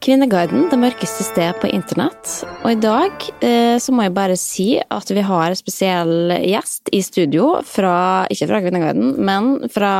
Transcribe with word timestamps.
Kvinneguiden, 0.00 0.62
det 0.72 0.78
mørkeste 0.80 1.26
sted 1.26 1.58
på 1.60 1.68
internett. 1.76 2.30
Og 2.62 2.70
i 2.72 2.78
dag 2.80 3.26
eh, 3.44 3.76
så 3.76 3.92
må 3.92 4.06
jeg 4.06 4.14
bare 4.16 4.36
si 4.40 4.68
at 4.80 5.10
vi 5.12 5.20
har 5.28 5.52
en 5.52 5.58
spesiell 5.58 6.32
gjest 6.40 6.88
i 6.96 7.02
studio 7.04 7.50
fra, 7.68 8.24
ikke 8.32 8.48
fra 8.48 8.62
Kvinneguiden, 8.64 9.10
men 9.20 9.50
fra 9.68 9.92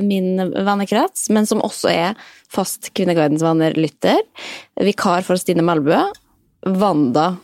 min 0.00 0.40
vennekrets, 0.40 1.28
men 1.36 1.44
som 1.48 1.60
også 1.60 1.92
er 1.92 2.16
fast 2.48 2.94
Kvinneguidens 2.96 3.44
venner-lytter. 3.44 4.24
Vikar 4.88 5.26
for 5.26 5.36
Stine 5.36 5.66
Melbø. 5.68 6.00
Wanda 6.66 7.34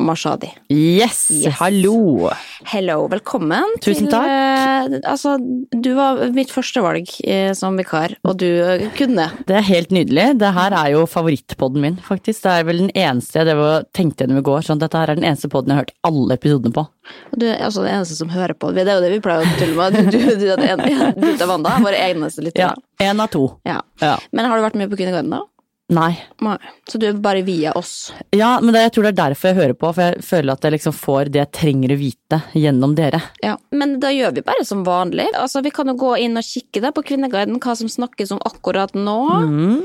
Mashadi. 0.00 0.48
Yes, 0.74 1.30
Yes. 1.30 1.54
hallo! 1.60 2.28
Hello, 2.66 3.06
velkommen. 3.08 3.62
Tusen 3.80 4.08
til, 4.08 4.10
takk. 4.10 4.26
eh, 4.26 4.98
altså, 5.06 5.36
du 5.70 5.94
var 5.94 6.18
mitt 6.34 6.50
førstevalg 6.50 7.06
eh, 7.22 7.52
som 7.54 7.76
vikar, 7.78 8.16
og 8.26 8.36
du 8.42 8.46
eh, 8.48 8.88
kunne. 8.98 9.28
Det 9.46 9.54
er 9.54 9.62
helt 9.68 9.94
nydelig. 9.94 10.26
Det 10.42 10.50
her 10.56 10.74
er 10.74 10.90
jo 10.96 11.04
favorittpodden 11.06 11.80
min, 11.80 11.96
faktisk. 12.02 12.42
Det 12.42 12.50
er 12.56 12.66
vel 12.66 12.82
den 12.82 12.90
eneste 12.90 13.44
jeg 13.46 13.86
tenkte 13.94 14.24
gjennom 14.26 14.42
i 14.42 14.44
går, 14.50 14.66
sånn 14.66 14.82
at 14.82 14.88
dette 14.88 14.98
her 14.98 15.14
er 15.14 15.20
den 15.22 15.28
eneste 15.30 15.48
podden 15.52 15.70
jeg 15.70 15.78
har 15.78 15.84
hørt 15.86 15.94
alle 16.10 16.34
episodene 16.40 16.74
på. 16.74 16.86
Og 17.30 17.38
Du 17.38 17.46
er 17.46 17.62
altså 17.62 17.86
den 17.86 17.94
eneste 17.94 18.18
som 18.18 18.34
hører 18.34 18.58
på. 18.58 18.74
Det 18.74 18.82
er 18.88 18.96
jo 18.98 19.04
det 19.06 19.14
vi 19.14 19.22
pleier 19.22 19.46
å 19.46 19.58
tulle 19.62 19.78
med. 19.78 19.94
Du, 19.94 20.18
du, 20.18 20.36
du, 20.42 20.46
er 20.50 20.56
den 20.58 20.80
en- 20.90 21.14
du 21.22 21.30
er 21.38 21.46
Wanda, 21.46 21.78
våre 21.84 22.02
eneste 22.10 22.42
lyttere. 22.42 22.74
Ja, 22.74 23.06
én 23.12 23.22
av 23.22 23.30
to. 23.30 23.46
Ja. 23.64 23.78
Ja. 24.02 24.16
Men 24.34 24.50
har 24.50 24.58
du 24.58 24.66
vært 24.66 24.74
med 24.82 24.90
på 24.90 24.98
Kvinneguiden, 24.98 25.30
da? 25.38 25.44
Nei. 25.92 26.14
Nei. 26.40 26.56
Så 26.88 26.96
du 26.98 27.04
er 27.10 27.16
bare 27.20 27.42
via 27.44 27.74
oss? 27.76 28.12
Ja, 28.32 28.54
men 28.62 28.72
det, 28.72 28.86
jeg 28.86 28.92
tror 28.94 29.04
det 29.04 29.10
er 29.12 29.18
derfor 29.18 29.50
jeg 29.50 29.58
hører 29.58 29.74
på, 29.76 29.90
for 29.92 30.02
jeg 30.06 30.22
føler 30.24 30.54
at 30.54 30.64
jeg 30.64 30.72
liksom 30.78 30.94
får 30.96 31.28
det 31.34 31.42
jeg 31.42 31.50
trenger 31.58 31.92
å 31.92 31.98
vite 32.00 32.38
gjennom 32.56 32.94
dere. 32.96 33.20
Ja. 33.44 33.58
Men 33.76 33.98
da 34.00 34.08
gjør 34.14 34.32
vi 34.38 34.44
bare 34.46 34.64
som 34.64 34.84
vanlig. 34.86 35.28
Altså, 35.36 35.60
Vi 35.64 35.74
kan 35.76 35.92
jo 35.92 35.96
gå 36.00 36.14
inn 36.24 36.40
og 36.40 36.46
kikke 36.48 36.80
da 36.80 36.92
på 36.96 37.04
Kvinneguiden, 37.04 37.60
hva 37.60 37.76
som 37.76 37.90
snakkes 37.92 38.32
om 38.32 38.40
akkurat 38.48 38.96
nå. 38.96 39.18
Mm. 39.44 39.82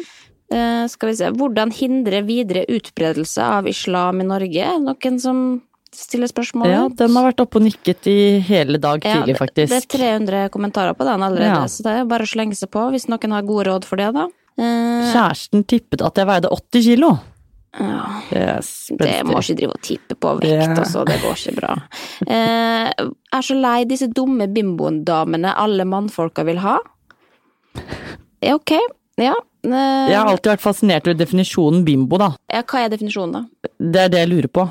Uh, 0.49 0.85
skal 0.89 1.11
vi 1.11 1.17
se. 1.19 1.27
Hvordan 1.35 1.75
hindre 1.75 2.23
videre 2.25 2.63
utbredelse 2.71 3.43
av 3.59 3.67
islam 3.69 4.23
i 4.23 4.29
Norge? 4.31 4.71
Noen 4.81 5.19
som 5.21 5.43
stiller 5.93 6.31
spørsmål? 6.31 6.71
Ja, 6.71 6.87
den 6.89 7.13
har 7.17 7.27
vært 7.27 7.43
oppe 7.43 7.59
og 7.59 7.67
nikket 7.67 8.07
i 8.09 8.17
hele 8.47 8.79
dag 8.81 9.03
Ja, 9.03 9.19
tidlig, 9.19 9.35
det- 9.35 9.41
faktisk. 9.43 9.69
Det 9.75 9.83
er 9.83 10.17
300 10.19 10.49
kommentarer 10.53 10.95
på 10.95 11.03
den 11.03 11.21
allerede, 11.27 11.59
Ja. 11.59 11.67
så 11.67 11.83
det 11.83 11.91
er 11.99 12.05
bare 12.05 12.23
å 12.23 12.29
slenge 12.29 12.55
seg 12.55 12.71
på 12.71 12.87
hvis 12.93 13.09
noen 13.09 13.31
har 13.35 13.43
gode 13.43 13.67
råd 13.67 13.83
for 13.85 13.97
det, 13.97 14.13
da. 14.13 14.27
Eh, 14.59 15.09
Kjæresten 15.13 15.63
tippet 15.71 16.01
at 16.03 16.19
jeg 16.19 16.27
veide 16.27 16.49
80 16.51 16.83
kilo. 16.89 17.11
ja. 17.79 18.05
Det 18.31 18.97
Det 18.97 19.25
må 19.29 19.39
ikke 19.39 19.55
drive 19.59 19.73
og 19.75 19.81
tippe 19.85 20.15
på 20.19 20.31
vekt, 20.39 20.49
Ja. 20.51 20.73
også, 20.83 21.05
Det 21.05 21.19
går 21.21 21.35
ikke 21.37 21.55
bra. 21.61 21.75
Eh, 22.27 22.91
er 23.33 23.41
så 23.45 23.55
lei 23.61 23.83
disse 23.85 24.07
dumme 24.11 24.47
bimbodamene 24.51 25.53
alle 25.55 25.85
mannfolka 25.85 26.43
vil 26.45 26.57
ha. 26.59 26.77
Ja, 28.41 28.55
ok. 28.55 28.71
Ja. 29.19 29.33
Eh, 29.63 30.09
Jeg 30.09 30.15
har 30.17 30.27
alltid 30.31 30.51
vært 30.53 30.63
fascinert 30.63 31.07
over 31.07 31.17
definisjonen 31.19 31.83
bimbo, 31.85 32.17
da. 32.17 32.31
ja. 32.51 32.61
Hva 32.63 32.85
er 32.85 32.89
definisjonen, 32.89 33.31
da? 33.33 33.69
Det 33.79 34.01
er 34.05 34.09
det 34.09 34.19
jeg 34.23 34.29
lurer 34.29 34.47
på. 34.47 34.69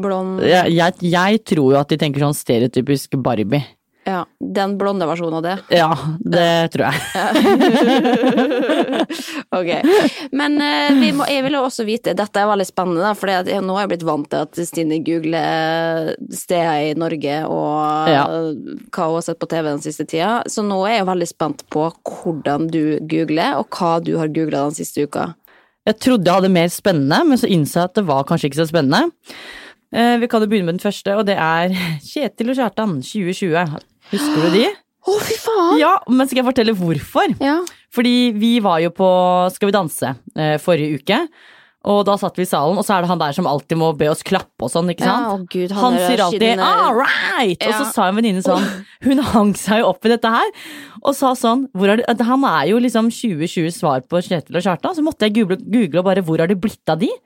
Blond 0.00 0.40
Jeg, 0.40 0.72
jeg, 0.72 0.94
jeg 1.02 1.44
tror 1.44 1.72
jo 1.74 1.78
at 1.80 1.88
de 1.88 1.96
tenker 2.00 2.20
sånn 2.20 2.32
stereotypisk 2.36 3.16
Barbie. 3.22 3.64
Ja. 4.10 4.24
Den 4.58 4.74
blonde 4.80 5.06
versjonen 5.06 5.38
av 5.38 5.44
det. 5.46 5.54
Ja, 5.78 5.92
det 6.18 6.50
tror 6.74 6.90
jeg. 6.90 6.98
ok. 9.58 9.70
Men 10.32 10.56
eh, 10.64 10.90
vi 10.98 11.10
må, 11.14 11.26
jeg 11.30 11.44
vil 11.46 11.56
jo 11.58 11.62
også 11.66 11.84
vite, 11.86 12.14
dette 12.18 12.40
er 12.42 12.48
veldig 12.50 12.66
spennende, 12.68 13.12
for 13.18 13.30
nå 13.30 13.76
har 13.76 13.84
jeg 13.84 13.92
blitt 13.92 14.06
vant 14.08 14.28
til 14.32 14.44
at 14.46 14.60
Stine 14.70 14.98
googler 15.06 16.10
steder 16.34 16.90
i 16.90 16.94
Norge 16.98 17.36
og 17.46 18.10
Ja. 18.10 18.24
hva 18.90 19.06
hun 19.10 19.18
har 19.20 19.26
sett 19.28 19.40
på 19.42 19.48
TV 19.50 19.64
den 19.70 19.84
siste 19.84 20.06
tida. 20.10 20.32
Så 20.50 20.64
nå 20.66 20.80
er 20.88 20.98
jeg 21.00 21.08
veldig 21.10 21.30
spent 21.30 21.64
på 21.72 21.86
hvordan 22.08 22.68
du 22.72 22.82
googler, 23.10 23.58
og 23.60 23.70
hva 23.76 23.92
du 24.04 24.16
har 24.18 24.28
googla 24.32 24.66
den 24.70 24.78
siste 24.80 25.06
uka. 25.06 25.24
Jeg 25.88 25.96
trodde 26.02 26.26
jeg 26.28 26.36
hadde 26.40 26.52
mer 26.52 26.68
spennende, 26.72 27.22
men 27.30 27.40
så 27.40 27.48
innså 27.50 27.80
jeg 27.80 27.90
at 27.90 27.98
det 28.00 28.06
var 28.10 28.26
kanskje 28.28 28.50
ikke 28.50 28.60
så 28.62 28.68
spennende. 28.68 29.02
Eh, 29.92 30.16
Vi 30.22 30.28
kan 30.30 30.42
jo 30.44 30.48
begynne 30.50 30.68
med 30.70 30.76
den 30.78 30.84
første, 30.84 31.16
og 31.18 31.24
det 31.26 31.34
er 31.40 31.72
Kjetil 32.04 32.52
og 32.52 32.56
Kjartan 32.60 32.98
2020. 33.02 33.80
Husker 34.10 34.46
du 34.46 34.56
de? 34.58 34.66
Å, 35.10 35.14
fy 35.24 35.36
faen! 35.40 35.78
Ja, 35.80 35.94
men 36.12 36.28
skal 36.28 36.42
jeg 36.42 36.48
fortelle 36.50 36.74
hvorfor? 36.76 37.32
Ja. 37.40 37.60
Fordi 37.94 38.30
vi 38.36 38.58
var 38.62 38.82
jo 38.84 38.92
på 38.94 39.08
Skal 39.54 39.70
vi 39.70 39.74
danse 39.74 40.12
eh, 40.36 40.58
forrige 40.62 41.00
uke. 41.00 41.22
Og 41.88 42.02
da 42.04 42.12
satt 42.20 42.36
vi 42.36 42.44
i 42.44 42.48
salen, 42.48 42.76
og 42.76 42.84
så 42.84 42.92
er 42.98 43.04
det 43.04 43.08
han 43.08 43.20
der 43.22 43.32
som 43.32 43.46
alltid 43.48 43.78
må 43.80 43.86
be 43.96 44.10
oss 44.12 44.20
klappe 44.26 44.66
og 44.66 44.68
sånn, 44.68 44.90
ikke 44.92 45.06
Ja, 45.06 45.14
sant? 45.16 45.46
å 45.46 45.48
Gud, 45.48 45.72
han 45.72 45.80
han 45.86 45.94
er 45.96 46.10
sier 46.10 46.22
alltid 46.26 46.60
'all 46.60 46.98
right', 46.98 47.64
og 47.64 47.72
så 47.72 47.86
sa 47.94 48.08
en 48.10 48.18
venninne 48.18 48.42
sånn 48.44 48.66
Hun 49.06 49.22
hang 49.30 49.54
seg 49.56 49.80
jo 49.80 49.86
opp 49.88 50.04
i 50.04 50.12
dette 50.12 50.28
her, 50.28 50.50
og 51.00 51.16
sa 51.16 51.32
sånn 51.32 51.70
er 51.72 52.02
det, 52.04 52.26
Han 52.28 52.44
er 52.44 52.68
jo 52.68 52.82
liksom 52.84 53.08
2020 53.08 53.72
svar 53.72 54.04
på 54.04 54.20
Kjetil 54.20 54.60
og 54.60 54.66
Kjartan, 54.66 54.92
så 54.92 55.00
måtte 55.00 55.24
jeg 55.24 55.40
google, 55.40 55.56
google 55.56 56.04
og 56.04 56.04
bare 56.04 56.20
'hvor 56.20 56.44
har 56.44 56.52
det 56.52 56.60
blitt 56.60 56.84
av 56.84 57.00
de'? 57.00 57.16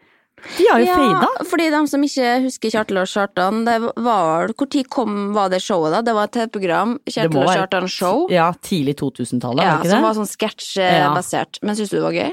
De 0.59 0.67
har 0.71 0.81
jo 0.85 0.87
fada. 0.93 1.29
fordi 1.51 1.71
de 1.73 1.81
som 1.89 2.03
ikke 2.07 2.31
husker 2.45 2.71
Kjartel 2.75 3.01
og 3.03 3.09
Kjartan, 3.11 3.65
det 3.67 3.77
var 4.05 4.53
tid 4.71 4.89
kom, 4.93 5.33
var 5.35 5.49
det 5.53 5.63
showet, 5.65 5.93
da? 5.95 6.03
Det 6.05 6.15
var 6.17 6.29
et 6.29 6.35
TV-program, 6.37 6.97
Kjartel 7.09 7.41
og 7.43 7.53
Kjartan 7.53 7.89
Show. 7.89 8.27
Ja, 8.33 8.51
tidlig 8.61 8.97
2000-tallet, 9.01 9.65
Ja, 9.65 9.77
var 9.77 9.83
det 9.85 9.91
som 9.95 10.03
var 10.05 10.19
sånn 10.19 10.31
sketsjbasert. 10.31 11.63
Men 11.63 11.77
syns 11.79 11.91
du 11.93 11.99
det 11.99 12.05
var 12.07 12.13
gøy? 12.19 12.33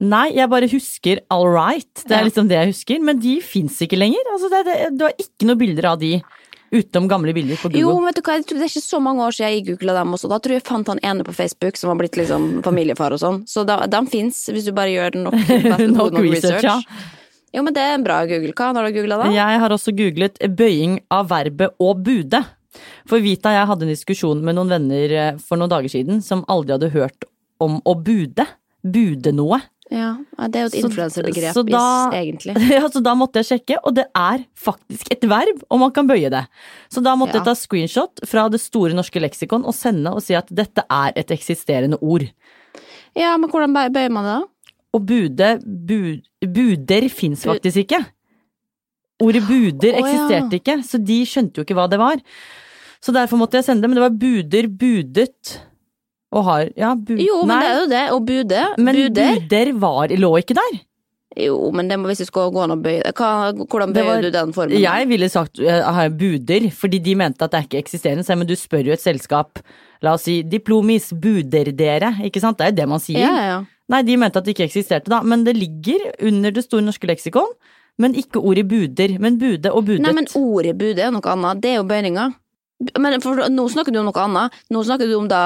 Nei, 0.00 0.26
jeg 0.36 0.46
bare 0.52 0.68
husker 0.70 1.20
All 1.34 1.48
Right. 1.50 2.04
Det 2.06 2.12
er 2.14 2.20
Ja. 2.22 2.26
liksom 2.28 2.48
det 2.48 2.54
jeg 2.60 2.68
husker. 2.70 3.00
Men 3.02 3.18
de 3.18 3.40
fins 3.42 3.80
ikke 3.82 3.98
lenger. 3.98 4.22
Altså, 4.32 4.48
det, 4.52 4.60
det, 4.68 4.76
du 4.98 5.04
har 5.08 5.12
ikke 5.18 5.48
noen 5.48 5.58
bilder 5.58 5.84
av 5.90 5.98
de 5.98 6.22
utenom 6.70 7.08
gamle 7.08 7.32
bilder 7.34 7.56
på 7.56 7.70
Google. 7.72 7.80
Jo, 7.80 7.94
men 7.98 8.12
vet 8.12 8.20
du 8.20 8.22
hva, 8.28 8.36
det 8.44 8.52
er 8.60 8.68
ikke 8.68 8.84
så 8.84 9.00
mange 9.02 9.24
år 9.24 9.32
siden 9.34 9.54
jeg 9.56 9.66
googla 9.72 9.94
dem 9.98 10.12
også. 10.14 10.28
Da 10.30 10.38
tror 10.38 10.54
jeg 10.54 10.60
jeg 10.62 10.68
fant 10.68 10.86
han 10.92 11.00
ene 11.02 11.24
på 11.24 11.34
Facebook 11.34 11.76
som 11.80 11.88
har 11.90 11.96
blitt 11.96 12.14
liksom 12.20 12.62
familiefar 12.62 13.16
og 13.16 13.18
sånn. 13.22 13.40
Så 13.48 13.64
de 13.66 14.02
fins, 14.12 14.48
hvis 14.52 14.68
du 14.68 14.72
bare 14.76 14.92
gjør 14.92 15.16
nok, 15.24 15.34
Nok 15.98 16.18
research, 16.20 16.62
ja. 16.62 16.78
Jo, 17.54 17.62
men 17.64 17.74
det 17.76 17.80
er 17.82 17.94
en 17.96 18.04
bra 18.04 18.20
Google. 18.28 18.52
Hva 18.52 18.70
har 18.76 18.88
du 18.88 18.96
googla 18.98 19.18
da? 19.22 19.30
Jeg 19.32 19.60
har 19.62 19.74
også 19.74 19.94
googlet 19.96 20.36
bøying 20.58 20.98
av 21.14 21.30
verbet 21.30 21.74
å 21.80 21.94
bude. 21.96 22.42
For 23.08 23.24
Vita 23.24 23.50
og 23.50 23.56
jeg 23.56 23.68
hadde 23.70 23.86
en 23.86 23.94
diskusjon 23.94 24.44
med 24.44 24.58
noen 24.58 24.70
venner 24.74 25.14
eh, 25.16 25.40
for 25.40 25.60
noen 25.60 25.72
dager 25.72 25.90
siden 25.92 26.20
som 26.24 26.44
aldri 26.52 26.76
hadde 26.76 26.92
hørt 26.94 27.24
om 27.64 27.80
å 27.88 27.96
bude. 27.96 28.44
Bude 28.84 29.32
noe. 29.34 29.58
Ja, 29.88 30.10
det 30.52 30.58
er 30.60 30.66
jo 30.66 30.68
et 30.68 30.82
influenserbegrep, 30.82 31.56
egentlig. 32.12 32.54
Ja, 32.76 32.82
så 32.92 33.00
da 33.00 33.14
måtte 33.16 33.40
jeg 33.40 33.48
sjekke, 33.48 33.78
og 33.88 33.94
det 33.96 34.04
er 34.12 34.42
faktisk 34.60 35.08
et 35.14 35.24
verb, 35.30 35.62
og 35.72 35.80
man 35.80 35.94
kan 35.96 36.08
bøye 36.10 36.28
det. 36.32 36.42
Så 36.92 37.00
da 37.04 37.14
måtte 37.16 37.38
Ja. 37.38 37.40
jeg 37.40 37.48
ta 37.48 37.54
screenshot 37.56 38.20
fra 38.28 38.44
det 38.52 38.60
store 38.60 38.92
norske 38.92 39.22
leksikon 39.24 39.64
og 39.64 39.72
sende 39.76 40.12
og 40.12 40.20
si 40.24 40.36
at 40.36 40.52
dette 40.52 40.84
er 40.92 41.16
et 41.16 41.32
eksisterende 41.32 41.96
ord. 42.04 42.28
Ja, 43.16 43.32
men 43.40 43.48
hvordan 43.50 43.72
bøyer 43.72 44.12
man 44.12 44.28
det 44.28 44.36
da? 44.36 44.46
Og 44.96 45.04
bude, 45.04 45.48
bud, 45.88 46.22
buder 46.54 47.08
fins 47.12 47.44
faktisk 47.44 47.82
ikke. 47.84 48.00
Ordet 49.20 49.42
buder 49.48 49.96
ja. 49.96 50.00
eksisterte 50.00 50.60
ikke, 50.60 50.78
så 50.86 51.00
de 51.02 51.18
skjønte 51.26 51.58
jo 51.60 51.66
ikke 51.66 51.76
hva 51.76 51.88
det 51.90 51.98
var. 52.00 52.20
Så 53.02 53.12
derfor 53.14 53.38
måtte 53.40 53.58
jeg 53.58 53.66
sende 53.66 53.84
det, 53.84 53.90
men 53.90 53.98
det 53.98 54.04
var 54.06 54.16
buder, 54.20 54.68
budet 54.80 55.58
og 56.34 56.44
har 56.44 56.68
Ja, 56.76 56.92
bud... 56.94 57.20
Jo, 57.22 57.40
men 57.46 57.54
nei, 57.54 57.62
det 57.64 57.70
er 57.70 57.78
jo 57.80 57.88
det. 57.92 58.04
Og 58.14 58.26
bude. 58.28 58.64
men 58.78 58.98
Buder. 58.98 59.40
buder 59.40 59.72
var, 59.80 60.14
lå 60.24 60.30
ikke 60.42 60.56
der. 60.58 60.78
Jo, 61.38 61.56
men 61.76 61.88
det 61.90 61.98
må, 62.00 62.08
hvis 62.10 62.22
du 62.24 62.26
skal 62.26 62.50
gå 62.52 62.62
an 62.64 62.72
å 62.74 62.78
bøye 62.82 63.12
hva, 63.14 63.52
Hvordan 63.54 63.92
bøyer 63.94 64.08
var- 64.08 64.22
du 64.24 64.30
den 64.34 64.52
formen? 64.56 64.80
Jeg 64.80 65.08
ville 65.10 65.28
sagt 65.30 65.60
uh, 65.62 65.90
har 65.94 66.10
buder, 66.10 66.68
fordi 66.74 66.98
de 67.04 67.14
mente 67.20 67.44
at 67.44 67.52
det 67.52 67.60
er 67.60 67.66
ikke 67.68 67.82
eksisterende. 67.84 68.24
Så 68.26 68.36
men 68.38 68.48
du 68.48 68.56
spør 68.58 68.88
jo 68.90 68.96
et 68.96 69.02
selskap, 69.04 69.60
la 70.02 70.14
oss 70.16 70.26
si 70.26 70.40
diplomis, 70.42 71.10
buder 71.12 71.70
dere? 71.76 72.14
Ikke 72.26 72.42
sant? 72.42 72.58
Det 72.58 72.66
er 72.66 72.72
jo 72.72 72.78
det 72.82 72.88
man 72.94 73.02
sier. 73.04 73.20
Ja, 73.22 73.34
ja. 73.46 73.58
Nei, 73.88 74.02
de 74.04 74.18
mente 74.20 74.40
at 74.40 74.44
det 74.44 74.52
ikke 74.56 74.66
eksisterte, 74.68 75.10
da. 75.12 75.22
Men 75.24 75.46
det 75.46 75.56
ligger 75.56 76.10
under 76.28 76.52
det 76.52 76.66
store 76.66 76.84
norske 76.84 77.08
leksikon. 77.08 77.54
Men 77.98 78.14
ikke 78.14 78.42
ordet 78.44 78.66
buder. 78.68 79.16
Men 79.18 79.38
bude 79.40 79.72
og 79.74 79.88
budet. 79.88 80.04
Nei, 80.04 80.12
men 80.14 80.28
ordet 80.38 80.76
bude 80.78 81.02
er 81.02 81.14
noe 81.14 81.32
annet. 81.32 81.62
Det 81.62 81.72
er 81.72 81.80
jo 81.80 81.88
bøyninga. 81.88 82.28
Men 83.02 83.16
for, 83.18 83.40
nå 83.50 83.64
snakker 83.72 83.90
du 83.90 83.98
om 83.98 84.06
noe 84.06 84.22
annet. 84.22 84.58
Nå 84.70 84.84
snakker 84.86 85.08
du 85.10 85.16
om 85.16 85.26
da 85.30 85.40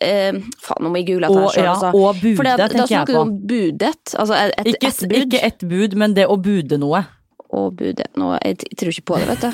eh, 0.00 0.38
Faen, 0.64 0.86
nå 0.86 0.92
må 0.92 1.02
jeg 1.02 1.10
google 1.10 1.28
dette 1.28 1.58
her 1.58 1.66
ja, 1.66 1.74
altså. 1.74 1.90
og 1.92 2.22
budet, 2.22 2.46
da 2.46 2.68
tenker 2.70 2.80
jeg 2.80 2.92
snakker 2.94 3.12
du 3.12 3.20
om 3.20 3.34
budet. 3.50 4.14
Altså 4.14 4.38
et, 4.38 4.54
et, 4.56 4.70
Ikke, 4.72 4.88
et 4.88 5.02
bud. 5.02 5.18
ikke 5.18 5.42
ett 5.50 5.66
bud, 5.74 5.98
men 6.00 6.16
det 6.16 6.24
å 6.32 6.38
bude 6.40 6.80
noe. 6.80 7.02
Å 7.48 7.66
budet. 7.76 8.08
Nå, 8.20 8.30
jeg, 8.40 8.56
jeg 8.70 8.80
tror 8.80 8.94
ikke 8.94 9.06
på 9.10 9.20
det, 9.20 9.26
vet 9.34 9.42
du. 9.44 9.50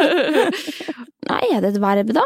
Nei, 1.30 1.42
er 1.50 1.60
det 1.60 1.74
et 1.74 1.82
verb, 1.84 2.16
da? 2.16 2.24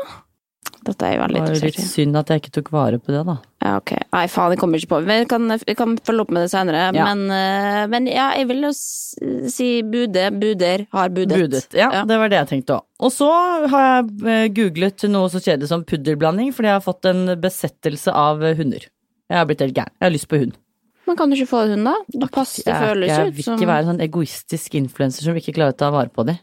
Dette 0.84 1.06
er 1.06 1.14
jeg 1.14 1.16
Det 1.16 1.22
veldig 1.24 1.40
var 1.40 1.46
jo 1.48 1.54
litt 1.54 1.62
interessert 1.64 1.78
i. 1.80 1.92
synd 1.94 2.16
at 2.20 2.28
jeg 2.32 2.40
ikke 2.42 2.52
tok 2.58 2.66
vare 2.74 2.98
på 3.00 3.12
det, 3.14 3.20
da. 3.24 3.34
Ja, 3.64 3.70
ok. 3.80 3.92
Nei, 4.12 4.24
faen, 4.28 4.52
jeg 4.52 4.60
kommer 4.60 4.76
ikke 4.82 4.90
på 4.90 4.98
det. 5.00 5.06
Men 5.08 5.28
kan, 5.30 5.54
kan 5.80 5.94
følge 6.04 6.20
opp 6.26 6.32
med 6.36 6.44
det 6.44 6.50
senere. 6.52 6.82
Ja. 6.92 7.06
Men, 7.08 7.22
eh, 7.32 7.86
men 7.88 8.08
ja, 8.10 8.26
jeg 8.36 8.48
vil 8.50 8.66
jo 8.66 8.72
si 8.74 9.68
bude, 9.82 10.26
buder, 10.40 10.84
har 10.92 11.08
budet. 11.16 11.38
Budet. 11.40 11.68
Ja, 11.72 11.88
Ja. 11.90 12.02
det 12.04 12.18
var 12.20 12.28
det 12.28 12.36
jeg 12.42 12.50
tenkte 12.52 12.76
òg. 12.76 12.84
Og 13.00 13.12
så 13.16 13.30
har 13.72 13.86
jeg 13.86 14.26
eh, 14.34 14.48
googlet 14.60 15.06
noe 15.08 15.28
så 15.32 15.40
kjedelig 15.40 15.68
som 15.72 15.84
puddelblanding, 15.88 16.52
fordi 16.52 16.68
jeg 16.68 16.76
har 16.80 16.84
fått 16.84 17.08
en 17.08 17.24
besettelse 17.40 18.12
av 18.12 18.44
hunder. 18.60 18.84
Jeg 19.30 19.38
har 19.40 19.48
blitt 19.48 19.64
helt 19.64 19.74
gæren. 19.76 19.94
Jeg 20.00 20.04
har 20.10 20.12
lyst 20.12 20.28
på 20.28 20.40
hund. 20.42 20.58
Men 21.06 21.16
kan 21.20 21.28
du 21.28 21.36
ikke 21.36 21.48
få 21.50 21.66
hund, 21.68 21.84
da? 21.84 21.94
Du 22.12 22.26
passer, 22.32 22.64
det 22.64 22.72
Jeg, 22.72 23.16
som 23.16 23.24
jeg 23.24 23.32
vil 23.36 23.44
ikke 23.58 23.66
være 23.68 23.82
en 23.84 23.90
sånn 23.92 24.04
egoistisk 24.04 24.74
influenser 24.78 25.26
som 25.26 25.36
ikke 25.36 25.52
klarer 25.56 25.74
å 25.74 25.76
ta 25.76 25.90
vare 25.92 26.08
på 26.08 26.24
dem. 26.24 26.38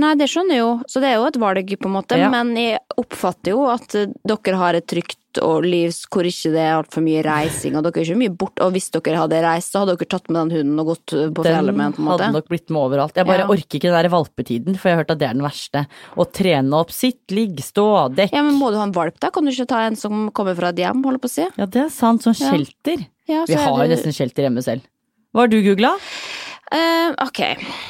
Nei, 0.00 0.14
det 0.18 0.28
skjønner 0.30 0.54
jeg 0.58 0.62
jo, 0.64 0.72
så 0.88 1.00
det 1.02 1.08
er 1.12 1.16
jo 1.20 1.26
et 1.28 1.36
valg, 1.42 1.72
på 1.78 1.88
en 1.90 1.96
måte. 1.98 2.18
Ja. 2.18 2.28
Men 2.32 2.54
jeg 2.56 2.78
oppfatter 2.98 3.54
jo 3.54 3.64
at 3.72 3.94
eh, 3.98 4.12
dere 4.26 4.56
har 4.60 4.74
et 4.78 4.86
trygt 4.88 5.16
og 5.44 5.62
liv 5.62 5.92
hvor 6.10 6.26
ikke 6.26 6.50
det 6.50 6.62
er 6.64 6.72
altfor 6.78 7.02
mye 7.04 7.20
reising, 7.22 7.76
og 7.78 7.84
dere 7.84 8.00
er 8.00 8.06
ikke 8.08 8.18
mye 8.18 8.32
bort. 8.40 8.58
Og 8.64 8.72
hvis 8.74 8.88
dere 8.90 9.20
hadde 9.20 9.42
reist, 9.44 9.70
så 9.74 9.82
hadde 9.84 9.94
dere 10.00 10.08
tatt 10.10 10.30
med 10.32 10.38
den 10.40 10.54
hunden 10.56 10.80
og 10.82 10.88
gått 10.94 11.14
eh, 11.14 11.28
på 11.36 11.44
fjellet 11.46 11.76
med 11.76 11.84
den, 11.84 11.94
på 11.98 12.02
en 12.02 12.08
måte. 12.08 12.24
hadde 12.24 12.38
nok 12.38 12.48
blitt 12.50 12.72
med 12.74 12.80
overalt. 12.82 13.14
Jeg 13.20 13.28
bare 13.28 13.44
Ja. 13.44 13.48
orker 13.52 13.78
ikke 13.78 13.90
den 13.90 13.98
der 13.98 14.10
valpetiden, 14.16 14.78
for 14.80 14.88
jeg 14.88 14.96
har 14.96 15.02
hørt 15.04 15.12
at 15.14 15.20
det 15.20 15.28
er 15.28 15.36
den 15.38 15.46
verste. 15.46 15.84
Å 16.16 16.26
trene 16.40 16.80
opp 16.80 16.90
sitt, 16.96 17.20
ligg, 17.30 17.60
stå, 17.62 17.86
dekk. 18.16 18.32
Ja, 18.34 18.42
men 18.42 18.58
må 18.58 18.72
du 18.72 18.78
ha 18.80 18.86
en 18.88 18.96
valp, 18.96 19.20
da? 19.20 19.30
Kan 19.30 19.44
du 19.46 19.52
ikke 19.52 19.68
ta 19.68 19.84
en 19.86 19.96
som 20.00 20.30
kommer 20.34 20.56
fra 20.58 20.72
et 20.72 20.80
hjem, 20.82 21.04
holder 21.04 21.22
på 21.22 21.30
å 21.30 21.36
si? 21.36 21.46
Ja, 21.60 21.66
det 21.66 21.84
er 21.84 21.92
sant. 21.94 22.24
Sånn 22.26 22.34
shelter. 22.38 23.06
Ja, 23.28 23.44
Vi 23.46 23.54
har 23.60 23.84
jo 23.84 23.90
nesten 23.92 24.16
shelter 24.16 24.48
hjemme 24.48 24.64
selv. 24.64 24.82
Hva 25.36 25.44
har 25.44 25.52
du 25.52 25.60
googla? 25.62 25.92
Eh, 26.68 27.14
ok, 27.24 27.38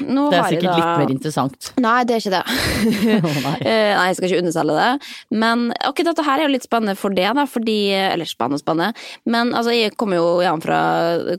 nå 0.06 0.28
Det 0.30 0.38
er 0.38 0.52
sikkert 0.52 0.68
da 0.68 0.74
litt 0.78 1.00
mer 1.00 1.12
interessant. 1.14 1.70
Nei, 1.82 1.96
det 2.06 2.14
er 2.14 2.22
ikke 2.22 2.34
det. 2.36 2.42
oh, 3.28 3.38
nei. 3.42 3.54
Uh, 3.64 3.92
nei, 3.98 4.04
jeg 4.10 4.18
skal 4.18 4.28
ikke 4.28 4.42
underselge 4.44 4.76
det. 4.78 5.08
Men 5.44 5.64
ok, 5.88 6.02
dette 6.06 6.26
her 6.28 6.38
er 6.38 6.46
jo 6.46 6.52
litt 6.54 6.66
spennende 6.68 6.94
for 6.98 7.14
det, 7.18 7.26
da, 7.38 7.46
fordi 7.50 7.78
Eller 7.98 8.28
spennende, 8.30 8.60
spennende. 8.62 8.92
Men 9.26 9.50
altså, 9.56 9.74
jeg 9.74 9.96
kom 9.98 10.14
jo 10.14 10.38
igjen 10.44 10.62
fra 10.62 10.78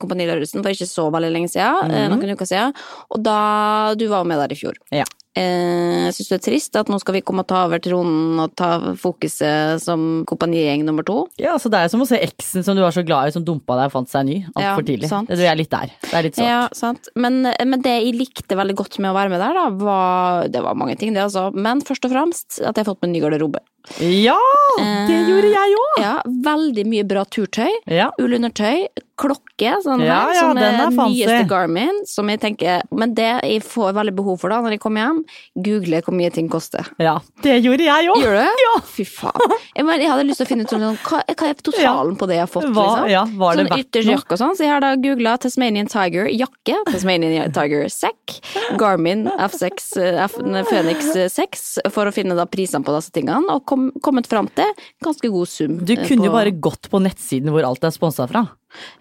Kompani 0.02 0.28
Lauritzen 0.30 0.64
for 0.66 0.76
ikke 0.76 0.90
så 0.90 1.08
veldig 1.16 1.32
lenge 1.36 1.54
siden. 1.54 1.94
eh, 1.96 2.10
Noen 2.12 2.36
uker 2.36 2.50
siden. 2.50 2.76
Og 3.10 3.24
da 3.24 3.40
Du 4.00 4.08
var 4.12 4.28
med 4.28 4.40
der 4.44 4.52
i 4.56 4.60
fjor. 4.60 4.76
Ja. 4.92 5.08
Eh, 5.38 6.08
jeg 6.10 6.16
syns 6.18 6.30
det 6.32 6.38
er 6.40 6.44
trist 6.48 6.76
at 6.80 6.90
nå 6.90 6.98
skal 7.00 7.14
vi 7.16 7.22
komme 7.22 7.44
og 7.46 7.48
ta 7.52 7.62
over 7.68 7.80
tronen 7.84 8.40
og 8.42 8.56
ta 8.58 8.70
fokuset 8.98 9.80
som 9.84 10.24
kompanigjeng 10.28 10.82
nummer 10.88 11.06
to. 11.06 11.28
Ja, 11.40 11.54
så 11.62 11.70
Det 11.70 11.80
er 11.84 11.92
som 11.94 12.02
å 12.02 12.08
se 12.10 12.18
eksen 12.18 12.66
som 12.66 12.76
du 12.76 12.82
var 12.82 12.92
så 12.96 13.04
glad 13.06 13.30
i, 13.30 13.36
som 13.36 13.46
dumpa 13.46 13.78
deg 13.78 13.92
og 13.92 13.94
fant 13.94 14.10
seg 14.10 14.26
ny 14.26 14.40
altfor 14.56 14.82
Ja, 14.82 14.88
tidlig. 14.90 15.10
sant. 15.12 15.30
Det 15.30 15.46
er 15.46 15.56
litt 15.60 15.70
der. 15.70 15.94
Det 16.02 16.14
er 16.18 16.24
litt 16.26 16.36
sårt. 16.40 16.50
Ja, 16.50 16.62
sant. 16.74 17.10
Men, 17.16 17.44
men 17.46 17.82
det 17.86 17.94
jeg 18.02 18.16
likte 18.18 18.58
veldig 18.58 18.76
godt 18.82 18.98
med 19.00 19.12
å 19.14 19.18
være 19.20 19.30
med 19.36 19.40
der, 19.46 19.54
da, 19.54 19.68
var 19.70 20.48
Det 20.50 20.64
var 20.66 20.76
mange 20.76 20.98
ting, 20.98 21.14
det, 21.14 21.22
altså. 21.28 21.50
Men 21.54 21.82
først 21.86 22.06
og 22.10 22.12
fremst 22.16 22.60
at 22.66 22.74
jeg 22.76 22.84
har 22.86 22.90
fått 22.90 23.04
meg 23.06 23.14
ny 23.14 23.22
garderobe. 23.24 23.62
Ja! 24.02 24.36
Det 24.80 25.16
Eh, 25.16 25.30
gjorde 25.30 25.50
jeg 25.54 25.78
òg! 25.78 26.02
Ja, 26.04 26.16
veldig 26.26 26.84
mye 26.90 27.06
bra 27.08 27.24
turtøy. 27.26 27.70
Ja. 27.88 28.10
Ullundertøy, 28.20 28.88
klokke, 29.20 29.74
sånn 29.84 30.04
Ja, 30.06 30.22
her, 30.30 30.34
ja, 30.38 30.44
som 30.46 30.58
er 30.60 30.78
er 30.80 30.92
nyeste 30.96 31.42
Garmin, 31.50 32.02
som 32.08 32.30
jeg 32.32 32.40
tenker 32.44 32.86
Men 32.96 33.14
det 33.18 33.28
jeg 33.44 33.64
får 33.66 33.94
veldig 33.98 34.14
behov 34.16 34.40
for 34.42 34.54
da, 34.54 34.62
når 34.64 34.78
jeg 34.78 34.82
kommer 34.84 35.04
hjem, 35.06 35.20
google 35.68 36.02
hvor 36.06 36.16
mye 36.16 36.32
ting 36.34 36.48
koster. 36.52 36.88
ja. 37.02 37.18
Det 37.44 37.58
gjorde 37.64 37.86
jeg 37.86 38.10
òg! 38.12 38.24
Gjør 38.24 38.38
du? 38.40 38.46
Ja. 38.70 38.74
Fy 38.86 39.06
faen. 39.08 39.54
Jeg, 39.76 39.86
men, 39.88 40.02
jeg 40.04 40.10
hadde 40.12 40.26
lyst 40.28 40.42
til 40.42 40.48
å 40.48 40.50
finne 40.50 40.66
ut 40.66 40.72
sånn, 40.74 40.84
hva, 41.04 41.22
hva 41.26 41.48
er 41.50 41.62
totalen 41.64 42.18
på 42.20 42.28
det 42.30 42.38
jeg 42.38 42.44
har 42.46 42.52
fått, 42.52 42.68
Hva, 42.76 42.86
liksom? 42.86 43.10
ja, 43.12 43.24
var 43.40 43.58
det 43.58 43.66
sånn 43.66 43.84
ytterst 43.84 44.12
jakke 44.12 44.36
og 44.36 44.42
sånn, 44.42 44.56
så 44.58 44.66
jeg 44.66 44.74
har 44.74 44.84
da 44.84 44.92
googla 45.00 45.36
Tasmanian 45.42 45.90
Tiger 45.92 46.30
jakke, 46.32 46.78
Tasmanian 46.90 47.54
Tiger 47.56 47.88
sekk, 47.94 48.38
Garmin 48.80 49.26
F6, 49.50 49.90
eh, 50.04 50.22
F, 50.28 50.38
Phoenix 50.70 51.12
6, 51.36 51.66
for 51.96 52.10
å 52.10 52.16
finne 52.16 52.38
da 52.38 52.46
prisene 52.50 52.86
på 52.86 52.96
disse 52.96 53.14
tingene, 53.16 53.48
og 53.56 53.66
kom, 53.70 53.90
kommet 54.06 54.30
fram 54.30 54.50
til 54.56 54.70
ganske 55.06 55.32
god 55.34 55.52
sum. 55.52 55.80
Du 55.84 55.96
eh, 55.96 56.06
kunne 56.08 56.30
jo 56.30 56.36
bare 56.36 56.54
gått 56.56 56.90
på 56.92 57.02
nettsiden 57.04 57.54
hvor 57.54 57.68
alt 57.68 57.86
er 57.88 57.96
sponsa 57.96 58.28
fra. 58.30 58.46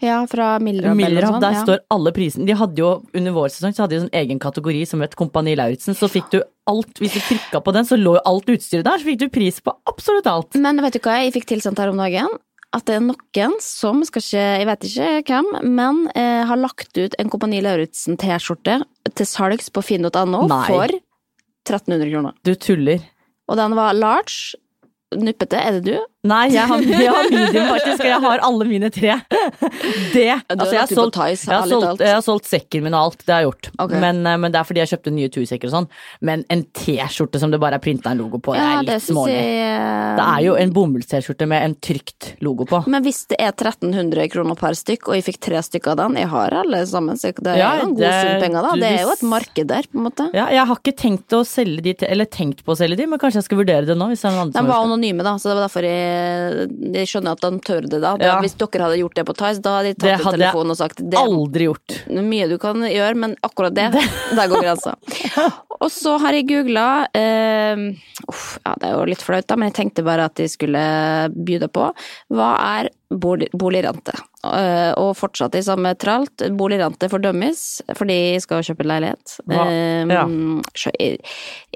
Ja, 0.03 0.23
fra 0.31 0.55
Milrab 0.63 0.95
eller 0.95 0.99
Milrab, 0.99 1.39
der 1.43 1.57
ja. 1.59 1.63
står 1.67 1.83
alle 1.93 2.13
prisene. 2.17 2.47
De 2.49 2.57
hadde 2.57 2.81
jo 2.81 2.93
under 3.13 3.35
vår 3.37 3.53
sesong 3.53 3.75
så 3.77 3.85
hadde 3.85 3.97
de 3.97 4.03
sånn 4.07 4.19
egen 4.21 4.41
kategori 4.43 4.85
som 4.89 5.03
het 5.05 5.17
Kompani 5.19 5.57
Lauritzen. 5.59 5.97
Så 5.99 6.09
fikk 6.13 6.31
du 6.33 6.41
alt, 6.71 7.01
hvis 7.03 7.17
du 7.17 7.21
trykka 7.21 7.63
på 7.65 7.75
den, 7.77 7.89
så 7.89 7.99
lå 8.01 8.17
jo 8.17 8.25
alt 8.29 8.53
utstyret 8.55 8.87
der. 8.89 9.01
Så 9.01 9.09
fikk 9.11 9.23
du 9.23 9.29
pris 9.33 9.61
på 9.65 9.75
absolutt 9.91 10.29
alt. 10.31 10.59
Men 10.61 10.81
vet 10.85 10.97
du 10.97 11.03
hva 11.05 11.19
jeg 11.23 11.35
fikk 11.37 11.51
tilsendt 11.53 11.83
her 11.83 11.93
om 11.93 12.01
dagen? 12.01 12.33
At 12.77 12.85
det 12.85 12.99
er 12.99 13.05
noen 13.05 13.55
som, 13.65 14.03
skal 14.05 14.21
ikke, 14.21 14.47
jeg 14.61 14.69
vet 14.69 14.89
ikke 14.91 15.13
hvem, 15.31 15.47
men 15.73 16.03
eh, 16.13 16.43
har 16.49 16.61
lagt 16.61 16.99
ut 17.01 17.15
en 17.17 17.31
Kompani 17.33 17.63
Lauritzen-T-skjorte 17.65 18.83
til 19.09 19.29
salgs 19.29 19.71
på 19.73 19.85
finn.no 19.85 20.43
for 20.69 20.99
1300 21.69 22.13
kroner. 22.13 22.37
Du 22.45 22.53
tuller. 22.61 23.01
Og 23.49 23.57
den 23.57 23.77
var 23.79 23.97
large, 23.97 24.59
nuppete, 25.17 25.57
er 25.57 25.79
det 25.79 25.89
du? 25.89 25.97
Nei, 26.27 26.49
jeg 26.51 26.67
har, 26.67 26.81
jeg 26.83 27.11
har 27.15 27.29
medium 27.31 27.69
faktisk, 27.71 28.01
og 28.03 28.09
jeg 28.09 28.23
har 28.25 28.41
alle 28.43 28.65
mine 28.67 28.89
tre. 28.91 29.15
Det 30.11 30.25
Altså, 30.51 30.73
jeg 30.75 30.81
har 30.81 30.91
solgt, 30.91 31.19
jeg 31.47 31.53
har 31.53 31.69
solgt, 31.71 32.01
jeg 32.03 32.11
har 32.17 32.25
solgt 32.27 32.49
sekken 32.49 32.83
min 32.83 32.97
og 32.97 33.05
alt, 33.07 33.21
det 33.23 33.31
har 33.31 33.45
jeg 33.45 33.47
gjort. 33.53 33.69
Okay. 33.85 34.01
Men, 34.03 34.19
eh, 34.27 34.39
men 34.43 34.51
det 34.51 34.59
er 34.59 34.67
fordi 34.67 34.83
jeg 34.83 34.91
kjøpte 34.91 35.13
nye 35.15 35.31
tursekker 35.31 35.71
og 35.71 35.75
sånn. 35.77 35.87
Men 36.27 36.43
en 36.51 36.65
T-skjorte 36.75 37.39
som 37.39 37.53
det 37.55 37.61
bare 37.63 37.79
er 37.79 37.85
printa 37.85 38.11
en 38.11 38.19
logo 38.19 38.41
på, 38.43 38.57
det 38.59 38.65
er 38.65 38.83
litt 38.89 39.05
smålig. 39.07 39.37
jeg 39.37 40.17
Det 40.19 40.25
er 40.25 40.43
jo 40.49 40.57
en 40.59 40.75
bomulls-T-skjorte 40.75 41.49
med 41.55 41.69
en 41.69 41.77
trygt 41.87 42.33
logo 42.43 42.67
på. 42.67 42.83
Men 42.91 43.07
hvis 43.07 43.23
det 43.31 43.39
er 43.39 43.55
1300 43.55 44.27
kroner 44.35 44.59
per 44.59 44.75
stykk, 44.75 45.13
og 45.13 45.19
jeg 45.21 45.29
fikk 45.29 45.41
tre 45.47 45.63
stykker 45.69 45.95
av 45.95 46.01
den, 46.03 46.19
jeg 46.25 46.33
har 46.35 46.59
alle 46.65 46.83
sammen, 46.91 47.21
så 47.21 47.31
det 47.39 47.55
er 47.55 47.63
Ja, 47.63 47.71
jo 47.79 47.87
en 47.87 47.95
god 47.95 48.19
sum 48.19 48.43
penger 48.43 48.67
da. 48.67 48.75
Det 48.83 48.91
er 48.91 49.07
jo 49.07 49.15
et 49.15 49.25
marked 49.37 49.71
der, 49.71 49.87
på 49.87 50.03
en 50.03 50.09
måte. 50.11 50.29
Ja, 50.35 50.51
jeg 50.51 50.67
har 50.67 50.83
ikke 50.83 50.97
tenkt 50.99 51.39
å 51.39 51.45
selge 51.47 51.87
de 51.87 51.95
eller 52.11 52.27
tenkt 52.27 52.67
på 52.67 52.75
å 52.75 52.81
selge 52.83 52.99
de, 52.99 53.07
men 53.07 53.23
kanskje 53.23 53.39
jeg 53.45 53.49
skal 53.53 53.63
vurdere 53.63 53.87
det 53.87 53.95
nå. 53.95 54.11
Hvis 54.11 54.27
det 54.27 54.33
er 54.33 54.35
noen 54.35 54.49
andre 54.49 54.59
De 54.67 54.75
var 54.75 54.83
anonyme 54.83 55.23
da, 55.23 55.39
så 55.39 55.53
det 55.53 55.59
var 55.61 55.69
derfor 55.69 55.87
jeg 55.87 56.08
Jeg 56.95 57.09
skjønner 57.11 57.37
at 57.37 57.45
han 57.47 57.61
tør 57.65 57.87
det, 57.89 58.01
da. 58.03 58.15
Ja. 58.23 58.39
Hvis 58.45 58.57
dere 58.61 58.87
hadde 58.87 58.99
gjort 59.01 59.17
det 59.19 59.25
på 59.29 59.37
Tice, 59.39 59.63
da 59.65 59.77
hadde 59.79 59.93
de 59.95 60.01
tatt 60.03 60.21
ut 60.21 60.29
telefonen 60.39 60.75
og 60.75 60.81
sagt 60.81 61.03
det 61.05 61.19
er 61.19 61.25
Aldri 61.29 61.69
gjort. 61.69 61.97
mye 62.29 62.49
du 62.51 62.57
kan 62.63 62.83
gjøre, 62.89 63.15
men 63.25 63.37
akkurat 63.47 63.75
det, 63.77 63.89
der 64.39 64.51
går 64.53 64.65
grensa. 64.67 64.97
Og 65.79 65.91
så 65.95 66.17
har 66.19 66.35
jeg 66.35 66.49
googla 66.49 66.87
eh, 67.15 67.83
Uff, 68.29 68.57
ja, 68.65 68.73
det 68.81 68.89
er 68.89 68.97
jo 68.97 69.05
litt 69.09 69.23
flaut, 69.23 69.47
da, 69.47 69.57
men 69.57 69.71
jeg 69.71 69.77
tenkte 69.79 70.03
bare 70.07 70.27
at 70.27 70.41
jeg 70.43 70.51
skulle 70.51 70.81
by 71.35 71.61
det 71.63 71.71
på. 71.75 71.87
Hva 72.35 72.49
er 72.79 72.91
bolig, 73.09 73.47
boligrente? 73.57 74.13
Eh, 74.45 74.91
og 74.99 75.15
fortsatt 75.19 75.55
i 75.59 75.63
samme 75.65 75.95
tralt. 75.99 76.43
Boligrente 76.59 77.09
fordømmes 77.11 77.63
fordi 77.97 78.17
jeg 78.35 78.43
skal 78.45 78.67
kjøpe 78.67 78.87
leilighet. 78.87 79.39
Hva? 79.47 79.65
Eh, 79.71 80.05
Ja. 80.09 80.25
jeg 80.99 81.21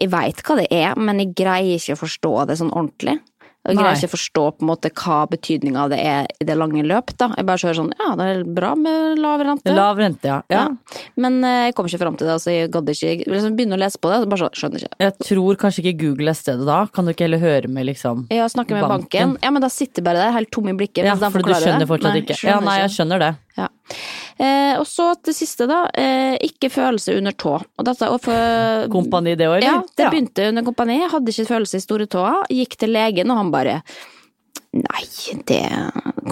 jeg 0.03 0.11
veit 0.11 0.43
hva 0.43 0.57
det 0.59 0.67
er, 0.75 0.97
men 0.99 1.21
jeg 1.23 1.35
greier 1.39 1.79
ikke 1.79 1.95
å 1.95 2.03
forstå 2.03 2.33
det 2.51 2.59
sånn 2.59 2.73
ordentlig. 2.75 3.21
Jeg 3.63 3.79
greier 3.79 3.95
ikke 3.95 4.09
å 4.11 4.13
forstå 4.17 4.45
på 4.57 4.65
en 4.65 4.69
måte 4.73 4.91
hva 4.91 5.21
betydninga 5.31 5.85
av 5.85 5.93
det 5.93 5.99
er 6.03 6.27
i 6.43 6.47
det 6.49 6.57
lange 6.59 6.83
løp. 6.83 7.13
da. 7.15 7.29
Jeg 7.39 7.47
bare 7.47 7.63
hører 7.63 7.79
sånn 7.79 7.93
ja, 7.95 8.09
det 8.19 8.27
er 8.33 8.41
bra 8.59 8.73
med 8.79 9.21
lav 9.23 9.45
rente. 9.47 9.75
Lav 9.77 10.01
rente, 10.03 10.27
ja. 10.27 10.41
ja. 10.51 10.65
Ja. 10.67 11.03
Men 11.23 11.39
eh, 11.47 11.69
jeg 11.69 11.77
kom 11.79 11.87
ikke 11.87 12.01
fram 12.03 12.17
til 12.19 12.27
det, 12.27 12.35
altså 12.41 12.55
jeg 12.55 12.73
gadd 12.75 12.91
ikke 12.91 13.13
jeg 13.13 13.29
liksom 13.31 13.55
begynner 13.59 13.79
å 13.79 13.83
lese 13.85 14.01
på 14.03 14.11
det, 14.11 14.19
så 14.25 14.31
bare 14.33 14.43
så, 14.43 14.51
skjønner 14.59 14.83
ikke. 14.83 14.99
Jeg 15.05 15.29
tror 15.29 15.61
kanskje 15.63 15.85
ikke 15.85 15.95
Google 16.03 16.35
er 16.35 16.39
stedet 16.39 16.67
da. 16.67 16.81
Kan 16.91 17.07
du 17.07 17.15
ikke 17.15 17.29
heller 17.29 17.43
høre 17.43 17.71
med 17.71 17.87
liksom 17.93 18.27
Ja, 18.35 18.49
snakke 18.51 18.75
med 18.75 18.89
banken. 18.89 19.37
Banken. 19.37 19.39
Ja, 19.47 19.55
men 19.55 19.63
da 19.63 19.71
sitter 19.71 20.03
jeg 20.03 20.09
bare 20.11 20.27
der 20.27 20.37
helt 20.41 20.51
tom 20.55 20.71
i 20.73 20.77
blikket. 20.83 21.07
Ja, 21.07 21.15
for 21.23 21.39
du 21.39 21.55
skjønner 21.55 21.85
det. 21.85 21.91
fortsatt 21.93 22.17
Nei, 22.17 22.25
ikke. 22.25 22.39
skjønner 22.41 22.59
Ja, 22.59 22.67
nei, 22.67 22.79
jeg 22.83 22.95
skjønner 22.97 23.23
det. 23.23 23.33
Ja. 23.59 23.69
Eh, 24.37 24.79
og 24.79 24.87
så 24.89 25.11
til 25.21 25.37
siste, 25.37 25.67
da. 25.71 25.85
Eh, 25.99 26.39
ikke 26.49 26.71
følelse 26.73 27.19
under 27.19 27.37
tå. 27.37 27.59
Og 27.61 27.87
dette, 27.87 28.09
og 28.09 28.23
for, 28.25 28.89
Kompani 28.93 29.37
det 29.37 29.47
eller? 29.49 29.67
Ja, 29.67 29.77
det 29.99 30.09
begynte 30.09 30.49
under 30.49 30.67
kompani. 30.67 31.03
Hadde 31.13 31.35
ikke 31.35 31.51
følelse 31.53 31.79
i 31.79 31.85
store 31.85 32.09
tåa. 32.11 32.41
Gikk 32.53 32.79
til 32.81 32.95
legen, 32.97 33.33
og 33.33 33.41
han 33.43 33.55
bare 33.55 33.81
Nei, 34.73 35.03
det 35.45 35.67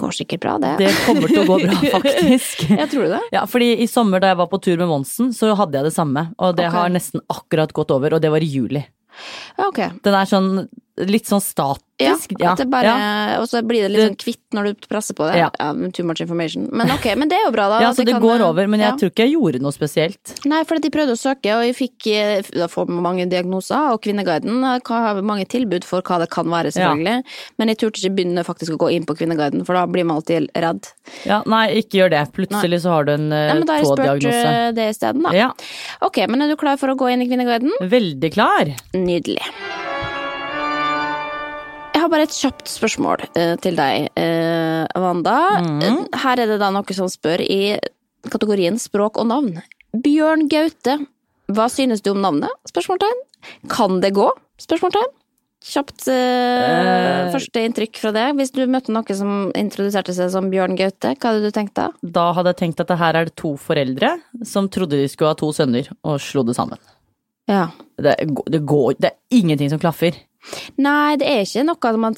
går 0.01 0.13
sikkert 0.17 0.41
bra, 0.41 0.55
det. 0.57 0.71
Det 0.79 0.89
kommer 1.05 1.29
til 1.29 1.43
å 1.43 1.45
gå 1.45 1.59
bra, 1.61 1.75
faktisk. 1.95 2.63
Jeg 2.71 2.89
tror 2.89 3.11
det. 3.13 3.19
Ja, 3.35 3.43
fordi 3.49 3.75
i 3.83 3.85
sommer 3.89 4.21
da 4.21 4.31
jeg 4.31 4.39
var 4.39 4.49
på 4.49 4.57
tur 4.65 4.79
med 4.81 4.89
Monsen, 4.89 5.29
så 5.37 5.51
hadde 5.59 5.77
jeg 5.77 5.85
det 5.85 5.93
samme. 5.93 6.23
Og 6.41 6.55
det 6.57 6.65
okay. 6.65 6.73
har 6.73 6.93
nesten 6.93 7.21
akkurat 7.29 7.73
gått 7.77 7.93
over, 7.93 8.17
og 8.17 8.23
det 8.23 8.31
var 8.33 8.41
i 8.41 8.49
juli. 8.49 8.81
Ja, 9.59 9.67
ok. 9.67 9.83
Den 10.01 10.17
er 10.17 10.29
sånn 10.29 10.49
litt 11.07 11.29
sånn 11.29 11.41
statisk. 11.43 12.33
Ja, 12.41 12.53
at 12.53 12.61
det 12.61 12.65
bare, 12.71 12.89
ja. 12.89 13.39
Og 13.41 13.45
så 13.49 13.61
blir 13.65 13.85
det 13.85 13.91
litt 13.93 14.03
sånn 14.07 14.17
kvitt 14.17 14.55
når 14.55 14.71
du 14.71 14.87
presser 14.89 15.15
på 15.17 15.27
det. 15.29 15.37
Ja. 15.37 15.49
too 15.93 16.05
much 16.07 16.21
information. 16.23 16.67
Men 16.73 16.91
ok, 16.95 17.11
men 17.19 17.29
det 17.29 17.37
er 17.37 17.45
jo 17.45 17.51
bra, 17.53 17.67
da. 17.69 17.81
Ja, 17.83 17.91
så 17.93 18.01
de 18.01 18.09
det 18.09 18.15
kan, 18.17 18.23
går 18.23 18.43
over, 18.45 18.67
men 18.71 18.81
jeg 18.81 18.89
ja. 18.89 18.95
tror 18.97 19.11
ikke 19.13 19.27
jeg 19.27 19.35
gjorde 19.35 19.61
noe 19.61 19.75
spesielt. 19.75 20.33
Nei, 20.49 20.63
for 20.67 20.81
de 20.81 20.91
prøvde 20.93 21.15
å 21.17 21.19
søke, 21.19 21.53
og 21.57 21.65
jeg 21.67 21.77
fikk 21.77 22.09
eh, 22.11 22.49
Da 22.55 22.67
får 22.71 22.89
mange 22.89 23.27
diagnoser, 23.29 23.91
og 23.93 24.01
Kvinneguiden 24.05 24.65
eh, 24.65 24.79
har 24.89 25.21
mange 25.25 25.45
tilbud 25.51 25.85
for 25.87 26.05
hva 26.05 26.21
det 26.23 26.29
kan 26.33 26.49
være, 26.51 26.73
selvfølgelig. 26.73 27.35
Men 27.61 27.73
jeg 27.73 27.81
turte 27.83 28.01
ikke 28.01 28.15
begynne 28.17 28.45
faktisk 28.47 28.75
å 28.75 28.81
gå 28.81 28.91
inn 28.97 29.05
på 29.09 29.17
Kvinneguiden, 29.19 29.65
for 29.67 29.77
da 29.77 29.85
blir 29.89 30.07
man 30.07 30.21
alltid 30.21 30.49
redd. 30.65 30.89
Ja, 31.29 31.41
nei, 31.49 31.67
ikke 31.83 32.01
gjør 32.01 32.15
det. 32.15 32.25
Plutselig 32.35 32.81
så 32.85 32.97
har 32.97 33.07
du 33.07 33.15
en 33.15 33.29
Ja, 33.29 33.51
uh, 33.51 33.59
men 33.59 33.67
da 33.67 33.77
har 33.77 33.85
jeg 33.85 33.91
spurt 33.91 34.31
eh, 34.31 34.71
det 34.77 34.89
isteden, 34.95 35.27
da. 35.27 35.35
Ja, 35.37 35.51
Ok, 36.01 36.23
men 36.31 36.41
er 36.41 36.51
du 36.51 36.57
klar 36.59 36.81
for 36.81 36.91
å 36.91 36.97
gå 36.97 37.11
inn 37.13 37.23
i 37.23 37.29
Kvinneguiden? 37.29 37.71
veldig 37.91 38.33
klar. 38.33 38.75
Nydelig. 38.93 39.41
Jeg 42.01 42.07
har 42.07 42.13
bare 42.15 42.25
et 42.25 42.33
kjapt 42.33 42.65
spørsmål 42.65 43.21
eh, 43.37 43.51
til 43.61 43.75
deg, 43.77 44.07
eh, 44.17 44.87
Amanda. 44.97 45.35
Eh, 45.85 45.99
Her 46.23 46.39
er 46.41 46.49
det 46.49 46.55
da 46.57 46.71
noe 46.73 46.95
som 46.97 47.05
spør 47.13 47.43
i 47.45 47.75
kategorien 48.25 48.79
språk 48.81 49.19
og 49.21 49.27
navn. 49.29 49.59
Bjørn 49.93 50.47
Gaute, 50.49 50.95
hva 51.53 51.67
synes 51.69 52.01
du 52.01 52.09
om 52.15 52.23
navnet? 52.23 52.49
Spørsmålstegn. 52.65 53.19
Kan 53.69 53.99
det 54.01 54.15
gå? 54.17 54.25
Spørsmålstegn. 54.57 55.11
Kjapt 55.61 56.07
eh, 56.09 57.29
første 57.35 57.65
inntrykk 57.67 58.01
fra 58.01 58.15
det. 58.17 58.25
Hvis 58.39 58.55
du 58.57 58.63
møtte 58.65 58.97
noe 58.97 59.19
som 59.21 59.53
introduserte 59.53 60.17
seg 60.17 60.33
som 60.33 60.49
Bjørn 60.49 60.73
Gaute, 60.81 61.13
hva 61.13 61.35
hadde 61.35 61.45
du 61.45 61.53
tenkt 61.53 61.77
da? 61.77 61.91
Da 62.01 62.31
hadde 62.33 62.55
jeg 62.55 62.61
tenkt 62.63 62.81
at 62.81 62.89
det 62.89 62.97
her 63.03 63.21
er 63.21 63.29
det 63.29 63.37
to 63.37 63.53
foreldre 63.61 64.15
som 64.41 64.73
trodde 64.73 64.97
de 64.97 65.05
skulle 65.05 65.35
ha 65.35 65.37
to 65.37 65.53
sønner, 65.53 65.93
og 66.01 66.17
slo 66.17 66.41
det 66.49 66.57
sammen. 66.57 66.81
Ja. 67.45 67.67
Det, 68.01 68.17
det 68.49 68.65
går 68.65 68.97
Det 68.97 69.13
er 69.13 69.37
ingenting 69.37 69.69
som 69.69 69.77
klaffer. 69.85 70.17
Nei, 70.81 71.17
det 71.21 71.27
er 71.29 71.43
ikke 71.45 71.65
noe 71.67 71.97
man 72.01 72.15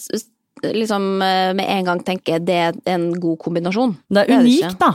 liksom 0.63 1.21
eh, 1.21 1.53
med 1.57 1.65
en 1.69 1.89
gang 1.89 2.03
tenker 2.05 2.43
det 2.43 2.59
er 2.69 2.77
en 2.93 3.09
god 3.19 3.41
kombinasjon. 3.43 3.97
Det 4.09 4.27
er 4.27 4.39
unikt, 4.39 4.79
da. 4.79 4.93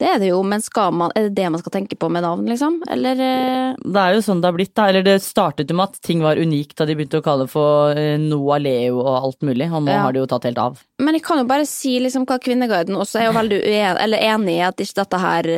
Det 0.00 0.08
er 0.08 0.16
det 0.22 0.30
jo, 0.30 0.38
men 0.42 0.62
skal 0.64 0.88
man, 0.96 1.12
er 1.14 1.26
det 1.28 1.34
det 1.36 1.44
man 1.52 1.60
skal 1.60 1.74
tenke 1.74 1.94
på 2.00 2.08
med 2.10 2.24
navn, 2.24 2.46
liksom? 2.48 2.78
Eller 2.90 3.20
eh, 3.20 3.74
Det 3.76 4.00
er 4.02 4.14
jo 4.16 4.22
sånn 4.24 4.40
det 4.40 4.48
har 4.48 4.56
blitt, 4.56 4.72
da. 4.74 4.86
Eller 4.88 5.04
det 5.04 5.18
startet 5.22 5.70
jo 5.70 5.76
med 5.76 5.92
at 5.92 6.00
ting 6.04 6.24
var 6.24 6.40
unikt 6.40 6.78
da 6.80 6.86
de 6.88 6.96
begynte 6.96 7.20
å 7.20 7.24
kalle 7.24 7.44
det 7.46 7.52
for 7.52 7.92
eh, 8.00 8.16
Noah 8.20 8.60
Leo 8.60 9.02
og 9.02 9.10
alt 9.18 9.44
mulig, 9.46 9.68
og 9.68 9.84
nå 9.84 9.92
Ja. 9.92 10.00
har 10.06 10.16
det 10.16 10.22
jo 10.24 10.30
tatt 10.32 10.48
helt 10.48 10.62
av. 10.64 10.80
Men 11.00 11.16
jeg 11.16 11.24
kan 11.28 11.42
jo 11.42 11.48
bare 11.48 11.68
si 11.68 11.98
liksom 12.00 12.24
hva 12.28 12.40
Kvinneguiden 12.42 12.96
også 12.96 13.20
er 13.20 13.28
jo 13.28 13.36
veldig 13.36 13.60
uen, 13.60 14.00
eller 14.06 14.26
enig 14.32 14.56
i 14.56 14.64
at 14.64 14.80
ikke 14.80 15.00
dette 15.02 15.20
her 15.22 15.50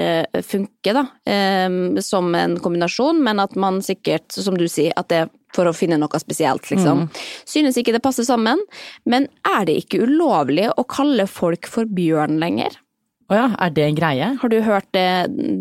funker, 0.50 0.98
da. 0.98 1.06
Um, 1.66 1.78
som 2.02 2.34
en 2.34 2.58
kombinasjon, 2.62 3.22
men 3.22 3.40
at 3.42 3.54
man 3.56 3.80
sikkert, 3.86 4.28
som 4.34 4.58
du 4.58 4.66
sier, 4.70 4.92
at 4.98 5.08
det 5.14 5.28
for 5.56 5.68
å 5.68 5.74
finne 5.76 5.98
noe 6.00 6.22
spesielt, 6.22 6.68
liksom. 6.72 7.06
Synes 7.48 7.78
ikke 7.78 7.94
det 7.96 8.02
passer 8.04 8.26
sammen, 8.28 8.60
men 9.04 9.28
er 9.48 9.66
det 9.68 9.76
ikke 9.82 10.04
ulovlig 10.06 10.70
å 10.76 10.86
kalle 10.88 11.28
folk 11.30 11.68
for 11.70 11.88
bjørn 11.88 12.40
lenger? 12.42 12.78
Å 13.32 13.36
ja, 13.38 13.44
er 13.64 13.72
det 13.72 13.84
en 13.86 13.96
greie? 13.96 14.28
Har 14.42 14.50
du 14.52 14.58
hørt 14.60 14.88
det, 14.92 15.08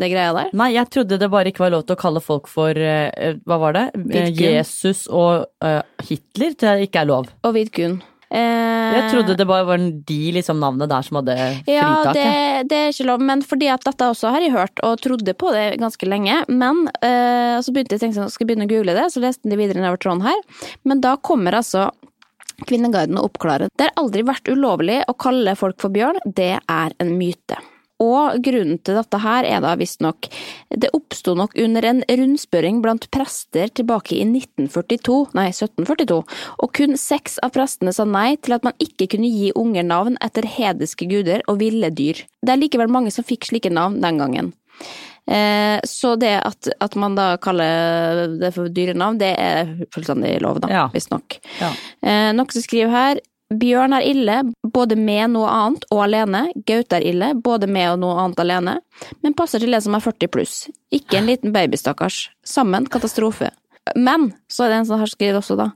det 0.00 0.10
greia 0.12 0.34
der? 0.36 0.50
Nei, 0.58 0.72
jeg 0.74 0.90
trodde 0.92 1.16
det 1.20 1.28
bare 1.32 1.52
ikke 1.52 1.64
var 1.64 1.72
lov 1.72 1.86
til 1.88 1.96
å 1.96 2.02
kalle 2.02 2.20
folk 2.20 2.50
for 2.50 2.76
eh, 2.76 3.38
Hva 3.48 3.58
var 3.62 3.76
det? 3.78 3.84
Eh, 3.96 4.02
Vidkun. 4.12 4.42
Jesus 4.42 5.06
og 5.08 5.46
uh, 5.64 5.80
Hitler 6.04 6.56
tror 6.58 6.76
jeg 6.76 6.90
ikke 6.90 7.04
er 7.04 7.08
lov. 7.08 7.30
Og 7.46 7.56
Vidkun. 7.56 8.00
Eh, 8.32 8.92
Jeg 8.96 9.10
trodde 9.12 9.36
det 9.36 9.46
bare 9.48 9.66
var 9.68 9.82
de 10.08 10.20
liksom 10.32 10.60
navnene 10.62 10.88
der 10.88 11.04
som 11.04 11.18
hadde 11.20 11.34
Ja, 11.68 11.88
det, 12.16 12.24
det 12.70 12.78
er 12.78 12.92
ikke 12.94 13.08
lov, 13.10 13.24
men 13.28 13.42
fordi 13.44 13.68
at 13.72 13.84
dette 13.84 14.08
også 14.08 14.32
har 14.32 14.44
jeg 14.44 14.54
hørt, 14.54 14.80
og 14.86 15.00
trodde 15.04 15.34
på 15.36 15.52
det 15.52 15.66
ganske 15.82 16.08
lenge. 16.08 16.38
Men 16.48 16.86
eh, 17.04 17.58
så 17.60 17.74
begynte 17.74 17.96
jeg 17.96 18.00
å 18.00 18.04
tenke 18.06 18.20
sånn, 18.20 18.32
skal 18.32 18.46
jeg 18.46 18.52
begynne 18.52 18.68
å 18.68 18.72
google 18.72 18.96
det, 18.96 19.08
så 19.12 19.20
leste 19.24 19.44
jeg 19.44 19.52
det 19.52 19.60
videre 19.60 19.82
nedover 19.84 20.00
tråden 20.00 20.24
her. 20.24 20.40
Men 20.88 21.04
da 21.04 21.16
kommer 21.20 21.60
altså 21.60 21.90
Kvinneguiden 22.68 23.18
å 23.18 23.24
oppklare. 23.26 23.66
Det 23.74 23.88
har 23.88 23.96
aldri 23.98 24.22
vært 24.28 24.46
ulovlig 24.52 25.00
å 25.10 25.16
kalle 25.18 25.56
folk 25.58 25.80
for 25.82 25.90
bjørn, 25.90 26.20
det 26.36 26.52
er 26.60 26.94
en 27.02 27.14
myte. 27.18 27.56
Og 28.02 28.38
grunnen 28.42 28.80
til 28.82 28.98
dette 28.98 29.20
her 29.22 29.46
er 29.46 29.62
da 29.62 29.74
visstnok 29.78 30.26
Det 30.74 30.90
oppsto 30.96 31.34
nok 31.38 31.54
under 31.62 31.86
en 31.86 32.02
rundspørring 32.08 32.80
blant 32.82 33.06
prester 33.14 33.70
tilbake 33.70 34.16
i 34.18 34.24
1942, 34.26 35.18
nei 35.38 35.48
1742, 35.52 36.18
og 36.64 36.72
kun 36.76 36.98
seks 37.00 37.38
av 37.44 37.52
prestene 37.54 37.94
sa 37.94 38.06
nei 38.08 38.34
til 38.42 38.56
at 38.56 38.66
man 38.66 38.74
ikke 38.82 39.08
kunne 39.14 39.30
gi 39.30 39.52
unger 39.58 39.86
navn 39.86 40.18
etter 40.24 40.48
hedeske 40.48 41.06
guder 41.10 41.44
og 41.46 41.60
ville 41.62 41.92
dyr. 41.94 42.24
Det 42.42 42.54
er 42.54 42.60
likevel 42.60 42.90
mange 42.92 43.12
som 43.14 43.26
fikk 43.26 43.46
slike 43.50 43.70
navn 43.72 44.00
den 44.02 44.20
gangen. 44.22 44.52
Eh, 45.30 45.78
så 45.86 46.16
det 46.18 46.32
at, 46.42 46.68
at 46.82 46.96
man 46.98 47.14
da 47.14 47.36
kaller 47.42 48.32
det 48.40 48.50
for 48.56 48.72
dyrenavn, 48.74 49.20
det 49.20 49.30
er 49.38 49.76
fullstendig 49.94 50.40
lov, 50.42 50.58
da, 50.64 50.70
Ja. 50.72 50.86
visstnok. 50.92 51.38
Ja. 51.60 51.70
Eh, 52.02 52.32
noe 52.34 52.50
som 52.50 52.64
skriver 52.64 52.90
her 52.90 53.20
Bjørn 53.58 53.96
er 53.96 54.06
ille, 54.06 54.36
både 54.74 54.96
med 54.98 55.34
noe 55.34 55.48
annet 55.50 55.84
og 55.92 56.04
alene. 56.06 56.44
Gaute 56.68 56.98
er 56.98 57.06
ille, 57.12 57.32
både 57.34 57.68
med 57.70 57.94
og 57.94 57.98
noe 58.04 58.20
annet 58.24 58.40
alene. 58.44 58.76
Men 59.24 59.36
passer 59.38 59.62
til 59.62 59.74
en 59.74 59.84
som 59.84 59.96
er 59.98 60.04
40 60.04 60.30
pluss. 60.32 60.56
Ikke 60.94 61.18
en 61.20 61.28
liten 61.30 61.52
baby, 61.54 61.76
stakkars. 61.80 62.26
Sammen 62.46 62.86
katastrofe. 62.86 63.50
Men, 63.96 64.30
så 64.50 64.64
er 64.64 64.72
det 64.72 64.80
en 64.82 64.90
som 64.92 65.02
har 65.02 65.10
skrevet 65.10 65.40
også, 65.42 65.58
da. 65.58 65.70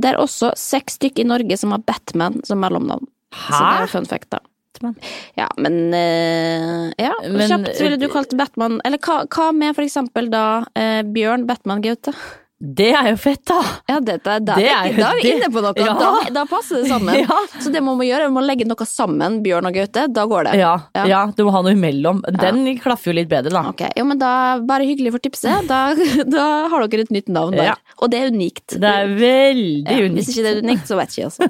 Det 0.00 0.12
er 0.12 0.20
også 0.20 0.54
seks 0.58 0.96
stykker 0.98 1.24
i 1.24 1.28
Norge 1.28 1.56
som 1.60 1.74
har 1.74 1.82
Batman 1.86 2.40
som 2.48 2.60
mellomnavn. 2.62 3.04
Så 3.30 3.58
det 3.58 3.66
Hæ? 3.66 3.82
er 3.84 3.92
fun 3.92 4.08
fact, 4.10 4.30
da. 4.32 4.40
Batman? 4.80 4.94
Ja, 5.36 5.48
men 5.58 5.94
uh, 5.94 6.92
Ja, 6.98 7.12
Men- 7.22 7.48
kjapt 7.48 7.80
ville 7.80 7.96
du 7.96 8.08
kalt 8.08 8.36
Batman 8.36 8.80
Eller 8.84 8.98
hva, 8.98 9.26
hva 9.26 9.52
med 9.52 9.74
for 9.76 9.82
eksempel 9.84 10.30
da 10.30 10.64
uh, 10.76 11.02
Bjørn 11.02 11.46
Batman 11.46 11.82
Gaute? 11.82 12.14
Det 12.60 12.90
er 12.92 13.06
jo 13.08 13.16
fett, 13.16 13.40
da! 13.48 13.56
Ja, 13.88 13.94
det, 14.04 14.18
da, 14.20 14.34
Det 14.44 14.66
er, 14.68 14.90
er 14.90 14.96
da 14.98 15.10
er 15.14 15.20
vi 15.22 15.30
inne 15.32 15.46
på 15.48 15.62
noe. 15.64 15.72
Ja. 15.80 15.94
Da, 15.96 16.08
da 16.34 16.42
passer 16.48 16.82
det 16.82 16.90
sammen. 16.90 17.16
Ja. 17.22 17.38
Så 17.56 17.70
det 17.72 17.80
man 17.80 17.96
må 17.96 18.04
gjøre, 18.04 18.26
er 18.26 18.34
å 18.36 18.42
legge 18.44 18.66
noe 18.68 18.84
sammen, 18.88 19.38
Bjørn 19.44 19.68
og 19.70 19.78
Gaute. 19.78 20.02
Da 20.12 20.26
går 20.28 20.50
det. 20.50 20.58
Ja, 20.60 20.74
Ja. 21.08 21.22
du 21.32 21.40
må 21.46 21.54
ha 21.54 21.62
noe 21.64 21.72
imellom. 21.72 22.20
Den 22.36 22.60
klaffer 22.82 23.14
jo 23.14 23.16
litt 23.16 23.30
bedre, 23.30 23.48
da. 23.54 23.62
Ok, 23.72 23.80
jo, 23.96 24.04
men 24.04 24.20
da, 24.20 24.32
Bare 24.68 24.84
hyggelig 24.84 25.14
for 25.14 25.24
tipset. 25.24 25.64
Da, 25.70 25.78
da 26.36 26.48
har 26.68 26.84
dere 26.92 27.06
et 27.06 27.14
nytt 27.16 27.30
navn 27.32 27.56
der. 27.56 27.80
Og 27.96 28.12
det 28.12 28.20
er 28.20 28.34
unikt. 28.34 28.76
Det 28.76 28.90
er 28.90 29.08
veldig 29.08 29.96
unikt. 30.10 30.18
Hvis 30.18 30.28
ikke 30.34 30.44
det 30.44 30.52
er 30.52 30.60
unikt, 30.66 30.84
så 30.90 30.98
vet 31.00 31.14
ikke 31.14 31.22
jeg, 31.22 31.30
altså. 31.30 31.48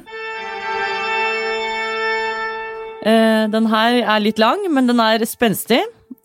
Uh, 3.02 3.48
den 3.56 3.66
her 3.72 3.98
er 4.04 4.22
litt 4.22 4.38
lang, 4.38 4.62
men 4.70 4.86
den 4.92 5.02
er 5.02 5.26
spenstig. 5.26 5.80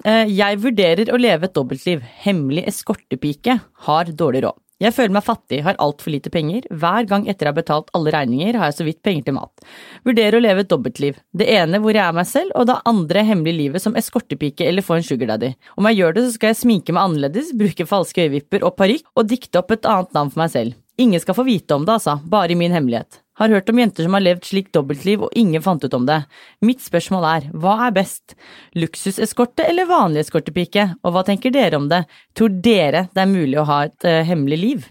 Uh, 0.05 0.29
jeg 0.29 0.61
vurderer 0.61 1.09
å 1.09 1.17
leve 1.17 1.49
et 1.49 1.57
dobbeltliv. 1.57 2.05
Hemmelig 2.27 2.67
eskortepike. 2.69 3.57
Har 3.89 4.13
dårlig 4.13 4.45
råd. 4.45 4.61
Jeg 4.83 4.91
føler 4.91 5.13
meg 5.15 5.23
fattig, 5.23 5.61
har 5.63 5.77
altfor 5.79 6.11
lite 6.11 6.27
penger. 6.33 6.65
Hver 6.67 7.05
gang 7.07 7.29
etter 7.31 7.47
jeg 7.47 7.53
har 7.53 7.59
betalt 7.61 7.93
alle 7.95 8.11
regninger, 8.11 8.57
har 8.59 8.67
jeg 8.67 8.75
så 8.81 8.87
vidt 8.87 8.99
penger 9.07 9.23
til 9.29 9.37
mat. 9.37 9.63
Vurderer 10.03 10.35
å 10.35 10.43
leve 10.43 10.65
et 10.65 10.71
dobbeltliv. 10.73 11.21
Det 11.31 11.47
ene 11.55 11.79
hvor 11.79 11.95
jeg 11.95 12.03
er 12.03 12.17
meg 12.17 12.27
selv, 12.27 12.51
og 12.59 12.67
det 12.67 12.75
andre 12.91 13.23
hemmelige 13.23 13.61
livet 13.61 13.85
som 13.85 13.95
eskortepike 13.95 14.67
eller 14.67 14.83
få 14.83 14.99
en 14.99 15.07
sugardaddy. 15.07 15.53
Om 15.79 15.87
jeg 15.87 16.01
gjør 16.01 16.17
det, 16.17 16.25
så 16.25 16.35
skal 16.35 16.51
jeg 16.51 16.61
sminke 16.65 16.95
meg 16.95 17.07
annerledes, 17.07 17.55
bruke 17.55 17.87
falske 17.87 18.27
øyevipper 18.27 18.67
og 18.67 18.75
parykk, 18.75 19.07
og 19.15 19.31
dikte 19.31 19.63
opp 19.63 19.71
et 19.71 19.87
annet 19.87 20.11
navn 20.17 20.33
for 20.33 20.43
meg 20.43 20.51
selv. 20.51 20.81
Ingen 20.99 21.23
skal 21.23 21.39
få 21.39 21.47
vite 21.47 21.79
om 21.79 21.87
det, 21.87 21.95
altså, 21.95 22.19
bare 22.27 22.51
i 22.51 22.59
min 22.59 22.75
hemmelighet. 22.75 23.23
Har 23.35 23.51
hørt 23.51 23.67
om 23.69 23.79
jenter 23.81 24.05
som 24.07 24.13
har 24.15 24.23
levd 24.23 24.45
slikt 24.47 24.71
dobbeltliv 24.77 25.25
og 25.27 25.33
ingen 25.35 25.61
fant 25.61 25.83
ut 25.83 25.93
om 25.97 26.05
det. 26.07 26.21
Mitt 26.63 26.79
spørsmål 26.85 27.25
er, 27.27 27.47
hva 27.51 27.73
er 27.87 27.95
best? 27.97 28.35
Luksuseskorte 28.79 29.65
eller 29.67 29.89
vanlig 29.89 30.21
eskortepike? 30.23 30.85
Og 31.03 31.11
hva 31.15 31.23
tenker 31.27 31.51
dere 31.51 31.75
om 31.81 31.89
det? 31.91 32.05
Tror 32.37 32.53
dere 32.63 33.09
det 33.11 33.23
er 33.25 33.31
mulig 33.33 33.59
å 33.59 33.67
ha 33.67 33.81
et 33.89 34.07
uh, 34.07 34.21
hemmelig 34.29 34.59
liv? 34.61 34.85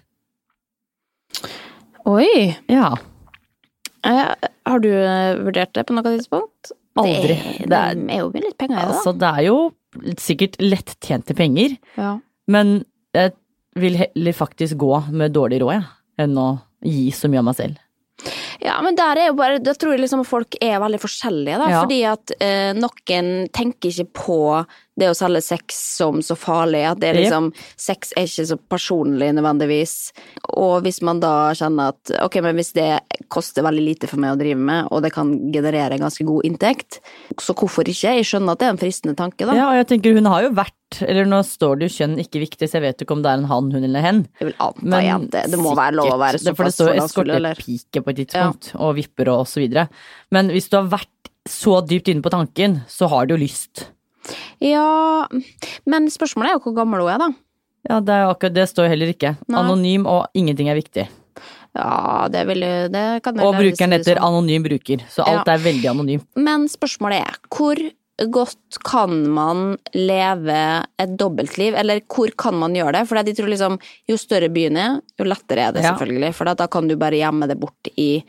Oi! 2.04 2.52
Ja. 2.68 2.90
Eh, 4.04 4.34
har 4.68 4.82
du 4.84 4.90
eh, 4.92 5.36
vurdert 5.40 5.72
det 5.76 5.86
på 5.88 5.96
noe 5.96 6.04
tidspunkt? 6.04 6.74
Aldri. 7.00 7.38
Det, 7.64 7.68
Det 7.70 7.78
er, 7.78 7.94
er- 7.94 8.02
det 8.04 8.12
er 8.18 8.20
jo 8.20 8.28
litt 8.44 8.58
penger 8.60 8.76
i 8.76 8.82
det. 8.82 8.90
Altså, 8.92 9.14
det 9.18 9.30
er 9.30 9.46
jo 9.48 9.56
sikkert 10.20 10.58
lettjente 10.62 11.34
penger, 11.38 11.78
Ja. 11.96 12.18
men 12.50 12.84
jeg 13.14 13.32
vil 13.78 13.96
heller 13.98 14.36
faktisk 14.36 14.76
gå 14.78 14.92
med 15.10 15.32
dårlig 15.34 15.62
råd, 15.62 15.72
jeg, 15.78 15.86
enn 16.26 16.36
å 16.38 16.48
gi 16.84 17.08
så 17.14 17.30
mye 17.32 17.40
av 17.40 17.48
meg 17.48 17.56
selv. 17.58 17.80
Ja, 18.62 18.76
men 18.84 18.96
der 18.98 19.20
er 19.20 19.30
jo 19.30 19.36
bare, 19.38 19.60
da 19.62 19.74
tror 19.74 19.94
jeg 19.94 20.04
liksom 20.04 20.24
folk 20.28 20.56
er 20.62 20.78
veldig 20.82 21.00
forskjellige, 21.02 21.58
da. 21.60 21.70
Ja. 21.72 21.82
Fordi 21.82 22.00
at 22.10 22.34
eh, 22.38 22.72
noen 22.76 23.48
tenker 23.54 23.90
ikke 23.90 24.10
på 24.24 24.40
det 25.00 25.10
å 25.10 25.16
selge 25.18 25.42
sex 25.44 25.78
som 25.98 26.22
så 26.24 26.36
farlig. 26.38 26.84
At 26.88 27.00
det 27.02 27.12
er 27.12 27.18
liksom 27.18 27.34
liksom, 27.34 27.76
sex 27.76 28.12
er 28.16 28.28
ikke 28.28 28.46
så 28.48 28.58
personlig 28.70 29.30
nødvendigvis. 29.36 29.94
Og 30.60 30.84
hvis 30.84 31.00
man 31.06 31.20
da 31.22 31.52
kjenner 31.56 31.94
at 31.94 32.12
ok, 32.24 32.40
men 32.44 32.58
hvis 32.58 32.72
det 32.76 32.88
koster 33.32 33.64
veldig 33.66 33.84
lite 33.84 34.10
for 34.10 34.22
meg 34.22 34.34
å 34.34 34.40
drive 34.40 34.60
med, 34.60 34.88
og 34.90 35.04
det 35.04 35.12
kan 35.14 35.32
generere 35.54 35.96
en 35.96 36.06
ganske 36.06 36.26
god 36.26 36.46
inntekt, 36.48 37.00
så 37.40 37.56
hvorfor 37.56 37.88
ikke? 37.88 38.16
Jeg 38.20 38.28
skjønner 38.28 38.54
at 38.54 38.62
det 38.62 38.68
er 38.68 38.74
en 38.76 38.82
fristende 38.82 39.16
tanke, 39.18 39.46
da. 39.48 39.56
Ja, 39.58 39.70
og 39.72 39.80
jeg 39.80 39.90
tenker 39.92 40.16
hun 40.16 40.30
har 40.30 40.46
jo 40.46 40.52
vært, 40.56 41.00
eller 41.02 41.26
nå 41.28 41.40
står 41.46 41.80
det 41.80 41.88
jo 41.88 41.96
kjønn 41.98 42.18
ikke 42.22 42.44
viktig, 42.44 42.68
så 42.68 42.78
jeg 42.78 42.86
vet 42.86 43.02
jo 43.02 43.08
ikke 43.08 43.18
om 43.18 43.24
det 43.24 43.32
er 43.32 43.40
en 43.40 43.50
han, 43.50 43.72
hun 43.74 43.88
eller 43.90 44.04
hen. 44.04 44.22
Jeg 44.40 44.50
vil 44.50 44.58
anta 44.68 45.02
igjen 45.02 45.26
det. 45.32 45.46
Det 45.54 45.62
må 45.62 45.74
være 45.78 45.98
lov 45.98 46.14
å 46.14 46.20
være 46.20 46.42
såpass. 46.42 46.56
For 46.56 46.70
det 46.70 46.76
står 46.78 47.02
eskortepike 47.02 48.04
på 48.04 48.14
et 48.14 48.22
tidspunkt, 48.22 48.70
og 48.78 48.94
vipper 49.00 49.32
og 49.34 49.48
så 49.50 49.64
videre. 49.64 49.88
Men 50.34 50.52
hvis 50.54 50.70
du 50.70 50.78
har 50.78 50.90
vært 50.92 51.10
så 51.50 51.80
dypt 51.84 52.08
inne 52.08 52.24
på 52.24 52.32
tanken, 52.32 52.78
så 52.88 53.10
har 53.12 53.26
du 53.26 53.34
jo 53.34 53.42
lyst. 53.42 53.88
Ja, 54.64 55.26
men 55.86 56.06
spørsmålet 56.12 56.50
er 56.52 56.58
jo 56.58 56.62
hvor 56.68 56.76
gammel 56.78 57.04
hun 57.04 57.10
er, 57.14 57.18
da. 57.24 57.28
Ja, 57.90 57.98
det, 58.00 58.14
er 58.16 58.30
akkurat, 58.32 58.54
det 58.56 58.68
står 58.70 58.88
heller 58.88 59.10
ikke. 59.12 59.34
Nei. 59.46 59.60
Anonym 59.60 60.06
og 60.08 60.26
ingenting 60.34 60.70
er 60.72 60.78
viktig. 60.78 61.08
Ja, 61.74 62.28
det 62.30 62.44
vil 62.46 62.62
jo 62.62 62.88
Det 62.88 63.02
kan 63.24 63.40
Og 63.42 63.56
brukeren 63.58 63.92
heter 63.96 64.14
sånn. 64.16 64.22
anonym 64.24 64.62
bruker, 64.64 65.02
så 65.10 65.26
alt 65.26 65.46
Ja. 65.50 65.54
er 65.58 65.58
veldig 65.66 65.90
anonymt. 65.90 66.26
Men 66.36 66.68
spørsmålet 66.70 67.26
er, 67.26 67.36
hvor 67.50 67.76
godt 68.30 68.78
kan 68.86 69.28
man 69.34 69.76
leve 69.92 70.84
et 71.02 71.16
dobbeltliv, 71.18 71.74
eller 71.74 71.98
hvor 72.06 72.30
kan 72.38 72.54
man 72.54 72.72
gjøre 72.72 72.92
det? 72.92 73.08
For 73.08 73.20
de 73.26 73.34
tror 73.34 73.48
liksom, 73.50 73.78
jo 74.08 74.14
større 74.16 74.48
byen 74.54 74.76
er, 74.78 75.00
jo 75.18 75.24
lettere 75.26 75.66
er 75.66 75.72
det 75.74 75.82
Ja. 75.82 75.96
selvfølgelig, 75.96 76.32
for 76.32 76.44
da 76.44 76.66
kan 76.68 76.86
du 76.86 76.94
bare 76.96 77.18
gjemme 77.18 77.48
det 77.48 77.58
bort 77.58 77.90
i 77.98 78.22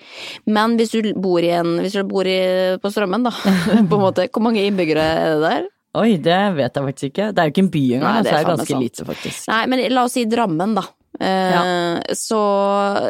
Men 0.47 0.75
hvis 0.75 0.89
du 0.89 1.13
bor 1.13 1.37
i 1.39 1.51
en, 1.53 1.77
hvis 1.79 1.93
du 1.93 2.03
bor 2.03 2.25
i, 2.25 2.75
på 2.81 2.89
Strømmen, 2.91 3.23
da, 3.23 3.29
på 3.89 3.93
en 3.93 4.01
måte, 4.09 4.27
hvor 4.33 4.41
mange 4.41 4.65
innbyggere 4.65 5.05
er 5.05 5.39
det 5.39 5.41
der? 5.51 5.67
Oi, 5.95 6.17
det 6.21 6.41
vet 6.57 6.75
jeg 6.75 6.87
faktisk 6.89 7.09
ikke. 7.11 7.31
Det 7.31 7.41
er 7.41 7.49
jo 7.49 7.53
ikke 7.53 7.63
en 7.65 7.71
by 7.73 7.83
engang, 7.97 8.15
så 8.15 8.23
det 8.23 8.31
det 8.31 8.37
er 8.37 8.47
ganske 8.49 8.71
sant. 8.73 8.83
lite, 8.83 9.07
faktisk. 9.07 9.49
Nei, 9.51 9.63
men 9.71 9.83
la 9.93 10.05
oss 10.07 10.15
si 10.17 10.25
Drammen, 10.29 10.75
da. 10.77 10.85
Eh, 11.15 12.13
så, 12.19 12.41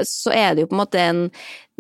så 0.06 0.34
er 0.36 0.54
det 0.54 0.66
jo 0.66 0.70
på 0.70 0.76
en 0.78 0.82
måte 0.84 1.00
en 1.02 1.22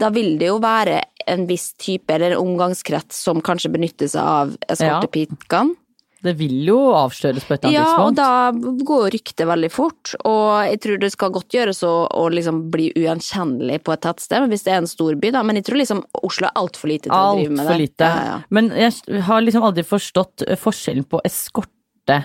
Da 0.01 0.07
vil 0.09 0.39
det 0.41 0.47
jo 0.49 0.55
være 0.57 1.03
en 1.29 1.45
viss 1.47 1.69
type, 1.79 2.09
eller 2.11 2.33
en 2.33 2.41
omgangskrets, 2.41 3.19
som 3.27 3.39
kanskje 3.45 3.71
benytter 3.71 4.09
seg 4.11 4.21
av 4.21 4.55
eskortepikene. 4.73 5.77
Det 6.25 6.33
vil 6.39 6.55
jo 6.65 6.77
avsløres 6.97 7.45
på 7.45 7.53
et 7.55 7.65
eller 7.67 7.85
annet 7.85 7.85
Ja, 7.85 8.03
og 8.03 8.15
da 8.17 8.81
går 8.89 9.11
ryktet 9.13 9.45
veldig 9.49 9.69
fort, 9.73 10.13
og 10.25 10.65
jeg 10.65 10.79
tror 10.83 10.99
det 11.03 11.11
skal 11.13 11.33
godt 11.35 11.53
gjøres 11.53 11.83
å, 11.85 11.93
å 12.09 12.23
liksom 12.33 12.63
bli 12.73 12.87
ugjenkjennelig 12.97 13.79
på 13.85 13.93
et 13.93 14.01
tettsted, 14.07 14.41
men 14.41 14.49
hvis 14.53 14.65
det 14.65 14.73
er 14.73 14.81
en 14.81 14.89
stor 14.89 15.15
by, 15.21 15.31
da. 15.37 15.43
Men 15.45 15.59
jeg 15.61 15.67
tror 15.69 15.79
liksom 15.83 16.03
Oslo 16.25 16.49
er 16.49 16.57
altfor 16.63 16.89
lite 16.91 17.07
til 17.09 17.15
å 17.15 17.35
drive 17.37 17.53
med 17.53 17.61
det. 17.61 17.65
Altfor 17.69 17.81
lite. 17.85 18.09
Ja, 18.09 18.25
ja. 18.31 18.37
Men 18.57 18.71
jeg 18.73 19.21
har 19.29 19.45
liksom 19.45 19.67
aldri 19.69 19.85
forstått 19.85 20.47
eh, 20.49 20.57
forskjellen 20.59 21.05
på 21.13 21.21
eskorte 21.29 22.19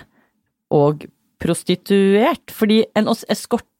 og 0.71 1.05
prostituert. 1.41 2.51
Fordi 2.53 2.83
en 2.95 3.07
os- 3.11 3.25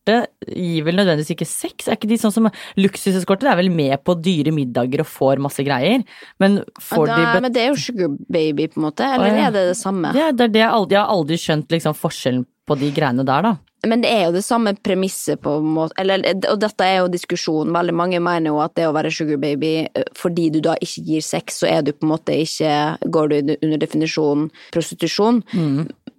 eskorte 0.01 0.27
gir 0.47 0.83
vel 0.83 0.95
nødvendigvis 0.95 1.31
ikke 1.35 1.47
sex? 1.47 1.87
Er 1.87 1.97
ikke 1.97 2.09
de 2.09 2.17
sånn 2.17 2.33
som 2.33 2.49
luksuseskorter? 2.77 3.49
er 3.51 3.57
vel 3.57 3.71
med 3.71 4.03
på 4.03 4.15
dyre 4.15 4.51
middager 4.51 5.01
og 5.01 5.07
får 5.07 5.41
masse 5.41 5.63
greier. 5.63 6.03
Men 6.39 6.63
får 6.79 7.07
da, 7.07 7.17
de 7.17 7.41
men 7.41 7.53
det 7.53 7.61
er 7.61 7.71
jo 7.71 7.79
sugar 7.79 8.09
baby, 8.29 8.67
på 8.67 8.79
en 8.79 8.87
måte, 8.89 9.03
eller 9.03 9.35
ja. 9.35 9.47
er 9.47 9.51
det 9.51 9.67
det 9.71 9.77
samme? 9.77 10.13
ja, 10.15 10.31
det 10.31 10.49
er 10.49 10.53
det 10.53 10.61
jeg 10.61 10.71
aldri, 10.71 10.95
jeg 10.95 11.01
har 11.01 11.11
aldri 11.11 11.37
skjønt 11.37 11.71
liksom 11.71 11.97
forskjellen 11.97 12.45
på 12.67 12.77
de 12.77 12.91
greiene 12.93 13.25
der, 13.25 13.41
da. 13.43 13.57
Men 13.89 14.03
det 14.03 14.11
er 14.13 14.27
jo 14.27 14.35
det 14.35 14.43
samme 14.45 14.75
premisset 14.77 15.41
på 15.41 15.55
en 15.57 15.71
måte, 15.73 15.95
eller, 15.97 16.21
og 16.51 16.59
dette 16.61 16.85
er 16.85 16.99
jo 16.99 17.09
diskusjon, 17.09 17.71
veldig 17.73 17.95
mange 17.97 18.19
mener 18.21 18.53
jo 18.53 18.59
at 18.61 18.75
det 18.77 18.85
å 18.85 18.93
være 18.93 19.09
sugar 19.13 19.41
baby, 19.41 19.87
eh, 19.89 20.05
fordi 20.17 20.51
du 20.53 20.59
da 20.61 20.75
ikke 20.77 21.05
gir 21.07 21.25
sex, 21.25 21.63
så 21.63 21.69
er 21.71 21.81
du 21.81 21.89
på 21.95 22.05
en 22.05 22.13
måte 22.13 22.37
ikke, 22.43 22.75
går 23.09 23.31
du 23.31 23.55
under 23.57 23.81
definisjonen 23.81 24.51
prostitusjon. 24.75 25.41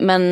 Men 0.02 0.24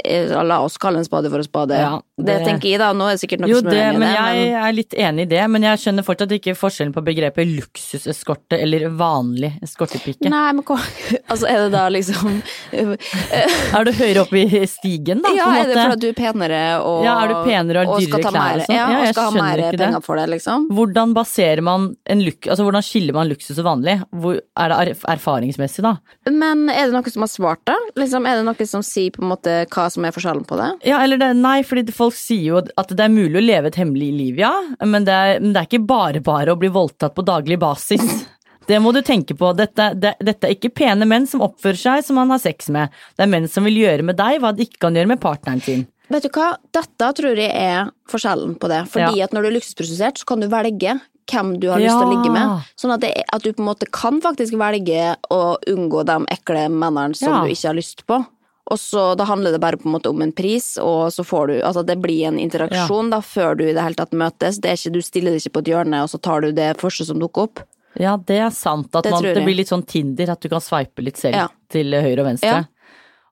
eh, 0.00 0.32
la 0.32 0.62
oss 0.64 0.80
kalle 0.80 1.02
en 1.02 1.06
spade 1.06 1.28
for 1.28 1.42
en 1.42 1.50
spade. 1.50 1.76
Ja, 1.76 1.98
det... 2.18 2.36
tenker 2.44 2.68
jeg 2.72 2.80
da, 2.82 2.90
nå 2.96 3.06
er 3.06 3.16
det 3.16 3.22
sikkert 3.22 3.42
noen 3.44 3.52
Jo, 3.52 3.60
som 3.62 3.70
er 3.70 3.78
enig 3.78 3.94
i 3.94 3.98
men 3.98 4.08
det, 4.08 4.38
jeg 4.42 4.54
er 4.58 4.74
litt 4.74 4.94
enig 5.06 5.26
i 5.26 5.28
det. 5.30 5.42
Men 5.54 5.66
jeg 5.68 5.80
skjønner 5.82 6.06
fortsatt 6.06 6.32
ikke 6.34 6.54
forskjellen 6.58 6.94
på 6.96 7.02
begrepet 7.06 7.50
luksuseskorte 7.52 8.58
eller 8.58 8.88
vanlig 8.98 9.52
eskortepike. 9.64 10.30
Nei, 10.32 10.48
men 10.58 10.64
hva, 10.66 10.78
altså 11.32 11.48
er 11.50 11.64
det 11.64 11.68
da 11.76 11.84
liksom 11.92 12.40
Er 13.78 13.86
du 13.86 13.92
høyere 13.94 14.24
oppe 14.24 14.42
i 14.42 14.62
stigen, 14.70 15.22
da? 15.24 15.32
Ja, 15.36 15.48
er 15.60 15.70
det 15.70 15.78
fordi 15.78 16.00
du 16.02 16.08
er 16.10 16.16
penere 16.18 16.62
og, 16.82 17.04
Ja, 17.06 17.14
er 17.22 17.32
du 17.32 17.36
penere 17.46 17.84
og 17.84 17.94
har 17.94 18.02
dyrere 18.02 18.32
klær 18.32 18.62
og 18.62 18.64
sånn? 18.66 18.76
Ja, 18.76 18.88
Ja, 18.88 19.04
jeg 19.06 19.14
skal 19.14 19.28
ha 19.28 19.44
mer 19.46 19.64
penger 19.78 20.04
for 20.04 20.20
det, 20.20 20.26
liksom. 20.34 20.66
Hvordan 20.74 21.14
baserer 21.16 21.64
man 21.64 21.90
en 22.10 22.24
luk... 22.26 22.48
Altså, 22.48 22.66
hvordan 22.66 22.84
skiller 22.86 23.16
man 23.16 23.30
luksus 23.30 23.58
og 23.60 23.68
vanlig? 23.68 23.98
Hvor, 24.10 24.40
er 24.58 24.74
det 24.74 24.96
erfaringsmessig, 25.14 25.84
da? 25.86 25.94
Men 26.28 26.66
er 26.72 26.88
det 26.88 26.96
noe 26.96 27.14
som 27.14 27.24
har 27.24 27.32
svart, 27.32 27.62
da? 27.68 27.76
Liksom, 27.98 28.26
er 28.28 28.40
det 28.40 28.46
noe 28.48 28.68
som 28.68 28.84
sier 28.86 29.14
på 29.14 29.22
en 29.24 29.32
måte 29.32 29.56
hva 29.70 29.86
som 29.92 30.06
er 30.08 30.14
forskjellen 30.14 30.46
på 30.48 30.58
det? 30.60 30.70
Ja, 30.88 31.00
eller 31.04 31.20
det, 31.20 31.30
nei, 31.38 31.60
fordi 31.66 31.86
det- 31.88 31.96
folk 32.08 32.16
sier 32.18 32.42
jo 32.50 32.58
at 32.80 32.88
det 32.96 33.04
er 33.06 33.12
mulig 33.12 33.38
å 33.38 33.44
leve 33.44 33.70
et 33.70 33.78
hemmelig 33.78 34.08
liv, 34.16 34.40
ja. 34.42 34.52
Men 34.84 35.04
det 35.06 35.14
er, 35.14 35.40
men 35.44 35.52
det 35.54 35.62
er 35.62 35.68
ikke 35.70 35.84
bare 35.86 36.20
bare 36.24 36.54
å 36.56 36.58
bli 36.60 36.68
voldtatt 36.74 37.14
på 37.14 37.24
daglig 37.28 37.60
basis. 37.62 38.24
Det 38.68 38.76
må 38.84 38.90
du 38.92 38.98
tenke 39.00 39.32
på. 39.32 39.54
Dette, 39.56 39.94
det, 39.96 40.10
dette 40.20 40.44
er 40.44 40.52
ikke 40.52 40.68
pene 40.76 41.06
menn 41.08 41.24
som 41.30 41.40
oppfører 41.40 41.78
seg 41.80 42.02
som 42.04 42.18
man 42.20 42.28
har 42.34 42.40
sex 42.42 42.68
med. 42.74 42.92
Det 43.16 43.24
er 43.24 43.30
menn 43.32 43.46
som 43.48 43.64
vil 43.64 43.78
gjøre 43.80 44.04
med 44.04 44.18
deg 44.18 44.42
hva 44.42 44.50
de 44.52 44.66
ikke 44.66 44.82
kan 44.84 44.98
gjøre 44.98 45.08
med 45.14 45.22
partneren 45.22 45.62
sin. 45.64 45.86
Vet 46.12 46.24
du 46.24 46.28
hva, 46.36 46.50
dette 46.76 47.08
tror 47.16 47.36
jeg 47.40 47.48
er 47.52 47.88
forskjellen 48.12 48.58
på 48.60 48.68
det. 48.68 48.82
Fordi 48.92 49.20
Ja. 49.22 49.24
at 49.24 49.32
når 49.32 49.42
du 49.44 49.48
er 49.48 49.56
luksusprosessert, 49.56 50.20
så 50.20 50.28
kan 50.28 50.40
du 50.44 50.48
velge 50.52 50.98
hvem 51.28 51.54
du 51.60 51.66
har 51.72 51.80
lyst 51.80 51.96
til 51.96 52.08
å 52.08 52.12
ligge 52.12 52.32
med. 52.32 52.68
Sånn 52.80 52.92
at, 52.94 53.00
det, 53.04 53.10
at 53.32 53.42
du 53.44 53.50
på 53.52 53.60
en 53.64 53.68
måte 53.68 53.88
kan 53.92 54.20
faktisk 54.24 54.56
velge 54.60 55.14
å 55.32 55.40
unngå 55.68 56.04
de 56.08 56.18
ekle 56.36 56.68
mennene 56.72 57.16
som 57.16 57.32
Ja. 57.32 57.40
du 57.44 57.52
ikke 57.52 57.68
har 57.72 57.76
lyst 57.80 58.04
på. 58.08 58.20
Og 58.68 58.78
så 58.78 59.14
Da 59.16 59.24
handler 59.24 59.54
det 59.54 59.60
bare 59.62 59.78
på 59.80 59.88
en 59.88 59.94
måte 59.96 60.10
om 60.12 60.22
en 60.22 60.32
pris, 60.36 60.76
og 60.82 61.08
så 61.14 61.24
får 61.24 61.46
du 61.48 61.54
Altså 61.62 61.84
det 61.86 61.98
blir 62.02 62.26
en 62.28 62.38
interaksjon 62.38 63.10
da 63.10 63.22
før 63.24 63.56
du 63.58 63.64
i 63.64 63.72
det 63.72 63.82
hele 63.82 63.98
tatt 63.98 64.12
møtes. 64.12 64.60
Det 64.60 64.70
er 64.70 64.80
ikke, 64.80 64.94
du 64.94 65.02
stiller 65.02 65.32
det 65.34 65.42
ikke 65.42 65.56
på 65.58 65.64
et 65.64 65.72
hjørne, 65.72 66.02
og 66.04 66.12
så 66.12 66.20
tar 66.20 66.44
du 66.44 66.52
det 66.52 66.74
første 66.80 67.08
som 67.08 67.20
dukker 67.22 67.48
opp. 67.48 67.64
Ja, 67.98 68.16
det 68.16 68.38
er 68.38 68.50
sant. 68.54 68.92
At 68.94 69.04
Det 69.04 69.12
man, 69.14 69.24
det 69.24 69.44
blir 69.46 69.56
litt 69.58 69.72
sånn 69.72 69.86
Tinder, 69.88 70.30
at 70.30 70.44
du 70.44 70.48
kan 70.52 70.62
sveipe 70.62 71.02
litt 71.02 71.16
selv 71.16 71.34
Ja. 71.34 71.48
til 71.72 71.92
høyre 71.92 72.20
og 72.20 72.28
venstre. 72.32 72.58
Ja. 72.62 72.64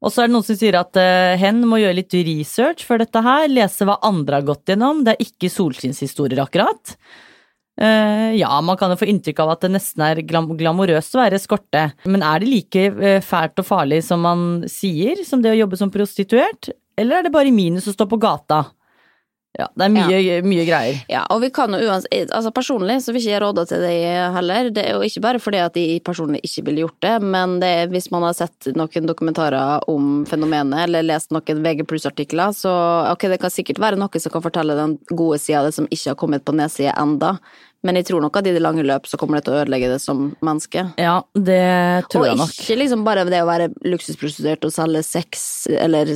Og 0.03 0.13
så 0.13 0.23
er 0.23 0.29
det 0.29 0.35
noen 0.35 0.45
som 0.45 0.57
sier 0.57 0.77
at 0.79 0.97
uh, 1.01 1.37
hen 1.41 1.63
må 1.69 1.79
gjøre 1.81 1.97
litt 1.97 2.13
research 2.27 2.85
for 2.85 3.01
dette 3.01 3.21
her, 3.25 3.49
lese 3.49 3.87
hva 3.89 3.97
andre 4.05 4.41
har 4.41 4.49
gått 4.49 4.73
gjennom. 4.73 5.05
Det 5.05 5.15
er 5.15 5.25
ikke 5.25 5.51
solskinnshistorier, 5.53 6.43
akkurat. 6.45 6.97
Eh, 7.77 8.33
ja, 8.39 8.61
man 8.65 8.79
kan 8.81 8.93
jo 8.93 8.97
få 9.01 9.09
inntrykk 9.11 9.43
av 9.45 9.53
at 9.53 9.67
det 9.67 9.73
nesten 9.75 10.05
er 10.07 10.23
glam 10.25 10.49
glamorøst 10.57 11.17
å 11.17 11.21
være 11.21 11.41
eskorte. 11.41 11.91
Men 12.09 12.25
er 12.25 12.41
det 12.41 12.49
like 12.49 12.87
eh, 12.89 13.21
fælt 13.25 13.61
og 13.61 13.69
farlig 13.69 14.01
som 14.07 14.25
man 14.25 14.47
sier, 14.71 15.21
som 15.29 15.45
det 15.45 15.53
å 15.53 15.61
jobbe 15.61 15.81
som 15.81 15.93
prostituert? 15.93 16.71
Eller 16.97 17.19
er 17.19 17.27
det 17.27 17.35
bare 17.35 17.53
minus 17.53 17.89
å 17.91 17.93
stå 17.93 18.09
på 18.09 18.21
gata? 18.21 18.65
Ja, 19.57 19.69
det 19.73 19.87
er 19.87 19.93
mye, 19.95 20.37
mye 20.45 20.65
greier. 20.69 20.99
Ja, 21.09 21.23
og 21.33 21.41
vi 21.41 21.49
kan 21.55 21.73
jo 21.73 21.79
uansett 21.89 22.33
Altså 22.35 22.51
personlig 22.53 22.99
så 23.05 23.15
vil 23.15 23.23
ikke 23.23 23.33
jeg 23.33 23.43
råde 23.43 23.65
til 23.71 23.81
det 23.81 23.93
heller. 24.35 24.71
Det 24.75 24.85
er 24.85 24.99
jo 24.99 25.07
ikke 25.07 25.23
bare 25.25 25.41
fordi 25.41 25.63
at 25.65 25.79
jeg 25.81 26.03
personlig 26.05 26.43
ikke 26.45 26.67
ville 26.67 26.85
gjort 26.85 26.99
det, 27.07 27.15
men 27.25 27.57
det 27.63 27.71
er, 27.81 27.93
hvis 27.93 28.11
man 28.13 28.27
har 28.27 28.37
sett 28.37 28.69
noen 28.77 29.09
dokumentarer 29.09 29.87
om 29.91 30.27
fenomenet, 30.29 30.85
eller 30.85 31.07
lest 31.07 31.33
noen 31.33 31.63
VG 31.65 31.87
pluss-artikler, 31.89 32.53
så 32.57 32.73
ok, 33.15 33.29
det 33.33 33.41
kan 33.43 33.55
sikkert 33.55 33.81
være 33.83 34.01
noe 34.01 34.23
som 34.23 34.35
kan 34.35 34.45
fortelle 34.45 34.77
den 34.77 34.99
gode 35.09 35.41
sida 35.43 35.63
av 35.63 35.71
det 35.71 35.77
som 35.79 35.89
ikke 35.89 36.13
har 36.13 36.21
kommet 36.21 36.45
på 36.45 36.57
nedsida 36.57 36.93
enda. 37.01 37.37
Men 37.85 37.99
jeg 38.01 38.09
tror 38.09 38.23
nok 38.25 38.37
at 38.41 38.47
i 38.49 38.53
det 38.57 38.63
lange 38.65 38.83
løp 38.87 39.05
så 39.07 39.19
kommer 39.21 39.39
det 39.39 39.47
til 39.47 39.55
å 39.55 39.59
ødelegge 39.61 39.91
det 39.93 39.99
som 40.03 40.31
menneske. 40.45 40.83
Ja, 40.99 41.21
det 41.37 42.09
tror 42.11 42.25
og 42.25 42.29
jeg 42.31 42.39
nok. 42.41 42.51
Og 42.51 42.63
ikke 42.65 42.79
liksom 42.81 43.05
bare 43.07 43.25
det 43.29 43.43
å 43.45 43.49
være 43.49 43.69
luksusprostituert 43.87 44.65
og 44.67 44.73
selge 44.75 45.03
sex, 45.07 45.45
eller 45.71 46.11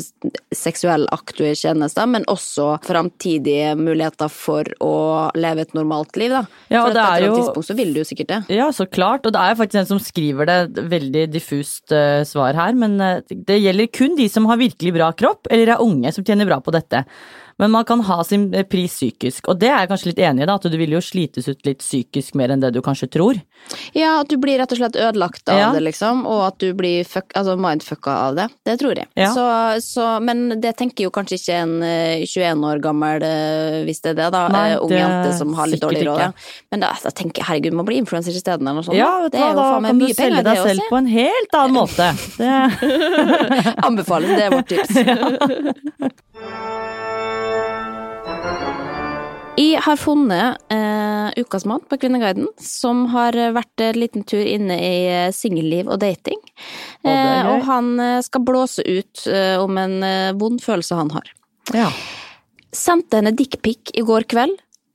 seksuell 0.57 1.07
aktue 1.14 1.53
tjenester, 1.59 2.09
men 2.11 2.27
også 2.33 2.73
framtidige 2.87 3.75
muligheter 3.79 4.33
for 4.33 4.66
å 4.83 4.94
leve 5.38 5.66
et 5.66 5.77
normalt 5.77 6.18
liv, 6.20 6.35
da. 6.35 6.44
Ja, 6.73 6.85
for 6.87 6.96
det 6.96 7.05
et 7.05 7.11
er 7.12 7.27
jo- 7.29 7.37
tidspunkt 7.38 7.70
så 7.70 7.77
vil 7.77 7.92
du 7.94 8.01
jo 8.01 8.09
sikkert 8.09 8.33
det. 8.33 8.40
Ja, 8.57 8.70
så 8.75 8.88
klart. 8.90 9.27
Og 9.27 9.33
det 9.37 9.40
er 9.44 9.55
faktisk 9.61 9.81
en 9.83 9.90
som 9.92 10.01
skriver 10.03 10.46
det, 10.46 10.59
veldig 10.90 11.31
diffust 11.31 11.92
uh, 11.92 12.25
svar 12.25 12.55
her, 12.55 12.75
men 12.75 12.99
uh, 13.01 13.20
det 13.31 13.61
gjelder 13.61 13.92
kun 13.92 14.16
de 14.16 14.29
som 14.29 14.46
har 14.46 14.57
virkelig 14.57 14.94
bra 14.96 15.12
kropp, 15.12 15.46
eller 15.51 15.77
er 15.77 15.85
unge 15.85 16.12
som 16.12 16.25
tjener 16.25 16.49
bra 16.51 16.59
på 16.61 16.75
dette. 16.75 17.05
Men 17.61 17.70
man 17.75 17.85
kan 17.85 18.01
ha 18.09 18.18
sin 18.25 18.49
eh, 18.57 18.64
pris 18.64 18.94
psykisk, 18.96 19.49
og 19.53 19.59
det 19.61 19.68
er 19.68 19.83
jeg 19.85 19.90
kanskje 19.92 20.11
litt 20.11 20.23
enig 20.25 20.44
i, 20.44 20.49
da, 20.49 20.57
at 20.57 20.66
du 20.73 20.77
vil 20.81 20.94
jo 20.96 21.01
slites 21.05 21.49
ut 21.51 21.61
litt 21.68 21.83
psykisk 21.85 22.35
mer 22.40 22.55
enn 22.55 22.62
det 22.64 22.70
du 22.73 22.81
kanskje 22.85 23.11
tror. 23.12 23.38
Ja, 23.92 24.14
at 24.23 24.31
du 24.33 24.38
blir 24.40 24.57
rett 24.62 24.73
og 24.73 24.81
slett 24.81 24.96
ødelagt 24.96 25.49
av 25.53 25.59
Ja. 25.61 25.68
det, 25.77 25.83
liksom, 25.85 26.23
og 26.27 26.46
at 26.46 26.57
du 26.62 26.73
blir 26.75 27.05
fuck, 27.05 27.29
altså 27.37 27.57
mindfucka 27.61 28.14
av 28.31 28.38
det. 28.38 28.46
Det 28.64 28.79
tror 28.81 28.96
jeg. 28.96 29.11
Ja. 29.20 29.31
Så, 29.37 29.44
så, 29.85 30.07
men 30.25 30.61
det 30.62 30.73
tenker 30.81 31.05
jo 31.05 31.12
kanskje 31.12 31.37
ikke 31.37 31.59
en 31.66 31.75
eh, 31.85 32.25
21 32.25 32.64
år 32.70 32.81
gammel, 32.85 33.23
eh, 33.29 33.81
hvis 33.85 34.01
det 34.07 34.14
er 34.14 34.18
det, 34.23 34.31
da, 34.33 34.46
Nei, 34.53 34.64
det 34.73 34.81
ung 34.81 34.94
det 34.94 35.03
jente 35.03 35.37
som 35.37 35.53
har 35.59 35.68
litt 35.68 35.85
dårlig 35.85 36.07
råd. 36.09 36.40
Men 36.73 36.87
da, 36.87 36.94
da 37.05 37.12
tenker 37.12 37.42
jeg 37.44 37.49
herregud, 37.51 37.77
man 37.83 37.88
blir 37.90 38.01
influenser 38.01 38.33
i 38.33 38.40
stedet 38.40 38.61
eller 38.64 38.81
noe 38.81 38.87
sånt. 38.88 38.96
Ja, 38.99 39.12
da. 39.27 39.29
det 39.35 39.42
er 39.44 39.53
jo 39.53 39.61
da 39.61 39.68
faen 39.75 39.85
meg 39.85 39.90
kan 39.92 40.01
du 40.01 40.07
selge 40.16 40.42
deg 40.49 40.57
selv 40.64 40.81
også. 40.81 40.88
på 40.88 40.96
en 41.03 41.11
helt 41.12 41.61
annen 41.61 41.77
måte. 41.77 42.09
Det, 42.40 43.75
Anbefales, 43.85 44.31
det 44.33 44.44
er 44.46 44.51
vårt 44.55 44.68
tips. 44.70 44.94
Jeg 49.61 49.81
har 49.85 49.99
funnet 50.01 50.57
eh, 50.73 51.42
Ukas 51.42 51.66
mat 51.68 51.83
på 51.90 51.99
Kvinneguiden, 52.01 52.46
som 52.64 53.03
har 53.12 53.37
vært 53.53 53.83
en 53.85 53.99
liten 54.01 54.25
tur 54.25 54.40
inne 54.46 54.77
i 54.81 54.94
eh, 55.11 55.33
singelliv 55.37 55.90
og 55.92 56.01
dating. 56.01 56.38
er 57.05 57.42
Eh, 57.42 57.51
og 57.51 57.66
han 57.68 57.90
eh, 58.01 58.20
skal 58.25 58.44
blåse 58.46 58.81
ut 58.87 59.27
eh, 59.29 59.59
om 59.61 59.77
en 59.83 59.99
eh, 60.07 60.33
vond 60.40 60.62
følelse 60.64 60.96
han 61.03 61.12
har. 61.16 61.29
ja. 61.77 61.90
Sendte 62.70 63.18
henne 63.18 63.33
dickpic 63.35 63.90
i 63.99 64.03
går 64.07 64.29
kveld. 64.31 64.53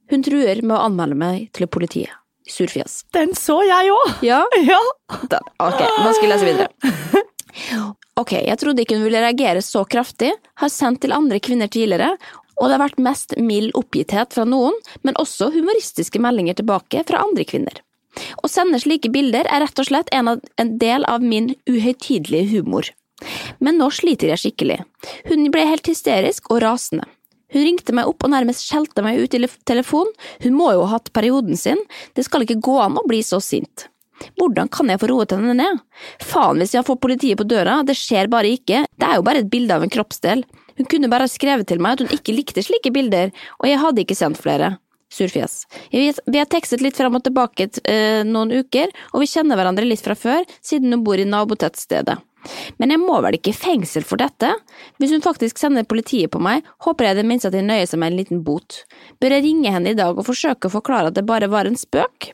Hun 0.07 0.21
truer 0.23 0.61
med 0.63 0.77
å 0.77 0.83
anmelde 0.85 1.17
meg 1.19 1.49
til 1.51 1.67
politiet. 1.67 2.13
Surfjes. 2.47 3.01
Den 3.11 3.33
så 3.35 3.57
jeg 3.67 3.91
òg! 3.91 4.13
Ja, 4.23 4.37
Ja. 4.71 4.79
Den. 5.27 5.49
ok, 5.59 5.81
nå 5.99 6.13
skal 6.15 6.23
jeg 6.23 6.31
lese 6.31 6.47
videre. 6.47 7.23
Ok, 8.15 8.31
jeg 8.39 8.55
trodde 8.59 8.83
ikke 8.83 8.95
hun 8.95 9.03
ville 9.09 9.19
reagere 9.19 9.59
så 9.63 9.81
kraftig, 9.91 10.29
har 10.59 10.71
sendt 10.71 11.01
til 11.03 11.11
andre 11.15 11.41
kvinner 11.43 11.67
tidligere, 11.71 12.13
og 12.55 12.67
det 12.67 12.75
har 12.77 12.83
vært 12.85 13.01
mest 13.03 13.35
mild 13.37 13.73
oppgitthet 13.75 14.35
fra 14.35 14.45
noen, 14.47 14.75
men 15.03 15.17
også 15.21 15.51
humoristiske 15.55 16.21
meldinger 16.23 16.57
tilbake 16.59 17.03
fra 17.07 17.23
andre 17.25 17.45
kvinner. 17.47 17.81
Å 18.43 18.47
sende 18.47 18.79
slike 18.79 19.09
bilder 19.11 19.47
er 19.51 19.65
rett 19.65 19.79
og 19.81 19.89
slett 19.89 20.11
en, 20.15 20.29
av, 20.31 20.43
en 20.61 20.77
del 20.79 21.03
av 21.11 21.23
min 21.23 21.51
uhøytidelige 21.67 22.53
humor. 22.53 22.87
Men 23.59 23.77
nå 23.79 23.89
sliter 23.95 24.31
jeg 24.31 24.41
skikkelig. 24.43 24.79
Hun 25.27 25.49
ble 25.51 25.65
helt 25.67 25.87
hysterisk 25.87 26.47
og 26.51 26.61
rasende. 26.63 27.07
Hun 27.53 27.63
ringte 27.63 27.93
meg 27.95 28.07
opp 28.09 28.23
og 28.25 28.31
nærmest 28.33 28.65
skjelte 28.65 29.03
meg 29.05 29.19
ut 29.21 29.35
i 29.37 29.39
le- 29.43 29.51
telefon, 29.69 30.07
hun 30.43 30.55
må 30.57 30.71
jo 30.73 30.87
ha 30.87 30.95
hatt 30.97 31.11
perioden 31.15 31.59
sin, 31.59 31.79
det 32.17 32.25
skal 32.25 32.43
ikke 32.43 32.57
gå 32.63 32.79
an 32.83 32.97
å 32.99 33.05
bli 33.07 33.21
så 33.23 33.39
sint. 33.43 33.87
Hvordan 34.39 34.71
kan 34.71 34.89
jeg 34.89 34.99
få 35.01 35.09
roet 35.11 35.35
henne 35.35 35.53
ned? 35.59 35.79
Faen 36.23 36.59
hvis 36.59 36.73
jeg 36.75 36.87
får 36.87 36.97
politiet 37.03 37.39
på 37.39 37.45
døra, 37.47 37.81
det 37.85 37.95
skjer 37.99 38.31
bare 38.31 38.53
ikke, 38.57 38.85
det 38.87 39.07
er 39.07 39.19
jo 39.19 39.25
bare 39.27 39.43
et 39.43 39.51
bilde 39.51 39.75
av 39.75 39.83
en 39.85 39.91
kroppsdel. 39.91 40.43
Hun 40.79 40.89
kunne 40.91 41.09
bare 41.11 41.27
ha 41.27 41.31
skrevet 41.31 41.69
til 41.69 41.81
meg 41.83 41.95
at 41.95 42.05
hun 42.05 42.15
ikke 42.15 42.35
likte 42.35 42.63
slike 42.65 42.91
bilder, 42.95 43.31
og 43.61 43.69
jeg 43.69 43.81
hadde 43.81 44.03
ikke 44.03 44.17
sendt 44.17 44.41
flere. 44.41 44.75
Surfjes. 45.15 45.63
Vi 45.93 46.39
har 46.39 46.47
tekstet 46.49 46.81
litt 46.83 46.97
fram 46.97 47.15
og 47.15 47.23
tilbake 47.23 47.69
eh, 47.87 48.23
noen 48.27 48.51
uker, 48.51 48.91
og 49.13 49.21
vi 49.21 49.29
kjenner 49.31 49.55
hverandre 49.55 49.85
litt 49.87 50.03
fra 50.03 50.15
før, 50.17 50.43
siden 50.65 50.91
hun 50.91 51.05
bor 51.05 51.21
i 51.21 51.27
nabotettstedet. 51.29 52.17
Men 52.81 52.93
jeg 52.93 53.01
må 53.01 53.19
vel 53.25 53.37
ikke 53.37 53.53
i 53.53 53.57
fengsel 53.57 54.05
for 54.05 54.21
dette? 54.21 54.51
Hvis 55.01 55.13
hun 55.15 55.23
faktisk 55.25 55.61
sender 55.61 55.87
politiet 55.87 56.33
på 56.33 56.41
meg, 56.43 56.65
håper 56.85 57.09
jeg 57.09 57.19
det 57.19 57.27
minst 57.29 57.47
at 57.47 57.55
de 57.55 57.63
nøyer 57.65 57.87
seg 57.89 58.01
med 58.01 58.13
en 58.13 58.19
liten 58.19 58.43
bot. 58.45 58.83
Bør 59.21 59.37
jeg 59.37 59.45
ringe 59.47 59.73
henne 59.73 59.93
i 59.93 59.97
dag 59.97 60.17
og 60.17 60.27
forsøke 60.27 60.69
å 60.69 60.75
forklare 60.75 61.13
at 61.13 61.17
det 61.17 61.25
bare 61.27 61.49
var 61.51 61.69
en 61.69 61.79
spøk? 61.79 62.33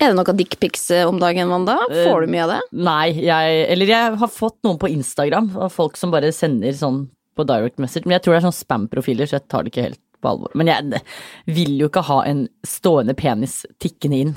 Er 0.00 0.14
det 0.14 0.16
noe 0.16 0.36
dickpics 0.36 0.86
eh, 0.96 1.06
om 1.08 1.18
dagen, 1.20 1.50
Wanda? 1.52 1.76
Får 1.92 2.24
du 2.24 2.32
mye 2.32 2.44
av 2.46 2.54
det? 2.54 2.60
Nei, 2.88 3.06
jeg 3.20 3.64
Eller 3.74 3.92
jeg 3.92 4.20
har 4.22 4.32
fått 4.32 4.56
noen 4.64 4.78
på 4.80 4.88
Instagram 4.88 5.52
av 5.60 5.74
folk 5.74 5.98
som 6.00 6.12
bare 6.14 6.32
sender 6.32 6.72
sånn 6.76 7.04
på 7.36 7.44
direct 7.46 7.78
message, 7.80 8.08
men 8.08 8.16
jeg 8.16 8.24
tror 8.24 8.34
det 8.34 8.40
er 8.40 8.46
sånn 8.48 8.56
spam-profiler, 8.56 9.28
så 9.28 9.38
jeg 9.38 9.46
tar 9.52 9.64
det 9.64 9.72
ikke 9.72 9.84
helt 9.90 10.00
på 10.20 10.32
alvor. 10.32 10.52
Men 10.58 10.68
jeg 10.68 11.02
vil 11.48 11.76
jo 11.80 11.88
ikke 11.88 12.04
ha 12.08 12.18
en 12.28 12.44
stående 12.66 13.14
penis 13.16 13.60
tikkende 13.80 14.22
inn. 14.24 14.32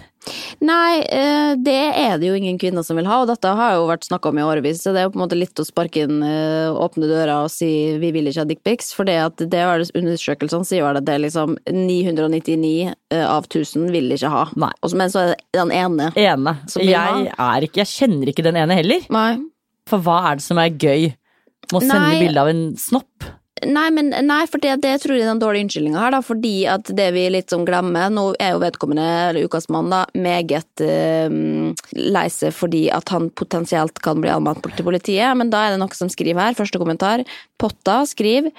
Nei, 0.63 1.03
eh, 1.03 1.53
det 1.59 1.79
er 1.99 2.17
det 2.19 2.29
jo 2.29 2.37
ingen 2.37 2.59
kvinner 2.61 2.85
som 2.85 2.97
vil 2.99 3.07
ha, 3.09 3.19
og 3.23 3.29
dette 3.31 3.51
har 3.57 3.75
jo 3.75 3.87
vært 3.89 4.07
snakka 4.07 4.31
om 4.31 4.39
i 4.39 4.45
årevis, 4.45 4.83
så 4.83 4.93
det 4.93 5.01
er 5.01 5.07
jo 5.07 5.13
på 5.13 5.19
en 5.19 5.23
måte 5.25 5.39
litt 5.39 5.59
å 5.59 5.65
sparke 5.67 6.05
inn 6.05 6.23
eh, 6.25 6.71
åpne 6.71 7.09
døra 7.09 7.41
og 7.43 7.51
si 7.51 7.69
vi 7.99 8.13
vil 8.15 8.29
ikke 8.31 8.45
ha 8.45 8.49
dickpics, 8.49 8.93
for 8.95 9.09
det 9.09 9.17
at 9.25 9.43
det 9.51 9.59
er 9.59 9.83
undersøkelsene 9.83 10.67
sier 10.67 10.83
jo 10.83 10.89
at 10.89 11.03
det 11.03 11.17
er 11.17 11.25
liksom 11.25 11.57
999 11.67 12.73
eh, 12.93 13.25
av 13.25 13.49
1000 13.49 13.91
vil 13.93 14.15
ikke 14.15 14.31
ha. 14.31 14.45
Nei. 14.59 14.71
Men 14.93 15.11
så 15.11 15.23
er 15.23 15.33
det 15.33 15.39
den 15.57 15.73
ene. 15.75 16.11
Ene. 16.19 16.57
Som 16.71 16.83
vil 16.83 16.93
Jeg 16.93 17.29
er 17.33 17.65
ikke 17.65 17.81
Jeg 17.81 17.91
kjenner 17.91 18.29
ikke 18.31 18.45
den 18.45 18.59
ene 18.59 18.77
heller. 18.79 19.07
Nei. 19.13 19.31
For 19.89 20.03
hva 20.03 20.19
er 20.29 20.39
det 20.39 20.45
som 20.45 20.59
er 20.61 20.71
gøy 20.71 21.09
med 21.71 21.79
å 21.79 21.83
sende 21.83 22.19
bilde 22.21 22.43
av 22.43 22.51
en 22.51 22.67
snopp? 22.79 23.31
Nei, 23.69 23.89
men, 23.95 24.09
nei, 24.27 24.41
for 24.49 24.61
det, 24.63 24.75
det 24.83 24.95
tror 25.03 25.15
jeg 25.15 25.23
er 25.25 25.31
den 25.31 25.41
dårlige 25.41 25.67
unnskyldninga 25.67 25.99
her, 26.01 26.15
da, 26.15 26.21
fordi 26.25 26.53
at 26.69 26.89
det 26.95 27.09
vi 27.15 27.27
litt 27.33 27.53
sånn 27.53 27.65
glemmer 27.67 28.09
Nå 28.13 28.25
er 28.41 28.53
jo 28.55 28.61
vedkommende, 28.63 29.05
eller 29.29 29.47
ukas 29.47 29.69
mann, 29.73 29.89
da, 29.93 30.03
meget 30.15 30.83
eh, 30.83 31.29
lei 31.99 32.25
seg 32.33 32.53
fordi 32.55 32.87
at 32.93 33.09
han 33.13 33.29
potensielt 33.29 33.99
kan 34.03 34.21
bli 34.23 34.31
anmeldt 34.33 34.67
til 34.75 34.85
politiet, 34.87 35.31
men 35.39 35.49
da 35.53 35.65
er 35.67 35.75
det 35.75 35.81
noe 35.83 35.95
som 35.97 36.11
skriver 36.11 36.41
her, 36.49 36.57
første 36.57 36.81
kommentar. 36.81 37.23
Potta 37.61 38.01
skriver 38.09 38.51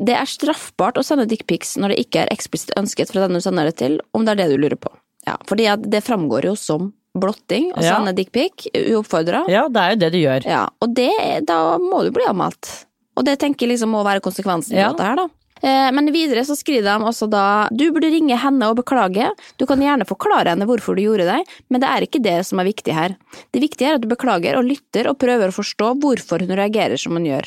det 0.00 0.14
er 0.16 0.28
straffbart 0.28 0.96
å 0.96 1.04
sende 1.04 1.26
dickpics 1.28 1.74
når 1.76 1.92
det 1.92 1.98
ikke 2.06 2.22
er 2.22 2.30
eksplisitt 2.32 2.72
ønsket 2.80 3.10
fra 3.12 3.26
den 3.26 3.36
du 3.36 3.42
sender 3.44 3.68
det 3.68 3.76
til, 3.82 3.98
om 4.16 4.24
det 4.24 4.32
er 4.32 4.42
det 4.42 4.50
du 4.54 4.62
lurer 4.62 4.78
på. 4.80 4.92
Ja, 5.26 5.36
fordi 5.48 5.66
at 5.68 5.84
det 5.92 6.00
framgår 6.06 6.48
jo 6.48 6.54
som 6.58 6.92
blotting 7.12 7.72
å 7.76 7.82
Ja. 7.82 7.98
sende 7.98 8.14
dickpic 8.16 8.70
uoppfordra. 8.72 9.44
Ja, 9.52 9.66
det 9.68 9.82
er 9.82 9.90
jo 9.92 10.00
det 10.00 10.10
du 10.14 10.18
gjør. 10.18 10.46
Ja, 10.48 10.62
og 10.80 10.94
det, 10.96 11.12
da 11.46 11.76
må 11.78 12.02
du 12.06 12.10
bli 12.10 12.24
anmeldt. 12.24 12.86
Og 13.16 13.24
det 13.28 13.38
tenker 13.42 13.66
jeg 13.66 13.74
liksom 13.74 13.92
må 13.92 14.02
være 14.06 14.22
konsekvensen 14.24 14.76
Ja. 14.76 14.88
av 14.88 14.96
dette 14.96 15.06
her, 15.08 15.16
da. 15.16 15.28
Eh, 15.62 15.90
Men 15.92 16.10
videre 16.12 16.42
så 16.44 16.56
skriver 16.58 16.82
de 16.98 17.04
også 17.06 17.28
da 17.30 17.68
du 17.70 17.92
burde 17.92 18.10
ringe 18.10 18.36
henne 18.36 18.62
og 18.68 18.76
beklage. 18.76 19.30
Du 19.58 19.66
kan 19.66 19.78
gjerne 19.78 20.06
forklare 20.08 20.48
henne 20.50 20.66
hvorfor 20.66 20.96
du 20.96 21.02
gjorde 21.02 21.28
det, 21.28 21.44
men 21.70 21.80
det 21.80 21.88
er 21.88 22.00
ikke 22.02 22.22
det 22.22 22.44
som 22.46 22.58
er 22.58 22.64
viktig 22.64 22.92
her. 22.92 23.16
Det 23.52 23.60
viktige 23.62 23.88
er 23.90 23.94
at 23.94 24.00
du 24.02 24.08
beklager 24.08 24.56
og 24.58 24.64
lytter 24.64 25.06
og 25.08 25.18
prøver 25.18 25.48
å 25.48 25.54
forstå 25.54 26.00
hvorfor 26.00 26.40
hun 26.40 26.56
reagerer 26.56 26.98
som 26.98 27.12
hun 27.12 27.24
gjør. 27.24 27.46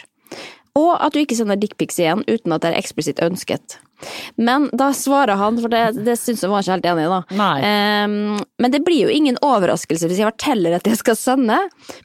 Og 0.76 0.98
at 1.02 1.14
du 1.14 1.20
ikke 1.20 1.36
sender 1.36 1.56
dickpics 1.60 2.00
igjen 2.00 2.24
uten 2.28 2.52
at 2.54 2.62
det 2.62 2.74
er 2.74 2.80
eksplisitt 2.82 3.20
ønsket. 3.24 3.78
Men 4.36 4.70
da 4.76 4.92
svarer 4.96 5.40
han, 5.40 5.60
for 5.62 5.72
det, 5.72 5.84
det 6.06 6.18
syns 6.20 6.44
jeg 6.44 6.52
var 6.52 6.64
ikke 6.64 6.76
helt 6.76 6.90
enig 6.92 7.06
i, 7.06 7.12
da. 7.12 7.22
Nei. 7.40 7.54
Ehm, 7.66 8.18
men 8.62 8.74
det 8.74 8.84
blir 8.86 9.08
jo 9.08 9.14
ingen 9.14 9.40
overraskelse 9.46 10.10
hvis 10.10 10.22
jeg 10.22 10.30
forteller 10.30 10.78
at 10.78 10.88
jeg 10.90 11.00
skal 11.00 11.18
sende. 11.20 11.58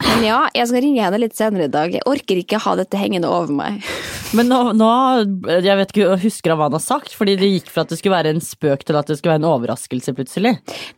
Men 0.05 0.25
ja, 0.25 0.41
jeg 0.55 0.71
skal 0.71 0.85
ringe 0.85 1.03
henne 1.03 1.21
litt 1.21 1.37
senere 1.37 1.67
i 1.67 1.73
dag. 1.73 1.93
Jeg 1.95 2.05
orker 2.09 2.41
ikke 2.41 2.61
ha 2.63 2.75
dette 2.79 2.99
hengende 2.99 3.31
over 3.31 3.53
meg. 3.55 3.81
Men 4.31 4.47
nå, 4.47 4.57
nå 4.79 4.89
Jeg 5.59 5.75
vet 5.75 5.89
ikke, 5.91 6.05
husker 6.21 6.53
han 6.53 6.59
hva 6.61 6.69
han 6.69 6.75
har 6.77 6.83
sagt? 6.83 7.11
Fordi 7.17 7.33
det 7.39 7.49
gikk 7.49 7.71
fra 7.73 7.83
at 7.83 7.91
det 7.91 7.97
skulle 7.99 8.15
være 8.15 8.31
en 8.31 8.43
spøk 8.43 8.85
til 8.87 8.95
at 8.95 9.09
det 9.11 9.17
skulle 9.19 9.33
være 9.33 9.41
en 9.41 9.49
overraskelse 9.49 10.13
plutselig. 10.15 10.53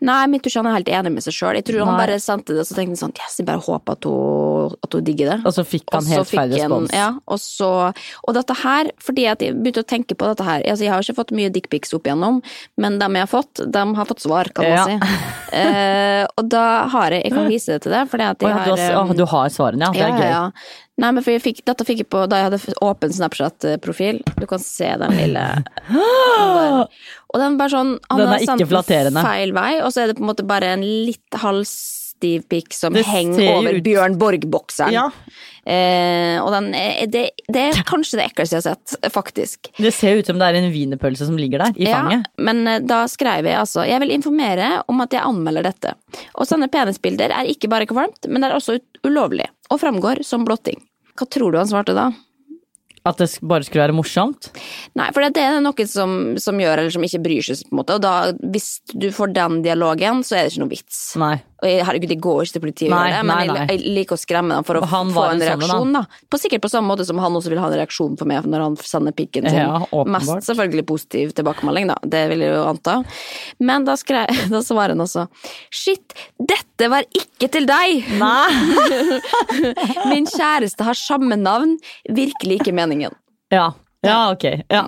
Nei, 0.06 0.20
min 0.30 0.44
tror 0.44 0.52
ikke 0.52 0.62
han 0.62 0.70
er 0.70 0.78
helt 0.78 0.92
enig 1.00 1.14
med 1.16 1.26
seg 1.26 1.38
sjøl. 1.38 1.58
Jeg 1.58 1.66
tror 1.66 1.82
han 1.88 1.98
bare 1.98 2.20
sendte 2.22 2.54
det, 2.54 2.62
og 2.62 2.70
så 2.70 2.78
tenkte 2.78 2.94
han 2.94 3.02
sånn 3.02 3.16
Yes, 3.18 3.40
jeg 3.42 3.48
bare 3.50 3.64
håper 3.66 3.98
at 3.98 4.08
hun, 4.10 4.78
at 4.86 4.98
hun 4.98 5.08
digger 5.08 5.32
det. 5.32 5.40
Og 5.50 5.56
så 5.56 5.66
fikk 5.66 5.96
han 5.96 6.10
helt 6.12 6.30
feil 6.30 6.54
respons. 6.54 6.94
Ja, 6.94 7.10
og 7.26 7.42
så 7.42 7.72
Og 7.90 8.38
dette 8.38 8.58
her, 8.62 8.92
fordi 9.02 9.26
at 9.32 9.42
jeg 9.42 9.58
begynte 9.58 9.82
å 9.82 9.90
tenke 9.96 10.18
på 10.18 10.30
dette 10.30 10.46
her 10.46 10.62
altså 10.74 10.83
Jeg 10.84 10.94
har 10.94 11.02
ikke 11.06 11.18
fått 11.22 11.34
mye 11.36 11.50
dickpics 11.54 11.94
opp 11.98 12.08
igjennom, 12.10 12.42
men 12.78 13.00
dem 13.02 13.16
jeg 13.20 13.26
har 13.28 13.32
fått, 13.32 13.64
dem 13.72 13.94
har 13.98 14.06
fått 14.10 14.24
svar, 14.26 14.50
kan 14.54 14.70
man 14.70 14.78
Ja. 14.78 14.86
si. 14.86 15.20
Eh, 15.54 16.26
og 16.38 16.48
da 16.50 16.88
har 16.90 17.12
jeg 17.14 17.24
Jeg 17.24 17.34
kan 17.34 17.48
vise 17.48 17.76
det 17.76 17.82
til 17.84 17.92
deg, 17.94 18.08
fordi 18.10 18.24
at 18.30 18.40
Å 18.40 18.48
jeg 18.48 18.56
ja, 18.58 18.64
du, 18.64 18.72
har 18.72 18.94
har, 18.94 19.10
eh, 19.10 19.14
du 19.20 19.26
har 19.26 19.50
svarene, 19.54 19.86
ja. 19.86 19.92
Det 19.94 20.02
er 20.02 20.18
gøy. 20.18 20.30
Ja, 20.30 20.30
ja. 20.30 20.52
Nei, 21.02 21.10
men 21.12 21.24
for 21.26 21.32
jeg 21.34 21.42
fikk, 21.42 21.64
dette 21.66 21.86
fikk 21.88 22.04
jeg 22.04 22.10
på 22.14 22.28
da 22.30 22.38
jeg 22.38 22.52
hadde 22.52 22.74
åpen 22.86 23.10
Snapchat-profil. 23.10 24.20
Du 24.38 24.46
kan 24.46 24.60
se 24.62 24.92
den 25.02 25.16
lille. 25.18 25.46
Og 27.34 27.40
den 27.42 27.58
bare 27.58 27.74
sånn 27.74 27.96
Han 28.12 28.20
Den 28.20 28.28
er 28.28 28.34
har 28.34 28.44
sendt 28.46 29.22
feil 29.26 29.54
vei, 29.56 29.72
og 29.82 29.90
så 29.94 30.04
er 30.04 30.12
det 30.12 30.18
på 30.20 30.26
en 30.26 30.30
måte 30.30 30.46
bare 30.46 30.74
en 30.76 30.84
litt 30.86 31.40
halvstiv 32.24 32.48
pikk 32.50 32.74
som 32.74 32.94
Det 32.94 33.04
henger 33.06 33.56
over 33.58 33.74
ut- 33.78 33.84
Bjørn 33.84 34.18
Borg-bokseren. 34.18 34.94
Ja. 34.94 35.10
Eh, 35.66 36.42
og 36.44 36.52
den 36.52 36.74
er, 36.76 37.06
det, 37.08 37.32
det 37.48 37.62
er 37.72 37.84
kanskje 37.88 38.20
det 38.20 38.26
ekleste 38.32 38.58
jeg 38.58 38.64
har 38.64 38.76
sett, 38.76 39.12
faktisk. 39.14 39.70
Det 39.78 39.94
ser 39.94 40.18
ut 40.20 40.26
som 40.28 40.40
det 40.40 40.48
er 40.50 40.60
en 40.60 40.72
wienerpølse 40.72 41.26
som 41.26 41.38
ligger 41.38 41.60
der, 41.64 41.74
i 41.78 41.88
fanget. 41.88 42.26
Ja, 42.28 42.44
men 42.44 42.68
eh, 42.68 42.80
da 42.84 43.06
skrev 43.08 43.46
jeg 43.48 43.56
altså 43.60 43.86
Jeg 43.88 44.00
vil 44.04 44.12
informere 44.12 44.84
om 44.88 45.00
at 45.02 45.14
jeg 45.14 45.24
anmelder 45.24 45.64
dette. 45.64 45.96
Å 46.36 46.46
sende 46.48 46.68
penisbilder 46.72 47.32
er 47.32 47.48
ikke 47.50 47.70
bare 47.72 47.88
kvalmt, 47.88 48.28
men 48.28 48.42
det 48.42 48.52
er 48.52 48.60
også 48.60 48.80
ulovlig, 49.08 49.48
og 49.72 49.80
framgår 49.80 50.24
som 50.28 50.46
blotting. 50.48 50.80
Hva 51.16 51.28
tror 51.30 51.52
du 51.54 51.60
han 51.62 51.70
svarte 51.70 51.96
da? 51.96 52.12
At 53.04 53.20
det 53.20 53.26
bare 53.44 53.66
skulle 53.68 53.84
være 53.84 53.96
morsomt. 53.98 54.48
Nei, 54.96 55.10
for 55.12 55.26
det 55.28 55.42
er 55.44 55.58
noe 55.60 55.86
som, 55.92 56.38
som 56.40 56.60
gjør, 56.62 56.80
eller 56.80 56.94
som 56.94 57.04
ikke 57.04 57.20
bryr 57.26 57.44
seg, 57.44 57.66
på 57.68 57.76
en 57.76 57.80
måte. 57.82 57.98
Og 57.98 58.04
da, 58.04 58.14
hvis 58.54 58.78
du 58.96 59.10
får 59.12 59.34
den 59.36 59.58
dialogen, 59.66 60.22
så 60.24 60.38
er 60.38 60.46
det 60.46 60.54
ikke 60.54 60.62
noe 60.64 60.72
vits. 60.72 61.02
Nei. 61.20 61.34
Og 61.64 61.70
jeg, 61.70 61.84
herregud, 61.88 62.12
det 62.12 62.20
går 62.20 62.40
ikke 62.44 62.56
til 62.58 62.64
politiet 62.66 62.90
å 62.92 62.98
gjøre 62.98 63.12
det, 63.14 63.20
men 63.24 63.32
nei, 63.32 63.44
jeg, 63.48 63.56
nei. 63.56 63.66
jeg 63.72 63.94
liker 63.98 64.18
å 64.18 64.20
skremme 64.20 64.58
dem 64.58 64.66
for 64.68 64.80
å 64.80 64.84
få 64.84 65.00
en 65.00 65.12
en 65.14 65.14
sånn, 65.16 65.44
reaksjon, 65.48 65.94
da. 65.96 66.02
På, 66.28 66.40
sikkert 66.42 66.64
på 66.66 66.72
samme 66.74 66.92
måte 66.92 67.06
som 67.08 67.22
han 67.24 67.38
også 67.40 67.54
vil 67.54 67.62
ha 67.64 67.70
en 67.70 67.78
reaksjon 67.80 68.18
på 68.20 68.28
meg 68.28 68.50
når 68.52 68.66
han 68.66 68.76
sender 68.84 69.16
pikken 69.16 69.48
sin. 69.48 69.62
Ja. 69.62 70.04
Mest 70.12 70.50
selvfølgelig 70.50 70.86
positiv 70.90 71.32
tilbakemelding, 71.38 71.88
da. 71.94 71.96
Det 72.04 72.26
vil 72.34 72.44
jeg 72.44 72.52
jo 72.52 72.66
anta. 72.68 72.98
Men 73.64 73.88
da, 73.88 73.96
skrev, 74.00 74.28
da 74.54 74.64
svarer 74.66 74.98
han 74.98 75.06
også 75.06 75.28
Shit, 75.74 76.18
dette 76.36 76.90
var 76.92 77.08
ikke 77.16 77.48
til 77.54 77.70
deg! 77.70 78.12
Nei. 78.20 78.52
Min 80.12 80.28
kjæreste 80.28 80.84
har 80.84 81.00
samme 81.00 81.40
navn, 81.40 81.78
virkelig 82.12 82.60
ikke 82.60 82.76
meningen. 82.76 83.16
Ja. 83.54 83.72
Ja, 84.04 84.32
ok. 84.34 84.44
Ja. 84.70 84.84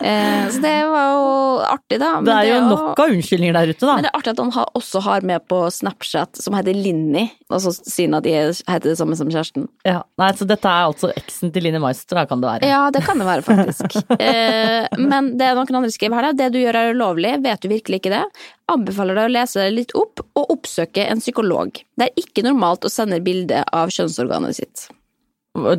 Eh, 0.00 0.48
så 0.52 0.60
det 0.62 0.72
var 0.88 1.06
jo 1.10 1.22
artig, 1.66 1.98
da. 2.00 2.10
Men 2.20 2.24
Det 2.24 2.34
er 2.36 2.48
jo 2.48 2.60
å- 2.60 2.68
nok 2.70 3.00
av 3.00 3.10
unnskyldninger 3.10 3.52
der 3.56 3.72
ute, 3.72 3.80
da. 3.86 3.94
Men 3.96 4.04
det 4.04 4.10
er 4.12 4.18
artig 4.18 4.30
at 4.34 4.38
han 4.38 4.50
har, 4.52 4.66
også 4.78 5.02
har 5.02 5.20
med 5.22 5.46
på 5.48 5.58
Snapchat, 5.72 6.36
som 6.40 6.54
heter 6.54 6.74
Linni, 6.76 7.24
og 7.50 7.60
så 7.60 7.72
sier 7.74 8.06
han 8.06 8.14
at 8.14 8.24
de 8.24 8.32
er- 8.32 8.62
heter 8.68 8.88
det 8.92 8.96
samme 8.98 9.16
som 9.16 9.28
kjæresten. 9.28 9.68
Ja. 9.84 10.02
Nei, 10.18 10.30
så 10.32 10.46
dette 10.46 10.64
er 10.64 10.86
altså 10.86 11.12
eksen 11.16 11.52
til 11.52 11.62
Linni 11.62 11.78
Meister, 11.82 12.14
da 12.16 12.24
kan 12.26 12.40
det 12.40 12.48
være. 12.50 12.68
Ja, 12.68 12.90
det 12.90 13.02
kan 13.04 13.18
det 13.18 13.26
være, 13.26 13.42
faktisk. 13.42 13.96
eh, 14.20 14.86
men 14.98 15.36
det 15.36 15.46
er 15.48 15.54
noen 15.54 15.74
andre 15.74 15.90
skriver 15.90 16.14
her, 16.20 16.32
da. 16.32 16.32
Det 16.44 16.52
du 16.52 16.58
gjør 16.60 16.74
er 16.82 16.94
ulovlig, 16.94 17.42
vet 17.42 17.60
du 17.60 17.68
virkelig 17.68 18.00
ikke 18.00 18.14
det? 18.16 18.24
Anbefaler 18.70 19.14
deg 19.14 19.30
å 19.30 19.32
lese 19.32 19.54
deg 19.62 19.72
litt 19.74 19.92
opp, 19.94 20.20
og 20.36 20.50
oppsøke 20.56 21.08
en 21.10 21.20
psykolog. 21.20 21.72
Det 21.98 22.08
er 22.10 22.22
ikke 22.22 22.44
normalt 22.46 22.84
å 22.86 22.90
sende 22.92 23.20
bilde 23.22 23.64
av 23.72 23.88
kjønnsorganet 23.88 24.54
sitt. 24.54 24.88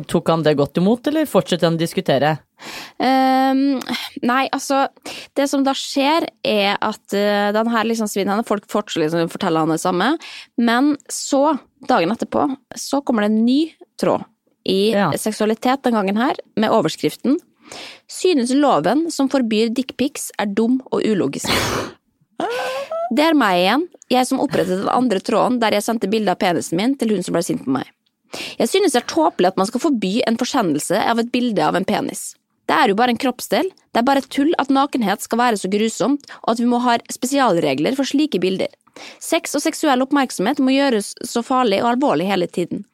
Tok 0.08 0.30
han 0.32 0.44
det 0.46 0.56
godt 0.58 0.80
imot, 0.80 1.06
eller 1.10 1.28
fortsetter 1.28 1.68
han 1.68 1.78
å 1.78 1.80
diskutere? 1.80 2.36
Um, 2.98 3.78
nei, 4.26 4.48
altså 4.50 4.88
Det 5.38 5.44
som 5.46 5.62
da 5.62 5.70
skjer, 5.78 6.26
er 6.42 6.72
at 6.82 7.14
uh, 7.14 7.50
den 7.54 7.70
her 7.70 7.86
liksom 7.86 8.10
svinner 8.10 8.42
Folk 8.48 8.66
fortsetter 8.70 9.04
liksom 9.04 9.28
å 9.28 9.30
fortelle 9.30 9.62
han 9.62 9.70
det 9.70 9.78
samme, 9.82 10.08
men 10.58 10.96
så, 11.12 11.58
dagen 11.86 12.10
etterpå, 12.14 12.48
så 12.74 13.02
kommer 13.06 13.24
det 13.24 13.32
en 13.32 13.44
ny 13.46 13.60
tråd 14.00 14.26
i 14.68 14.90
Ja. 14.92 15.12
seksualitet 15.16 15.86
den 15.86 15.94
gangen 15.94 16.18
her, 16.18 16.36
med 16.58 16.74
overskriften 16.74 17.38
Synes 18.08 18.50
loven 18.56 19.10
som 19.12 19.28
forbyr 19.28 19.70
dickpics 19.76 20.30
er 20.40 20.48
dum 20.48 20.80
og 20.90 21.04
ulogisk. 21.04 21.52
Det 23.08 23.24
er 23.24 23.36
meg 23.36 23.58
igjen, 23.62 23.84
jeg 24.12 24.28
som 24.28 24.40
opprettet 24.44 24.82
den 24.82 24.90
andre 24.92 25.20
tråden 25.24 25.56
der 25.62 25.78
jeg 25.78 25.86
sendte 25.86 26.10
bilde 26.12 26.32
av 26.34 26.40
penisen 26.40 26.76
min 26.80 26.96
til 27.00 27.14
hun 27.14 27.24
som 27.24 27.36
ble 27.36 27.42
sint 27.44 27.64
på 27.64 27.72
meg. 27.72 27.88
Jeg 28.58 28.68
synes 28.70 28.94
det 28.94 29.02
er 29.02 29.10
tåpelig 29.10 29.52
at 29.52 29.60
man 29.60 29.68
skal 29.70 29.82
forby 29.82 30.18
en 30.26 30.38
forsendelse 30.40 31.00
av 31.00 31.22
et 31.22 31.32
bilde 31.32 31.64
av 31.64 31.78
en 31.78 31.86
penis. 31.88 32.34
Det 32.68 32.76
er 32.76 32.90
jo 32.90 32.98
bare 32.98 33.14
en 33.14 33.20
kroppsdel, 33.20 33.70
det 33.72 34.00
er 34.00 34.04
bare 34.04 34.24
tull 34.28 34.50
at 34.60 34.72
nakenhet 34.72 35.24
skal 35.24 35.40
være 35.40 35.60
så 35.60 35.70
grusomt, 35.72 36.26
og 36.44 36.52
at 36.52 36.60
vi 36.60 36.68
må 36.68 36.82
ha 36.84 36.98
spesialregler 37.12 37.96
for 37.96 38.08
slike 38.08 38.40
bilder. 38.42 38.68
Sex 39.22 39.56
og 39.58 39.64
seksuell 39.64 40.04
oppmerksomhet 40.04 40.60
må 40.62 40.74
gjøres 40.74 41.14
så 41.26 41.42
farlig 41.46 41.80
og 41.82 41.94
alvorlig 41.94 42.28
hele 42.28 42.48
tiden. 42.50 42.84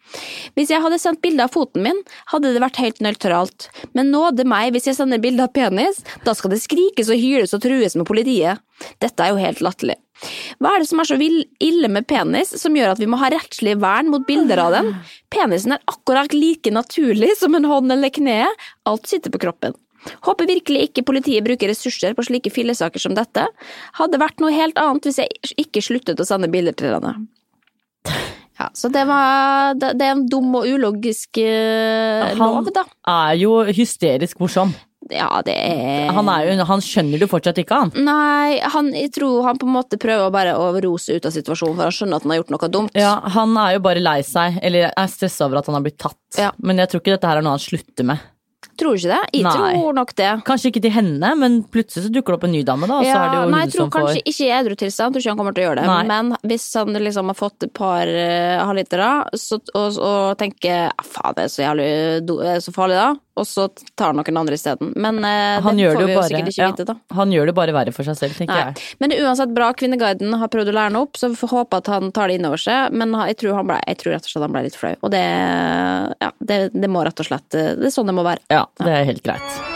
Hvis 0.55 0.71
jeg 0.71 0.85
hadde 0.85 1.01
sendt 1.01 1.23
bilde 1.25 1.47
av 1.47 1.55
foten 1.55 1.85
min, 1.87 2.01
hadde 2.31 2.53
det 2.55 2.63
vært 2.63 2.81
helt 2.83 3.01
nøytralt, 3.05 3.69
men 3.97 4.13
nåde 4.13 4.47
meg 4.49 4.75
hvis 4.75 4.91
jeg 4.91 4.99
sender 4.99 5.23
bilde 5.23 5.47
av 5.47 5.55
penis, 5.57 6.03
da 6.27 6.37
skal 6.37 6.53
det 6.55 6.63
skrikes 6.63 7.11
og 7.11 7.21
hyles 7.21 7.57
og 7.57 7.65
trues 7.65 7.97
med 7.99 8.09
politiet. 8.09 8.63
Dette 9.03 9.25
er 9.25 9.33
jo 9.33 9.41
helt 9.41 9.63
latterlig. 9.65 9.99
Hva 10.63 10.75
er 10.75 10.83
det 10.83 10.89
som 10.89 11.01
er 11.03 11.09
så 11.09 11.17
ille 11.19 11.91
med 11.91 12.07
penis 12.09 12.53
som 12.61 12.77
gjør 12.77 12.95
at 12.95 13.01
vi 13.03 13.09
må 13.11 13.19
ha 13.21 13.33
rettslig 13.35 13.75
vern 13.83 14.13
mot 14.13 14.25
bilder 14.29 14.63
av 14.63 14.75
den? 14.77 14.93
Penisen 15.35 15.75
er 15.75 15.83
akkurat 15.91 16.37
like 16.37 16.71
naturlig 16.73 17.35
som 17.41 17.57
en 17.59 17.67
hånd 17.69 17.93
eller 17.93 18.13
kne, 18.15 18.45
alt 18.89 19.11
sitter 19.11 19.35
på 19.35 19.43
kroppen. 19.43 19.75
Håper 20.27 20.49
virkelig 20.51 20.89
ikke 20.89 21.07
politiet 21.07 21.47
bruker 21.47 21.71
ressurser 21.73 22.17
på 22.17 22.27
slike 22.27 22.53
fillesaker 22.53 23.03
som 23.03 23.17
dette. 23.17 23.47
Hadde 24.01 24.21
vært 24.21 24.43
noe 24.43 24.55
helt 24.55 24.79
annet 24.81 25.09
hvis 25.09 25.23
jeg 25.23 25.57
ikke 25.67 25.85
sluttet 25.85 26.21
å 26.21 26.29
sende 26.29 26.51
bilder 26.53 26.77
til 26.77 26.97
henne. 26.97 27.17
Ja, 28.55 28.69
så 28.77 28.87
det 28.93 29.03
var 29.09 29.75
Det 29.75 29.97
det 29.99 30.07
er 30.07 30.13
en 30.15 30.27
dum 30.31 30.53
og 30.55 30.67
ulogisk 30.69 31.41
lov 31.41 32.39
lov, 32.39 32.69
Han 32.77 33.15
er 33.15 33.39
jo 33.41 33.63
hysterisk 33.67 34.39
morsom. 34.39 34.75
Ja, 35.13 35.43
det 35.45 35.53
er 35.53 36.13
Han, 36.17 36.29
er 36.33 36.47
jo, 36.49 36.65
han 36.65 36.81
skjønner 36.81 37.21
det 37.21 37.27
jo 37.27 37.33
fortsatt 37.35 37.59
ikke, 37.61 37.77
han. 37.77 37.91
Nei, 38.07 38.61
han, 38.73 38.91
jeg 38.97 39.13
tror 39.19 39.45
han 39.45 39.59
på 39.61 39.69
en 39.69 39.75
måte 39.77 39.99
prøver 40.01 40.31
bare 40.33 40.55
å 40.57 40.71
rose 40.81 41.17
ut 41.19 41.27
av 41.29 41.35
situasjonen, 41.35 41.77
for 41.77 41.89
han 41.89 41.97
skjønner 41.97 42.21
at 42.21 42.25
han 42.25 42.33
har 42.33 42.41
gjort 42.41 42.55
noe 42.55 42.71
dumt. 42.73 42.97
Ja, 42.97 43.15
Han 43.35 43.57
er 43.61 43.75
jo 43.77 43.83
bare 43.85 44.01
lei 44.05 44.21
seg, 44.25 44.61
eller 44.65 44.89
er 44.95 45.11
stressa 45.13 45.49
over 45.49 45.61
at 45.61 45.69
han 45.69 45.77
har 45.77 45.85
blitt 45.85 46.01
tatt. 46.01 46.21
Ja. 46.39 46.55
Men 46.63 46.81
jeg 46.81 46.93
tror 46.93 47.05
ikke 47.05 47.19
dette 47.19 47.29
her 47.29 47.41
er 47.41 47.45
noe 47.45 47.59
han 47.59 47.65
slutter 47.67 48.09
med. 48.15 48.31
Tror 48.81 48.97
ikke 48.99 49.11
det? 49.13 49.21
Jeg 49.37 49.45
Nei. 49.47 49.55
tror 49.55 49.97
nok 49.97 50.15
det. 50.19 50.31
Kanskje 50.49 50.71
ikke 50.73 50.83
til 50.85 50.95
henne, 50.95 51.31
men 51.39 51.61
plutselig 51.71 52.07
så 52.09 52.13
dukker 52.15 52.35
det 52.35 52.39
opp 52.41 52.47
en 52.49 52.55
ny 52.57 52.63
dame, 52.67 52.89
da. 52.91 53.01
Ja, 53.07 53.19
er 53.21 53.31
det 53.31 53.39
jo 53.39 53.51
nei, 53.53 53.61
jeg 53.65 53.75
tror 53.75 53.87
får 53.87 53.93
kanskje 53.99 54.23
ikke 54.25 54.47
i 54.47 54.53
edru 54.59 54.77
tilstand, 54.81 55.15
tror 55.15 55.25
ikke 55.25 55.35
han 55.35 55.41
kommer 55.43 55.57
til 55.57 55.65
å 55.65 55.69
gjøre 55.69 55.81
det. 55.83 55.87
Nei. 55.91 56.05
Men 56.11 56.33
hvis 56.51 56.67
han 56.81 57.01
liksom 57.07 57.31
har 57.31 57.39
fått 57.39 57.69
et 57.69 57.75
par 57.77 58.11
uh, 58.11 58.65
halvlitere 58.67 59.11
og, 59.31 60.01
og 60.11 60.39
tenker 60.41 60.89
"Ah, 60.91 61.07
faen, 61.07 61.39
det 61.39 61.47
er 61.47 61.55
så 61.55 61.65
jævlig 61.67 61.89
er 62.55 62.61
så 62.65 62.75
farlig 62.75 62.99
da, 62.99 63.09
og 63.35 63.47
så 63.49 63.67
tar 63.99 64.13
han 64.13 64.21
noen 64.21 64.41
andre 64.45 64.59
isteden. 64.59 64.93
Men 64.95 65.19
eh, 65.27 65.61
han 65.65 65.77
det 65.79 65.91
får 65.91 66.01
det 66.01 66.07
vi 66.07 66.15
jo 66.15 66.21
bare, 66.21 66.31
sikkert 66.31 66.53
ikke 66.53 66.71
vite, 66.71 66.87
da. 66.93 66.97
han 67.19 67.35
gjør 67.35 67.51
det 67.51 67.57
bare 67.59 67.77
verre 67.77 67.95
for 67.97 68.07
seg 68.07 68.19
selv, 68.21 68.39
tenker 68.39 68.55
Nei. 68.55 68.65
jeg. 68.71 68.89
Men 69.03 69.17
uansett 69.19 69.55
bra. 69.57 69.73
Kvinneguiden 69.75 70.39
har 70.39 70.53
prøvd 70.53 70.71
å 70.71 70.77
lære 70.79 70.93
han 70.93 71.01
opp, 71.03 71.19
så 71.19 71.33
vi 71.33 71.39
får 71.43 71.55
håpe 71.57 71.83
at 71.83 71.93
han 71.95 72.13
tar 72.15 72.31
det 72.31 72.39
innover 72.39 72.63
seg. 72.63 72.95
Men 72.95 73.15
jeg 73.33 73.41
tror, 73.43 73.59
han 73.59 73.71
ble, 73.71 73.81
jeg 73.91 74.03
tror 74.03 74.17
rett 74.17 74.29
og 74.29 74.35
slett 74.35 74.47
han 74.47 74.55
ble 74.55 74.67
litt 74.69 74.79
flau. 74.79 74.95
Og 75.03 75.15
det, 75.15 75.25
ja, 76.23 76.35
det, 76.39 76.61
det 76.75 76.93
må 76.93 77.07
rett 77.07 77.25
og 77.25 77.33
slett 77.33 77.49
Det 77.55 77.91
er 77.91 77.95
sånn 77.95 78.11
det 78.11 78.17
må 78.17 78.27
være. 78.27 78.47
Ja, 78.55 78.69
det 78.83 79.01
er 79.01 79.09
helt 79.11 79.25
greit. 79.27 79.74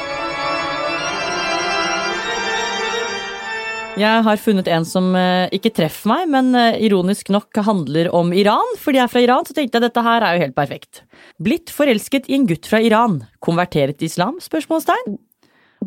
Jeg 3.98 4.22
har 4.24 4.38
funnet 4.40 4.68
en 4.70 4.84
som 4.86 5.08
eh, 5.18 5.48
ikke 5.54 5.72
treffer 5.74 6.10
meg, 6.10 6.26
men 6.30 6.52
eh, 6.54 6.76
ironisk 6.86 7.30
nok 7.34 7.58
handler 7.66 8.10
om 8.14 8.30
Iran. 8.36 8.74
Fordi 8.78 9.00
jeg 9.00 9.06
er 9.08 9.12
fra 9.12 9.22
Iran, 9.24 9.46
så 9.48 9.56
tenkte 9.56 9.78
jeg 9.80 9.86
dette 9.88 10.04
her 10.06 10.22
er 10.24 10.36
jo 10.36 10.44
helt 10.46 10.56
perfekt. 10.58 11.02
Blitt 11.42 11.72
forelsket 11.74 12.28
i 12.30 12.36
en 12.38 12.46
gutt 12.48 12.68
fra 12.70 12.80
Iran. 12.84 13.24
Konverteret 13.44 13.98
til 13.98 14.10
islam? 14.10 14.38
Spørsmålstegn. 14.44 15.18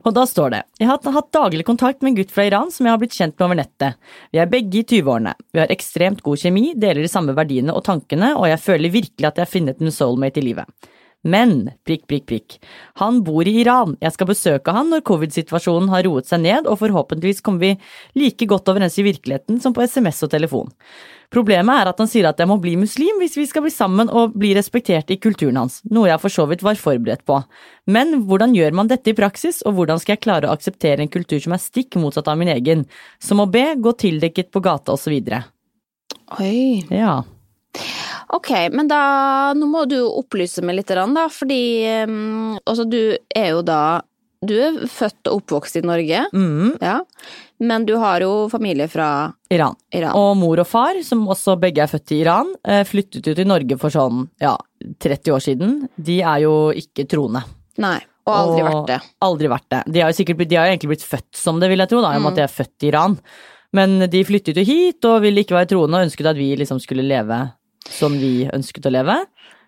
Og 0.01 0.13
da 0.15 0.23
står 0.23 0.53
det 0.53 0.59
Jeg 0.79 0.87
har 0.87 0.99
hatt- 1.03 1.33
daglig 1.35 1.65
kontakt 1.67 2.01
med 2.01 2.11
en 2.13 2.21
gutt 2.21 2.31
fra 2.31 2.45
Iran 2.47 2.71
som 2.71 2.85
jeg 2.87 2.93
har 2.93 2.99
blitt 3.01 3.15
kjent 3.17 3.35
med 3.37 3.45
over 3.45 3.59
nettet. 3.59 3.97
Vi 4.31 4.39
er 4.39 4.47
begge 4.47 4.79
i 4.79 4.85
20-årene. 4.87 5.33
Vi 5.51 5.59
har 5.59 5.73
ekstremt 5.73 6.23
god 6.23 6.39
kjemi, 6.39 6.71
deler 6.79 7.03
de 7.03 7.11
samme 7.11 7.35
verdiene 7.35 7.75
og 7.75 7.83
tankene, 7.83 8.33
og 8.39 8.47
jeg 8.47 8.63
føler 8.63 8.93
virkelig 8.93 9.27
at 9.27 9.35
jeg 9.35 9.45
har 9.45 9.51
funnet 9.51 9.81
en 9.83 9.91
soulmate 9.91 10.39
i 10.39 10.45
livet. 10.47 10.65
Men 11.21 11.69
prikk, 11.85 12.07
prikk, 12.09 12.25
prikk. 12.25 12.57
Han 12.97 13.19
bor 13.23 13.45
i 13.45 13.53
Iran. 13.61 13.93
Jeg 14.01 14.15
skal 14.15 14.29
besøke 14.31 14.73
han 14.73 14.89
når 14.89 15.03
covid-situasjonen 15.05 15.91
har 15.93 16.05
roet 16.07 16.29
seg 16.29 16.41
ned, 16.41 16.65
og 16.65 16.79
forhåpentligvis 16.81 17.43
kommer 17.45 17.61
vi 17.61 17.75
like 18.17 18.47
godt 18.49 18.71
overens 18.73 18.97
i 18.97 19.05
virkeligheten 19.05 19.59
som 19.61 19.75
på 19.75 19.85
SMS 19.85 20.23
og 20.25 20.31
telefon. 20.33 20.71
Problemet 21.31 21.77
er 21.77 21.91
at 21.91 22.01
han 22.01 22.09
sier 22.11 22.27
at 22.27 22.41
jeg 22.41 22.49
må 22.49 22.57
bli 22.59 22.73
muslim 22.75 23.21
hvis 23.21 23.37
vi 23.39 23.45
skal 23.47 23.63
bli 23.63 23.71
sammen 23.71 24.09
og 24.09 24.33
bli 24.35 24.49
respektert 24.57 25.13
i 25.13 25.19
kulturen 25.21 25.61
hans, 25.61 25.79
noe 25.87 26.09
jeg 26.09 26.19
for 26.19 26.33
så 26.33 26.47
vidt 26.49 26.65
var 26.65 26.79
forberedt 26.79 27.23
på. 27.29 27.37
Men 27.87 28.25
hvordan 28.27 28.55
gjør 28.57 28.75
man 28.81 28.89
dette 28.91 29.13
i 29.13 29.17
praksis, 29.17 29.61
og 29.63 29.77
hvordan 29.77 30.01
skal 30.01 30.17
jeg 30.17 30.23
klare 30.25 30.49
å 30.49 30.55
akseptere 30.57 31.05
en 31.05 31.13
kultur 31.13 31.39
som 31.39 31.55
er 31.55 31.61
stikk 31.63 31.95
motsatt 32.01 32.27
av 32.27 32.41
min 32.41 32.51
egen, 32.51 32.83
som 33.23 33.39
å 33.39 33.47
be, 33.47 33.63
gå 33.77 33.93
tildekket 34.03 34.51
på 34.51 34.63
gata 34.65 34.97
osv.? 34.97 35.21
Oi. 36.41 36.81
Ja. 36.91 37.21
Ok, 38.31 38.51
men 38.71 38.87
da 38.87 39.01
Nå 39.57 39.67
må 39.67 39.83
du 39.89 39.97
opplyse 40.05 40.63
meg 40.63 40.77
litt, 40.79 40.91
da, 40.93 41.27
fordi 41.31 41.63
altså, 42.63 42.85
du 42.87 43.17
er 43.35 43.49
jo 43.51 43.61
da 43.67 44.01
Du 44.41 44.55
er 44.57 44.79
født 44.89 45.27
og 45.29 45.41
oppvokst 45.41 45.77
i 45.77 45.85
Norge, 45.85 46.23
Mm, 46.33 46.77
ja. 46.81 47.01
Men 47.61 47.85
du 47.85 47.93
har 48.01 48.23
jo 48.23 48.47
familie 48.49 48.87
fra 48.89 49.31
Iran. 49.53 49.75
Iran. 49.93 50.15
Og 50.17 50.31
mor 50.39 50.63
og 50.63 50.65
far, 50.65 50.97
som 51.05 51.27
også 51.29 51.59
begge 51.61 51.83
er 51.83 51.91
født 51.91 52.15
i 52.15 52.21
Iran, 52.23 52.49
eh, 52.65 52.81
flyttet 52.89 53.27
jo 53.29 53.35
til 53.37 53.45
Norge 53.45 53.77
for 53.77 53.93
sånn 53.93 54.23
ja, 54.41 54.55
30 54.97 55.35
år 55.35 55.43
siden. 55.45 55.75
De 55.95 56.21
er 56.25 56.41
jo 56.47 56.55
ikke 56.73 57.05
troende. 57.05 57.43
Nei. 57.77 57.99
Og 58.25 58.33
aldri 58.33 58.63
Og 58.63 58.67
vært 58.71 58.89
det. 58.89 58.99
Aldri 59.27 59.47
vært 59.51 59.69
det. 59.69 59.83
De 59.93 60.01
har 60.01 60.09
jo 60.09 60.17
sikkert 60.17 60.41
de 60.47 60.57
har 60.57 60.65
jo 60.65 60.73
egentlig 60.73 60.91
blitt 60.95 61.05
født 61.05 61.37
som 61.37 61.61
det, 61.61 61.69
vil 61.69 61.81
jeg 61.85 61.89
tro, 61.93 62.01
da, 62.01 62.15
i 62.15 62.17
og 62.17 62.25
med 62.25 62.33
at 62.33 62.41
de 62.41 62.45
er 62.47 62.55
født 62.57 62.85
i 62.85 62.89
Iran. 62.89 63.17
Men 63.77 64.09
de 64.09 64.25
flyttet 64.25 64.57
jo 64.57 64.65
hit 64.65 65.05
og 65.05 65.21
ville 65.21 65.45
ikke 65.45 65.55
være 65.59 65.69
troende 65.75 65.99
og 65.99 66.09
ønsket 66.09 66.33
at 66.33 66.37
vi 66.41 66.49
liksom 66.59 66.81
skulle 66.81 67.05
leve 67.05 67.37
som 67.89 68.13
vi 68.19 68.47
ønsket 68.53 68.85
å 68.85 68.91
leve. 68.91 69.17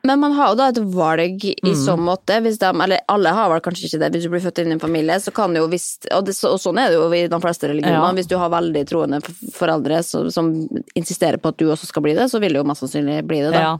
Men 0.05 0.19
man 0.19 0.33
har 0.35 0.49
jo 0.51 0.55
da 0.59 0.65
et 0.67 0.79
valg 0.91 1.45
i 1.47 1.53
Mm. 1.63 1.75
så 1.79 1.93
måte, 1.95 2.35
hvis 2.43 2.57
de, 2.59 2.65
eller 2.67 2.99
alle 3.07 3.29
har 3.31 3.47
vel 3.49 3.61
kanskje 3.61 3.85
ikke 3.87 3.99
det, 4.01 4.11
hvis 4.11 4.23
du 4.23 4.29
blir 4.33 4.41
født 4.43 4.59
inn 4.59 4.67
i 4.67 4.71
en 4.75 4.79
familie, 4.81 5.15
så 5.15 5.31
kan 5.31 5.55
jo 5.55 5.65
hvis, 5.71 5.97
og, 6.11 6.25
det, 6.25 6.35
og 6.43 6.59
sånn 6.59 6.77
er 6.77 6.89
det 6.91 6.97
jo 6.99 7.05
i 7.15 7.21
de 7.31 7.39
fleste 7.39 7.69
religioner, 7.71 8.03
Ja. 8.03 8.11
hvis 8.11 8.27
du 8.27 8.35
har 8.37 8.49
veldig 8.51 8.83
troende 8.85 9.21
foreldre 9.55 10.03
som, 10.03 10.27
som 10.29 10.67
insisterer 10.99 11.37
på 11.39 11.47
at 11.53 11.57
du 11.57 11.67
også 11.71 11.87
skal 11.87 12.03
bli 12.03 12.13
det, 12.15 12.27
så 12.29 12.41
vil 12.41 12.51
du 12.51 12.59
jo 12.59 12.65
mest 12.67 12.83
sannsynlig 12.83 13.25
bli 13.25 13.39
det, 13.45 13.53
da. 13.53 13.61
Ja. 13.61 13.77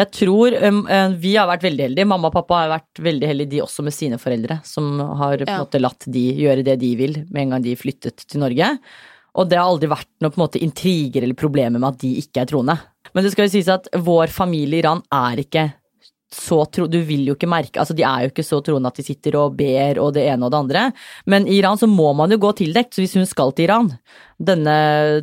Jeg 0.00 0.10
tror 0.12 0.56
um, 0.64 0.86
Vi 1.20 1.34
har 1.36 1.46
vært 1.46 1.68
veldig 1.68 1.84
heldige. 1.90 2.06
Mamma 2.08 2.28
og 2.28 2.32
pappa 2.32 2.54
har 2.64 2.72
vært 2.80 3.04
veldig 3.04 3.28
heldige, 3.28 3.50
de 3.50 3.60
også 3.60 3.84
med 3.84 3.92
sine 3.92 4.16
foreldre, 4.16 4.62
som 4.64 4.98
har 4.98 5.36
på 5.36 5.42
en 5.44 5.58
Ja. 5.58 5.58
måte 5.62 5.78
latt 5.78 6.08
de 6.08 6.32
gjøre 6.40 6.64
det 6.64 6.78
de 6.80 6.96
vil 6.96 7.26
med 7.28 7.42
en 7.42 7.50
gang 7.50 7.62
de 7.62 7.76
flyttet 7.76 8.16
til 8.26 8.40
Norge. 8.40 8.78
Og 9.36 9.50
det 9.50 9.58
har 9.58 9.68
aldri 9.68 9.88
vært 9.92 10.08
noe 10.22 10.30
på 10.32 10.40
en 10.40 10.48
måte 10.48 10.62
intriger 10.64 11.22
eller 11.22 11.34
problemer 11.36 11.76
med 11.78 11.90
at 11.92 11.98
de 12.00 12.14
ikke 12.22 12.40
er 12.40 12.46
troende. 12.48 12.78
Men 13.16 13.24
det 13.24 13.32
skal 13.32 13.46
jo 13.46 13.54
sies 13.54 13.68
at 13.72 13.88
vår 14.04 14.28
familie 14.28 14.76
i 14.76 14.84
Iran 14.84 15.00
er 15.08 15.40
ikke 15.40 15.62
så 16.32 16.64
tro... 16.66 16.86
Du 16.90 16.98
vil 17.06 17.26
jo 17.28 17.36
ikke 17.36 17.48
merke 17.48 17.78
Altså, 17.80 17.94
de 17.96 18.02
er 18.06 18.24
jo 18.26 18.32
ikke 18.32 18.44
så 18.46 18.58
troende 18.64 18.90
at 18.90 18.98
de 18.98 19.04
sitter 19.06 19.36
og 19.38 19.54
ber 19.58 20.00
og 20.02 20.12
det 20.16 20.24
ene 20.26 20.46
og 20.48 20.50
det 20.52 20.58
andre. 20.58 20.84
Men 21.30 21.46
i 21.46 21.60
Iran 21.60 21.78
så 21.78 21.86
må 21.90 22.10
man 22.18 22.32
jo 22.34 22.38
gå 22.42 22.50
tildekt, 22.58 22.96
så 22.96 23.04
hvis 23.04 23.14
hun 23.18 23.28
skal 23.30 23.52
til 23.54 23.68
Iran, 23.68 23.92
denne, 24.42 24.74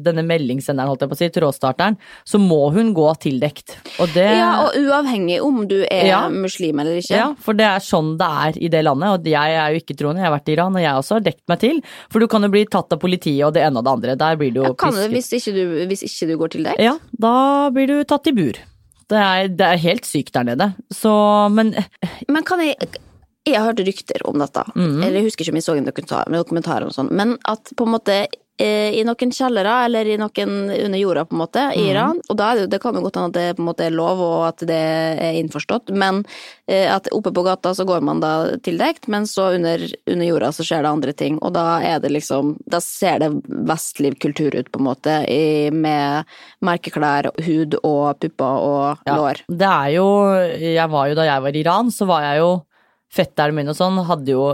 denne 0.02 0.24
meldingssenderen, 0.26 0.90
holdt 0.90 1.04
jeg 1.06 1.12
på 1.12 1.18
å 1.18 1.20
si, 1.20 1.30
trådstarteren, 1.36 1.98
så 2.26 2.40
må 2.42 2.62
hun 2.74 2.94
gå 2.98 3.06
tildekt. 3.22 3.76
Og 4.02 4.10
det 4.16 4.26
Ja, 4.40 4.64
og 4.64 4.78
uavhengig 4.80 5.42
om 5.44 5.68
du 5.70 5.84
er 5.84 6.08
Ja. 6.08 6.22
muslim 6.30 6.80
eller 6.82 6.98
ikke. 7.02 7.20
ja, 7.20 7.28
for 7.38 7.54
det 7.54 7.68
er 7.68 7.84
sånn 7.84 8.16
det 8.18 8.32
er 8.48 8.58
i 8.64 8.72
det 8.74 8.84
landet, 8.88 9.10
og 9.20 9.28
jeg 9.36 9.60
er 9.60 9.76
jo 9.76 9.84
ikke 9.84 9.98
troende, 10.00 10.24
jeg 10.24 10.32
har 10.32 10.38
vært 10.40 10.50
i 10.50 10.58
Iran, 10.58 10.76
og 10.80 10.82
jeg 10.82 11.04
også 11.04 11.20
har 11.20 11.28
dekt 11.30 11.44
meg 11.52 11.60
til. 11.60 11.82
For 12.10 12.20
du 12.20 12.28
kan 12.28 12.42
jo 12.48 12.50
bli 12.50 12.66
tatt 12.66 12.94
av 12.96 13.00
politiet 13.04 13.46
og 13.46 13.54
det 13.54 13.68
ene 13.68 13.78
og 13.78 13.86
det 13.86 13.92
andre. 13.94 14.16
Der 14.16 14.36
blir 14.40 14.54
du 14.54 14.62
jo 14.64 14.70
Ja, 14.72 14.74
kan 14.74 14.94
du, 14.96 15.04
hvis, 15.14 15.34
ikke 15.36 15.54
du, 15.54 15.64
hvis 15.92 16.04
ikke 16.08 16.32
du 16.32 16.38
går 16.38 16.50
til 16.56 16.64
deg? 16.64 16.80
Ja, 16.80 16.98
da 17.20 17.70
blir 17.76 17.88
du 17.88 18.04
tatt 18.08 18.28
i 18.28 18.32
bur. 18.32 18.58
Det 19.12 19.20
er, 19.20 19.50
det 19.52 19.68
er 19.68 19.82
helt 19.84 20.08
sykt 20.08 20.34
der 20.36 20.48
nede. 20.48 20.70
Så, 20.94 21.12
men 21.54 21.74
Men 22.28 22.44
kan 22.48 22.62
jeg 22.64 22.76
Jeg 23.46 23.60
har 23.60 23.74
hørt 23.74 23.80
rykter 23.84 24.22
om 24.24 24.40
dette, 24.40 24.62
mm. 24.72 25.02
eller 25.04 25.18
jeg 25.20 25.26
husker 25.26 25.44
ikke 25.44 25.52
om 25.52 25.58
jeg 25.60 25.66
så 25.66 25.74
en 25.76 25.88
dokumentar, 25.88 26.30
en 26.30 26.38
dokumentar 26.40 26.86
om 26.86 26.94
sånn, 26.96 27.10
men 27.12 27.34
at 27.44 27.74
på 27.76 27.84
en 27.84 27.92
måte 27.92 28.16
i 28.62 29.02
noen 29.04 29.32
kjellere, 29.34 29.80
eller 29.88 30.06
i 30.06 30.18
noen 30.22 30.52
under 30.70 31.00
jorda, 31.00 31.26
på 31.26 31.34
en 31.34 31.42
måte, 31.42 31.64
i 31.74 31.88
Iran. 31.90 32.04
Iran, 32.04 32.22
og 32.30 32.38
da 32.38 32.50
det, 32.58 32.68
det 32.72 32.80
kan 32.82 32.96
jo 32.96 33.04
godt 33.06 33.20
hende 33.20 33.32
at 33.32 33.38
det 33.38 33.58
på 33.58 33.64
en 33.64 33.70
måte 33.70 33.86
er 33.88 33.96
lov, 33.96 34.22
og 34.22 34.48
at 34.48 34.64
det 34.68 34.80
er 35.24 35.40
innforstått, 35.40 35.94
men 35.98 36.24
eh, 36.68 36.88
at 36.92 37.10
oppe 37.16 37.34
på 37.34 37.44
gata 37.46 37.74
så 37.76 37.86
går 37.88 38.04
man 38.06 38.22
da 38.24 38.34
tildekt, 38.64 39.08
men 39.12 39.28
så 39.30 39.52
under, 39.58 39.86
under 40.10 40.28
jorda 40.28 40.52
så 40.56 40.66
skjer 40.68 40.84
det 40.86 40.92
andre 40.92 41.16
ting, 41.18 41.40
og 41.42 41.54
da 41.58 41.80
er 41.86 42.04
det 42.04 42.14
liksom, 42.14 42.56
da 42.70 42.82
ser 42.84 43.24
det 43.24 43.32
vestlig 43.70 44.16
kultur 44.24 44.56
ut, 44.56 44.72
på 44.72 44.82
en 44.82 44.88
måte, 44.90 45.18
i, 45.30 45.72
med 45.72 46.30
merkeklær, 46.64 47.32
hud 47.46 47.80
og 47.84 48.20
pupper 48.22 48.68
og 48.68 49.08
Ja, 49.08 49.18
lår. 49.18 49.44
Det 49.48 49.70
er 49.70 49.90
jo 49.96 50.06
Jeg 50.60 50.90
var 50.92 51.10
jo 51.10 51.16
da 51.18 51.26
jeg 51.28 51.44
var 51.44 51.56
i 51.56 51.62
Iran, 51.64 51.92
så 51.92 52.08
var 52.10 52.26
jeg 52.28 52.42
jo 52.44 52.52
Fetteren 53.14 53.54
min 53.54 53.70
og 53.70 53.78
sånn 53.78 54.00
hadde 54.08 54.34
jo 54.34 54.46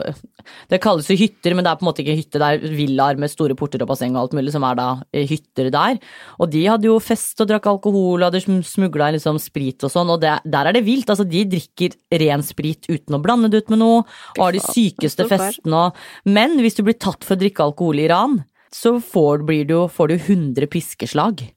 Det 0.70 0.82
kalles 0.84 1.08
jo 1.08 1.16
hytter, 1.16 1.54
men 1.56 1.64
det 1.64 1.72
er 1.72 1.80
på 1.80 1.86
en 1.86 1.90
måte 1.90 2.04
ikke 2.04 2.18
hytte. 2.18 2.42
Det 2.42 2.48
er 2.48 2.74
villaer 2.76 3.20
med 3.22 3.32
store 3.32 3.56
porter 3.60 3.84
og 3.86 3.92
basseng 3.92 4.16
og 4.16 4.24
alt 4.24 4.36
mulig, 4.36 4.52
som 4.56 4.66
er 4.68 4.78
da 4.80 4.88
eh, 5.14 5.28
hytter 5.30 5.70
der. 5.74 6.00
Og 6.42 6.50
de 6.52 6.64
hadde 6.66 6.90
jo 6.90 6.98
fest 7.04 7.40
og 7.44 7.50
drakk 7.52 7.70
alkohol 7.72 8.20
og 8.20 8.28
hadde 8.28 8.64
smugla 8.68 9.12
liksom 9.16 9.40
sprit 9.42 9.86
og 9.88 9.94
sånn, 9.94 10.12
og 10.12 10.24
det, 10.24 10.34
der 10.50 10.72
er 10.72 10.76
det 10.76 10.84
vilt. 10.88 11.12
Altså, 11.12 11.28
de 11.30 11.46
drikker 11.54 11.96
ren 12.24 12.44
sprit 12.46 12.90
uten 12.90 13.16
å 13.16 13.22
blande 13.24 13.52
det 13.52 13.64
ut 13.64 13.74
med 13.76 13.84
noe, 13.84 14.02
og 14.38 14.44
har 14.44 14.56
de 14.56 14.64
sykeste 14.64 15.28
festene 15.30 15.86
og 15.86 16.00
Men 16.28 16.58
hvis 16.60 16.76
du 16.78 16.84
blir 16.88 16.98
tatt 17.00 17.24
for 17.24 17.38
å 17.38 17.40
drikke 17.40 17.64
alkohol 17.64 18.02
i 18.02 18.08
Iran, 18.10 18.42
så 18.74 18.98
får, 19.02 19.46
blir 19.48 19.66
du, 19.70 19.78
får 19.92 20.12
du 20.12 20.18
100 20.18 20.70
piskeslag. 20.72 21.48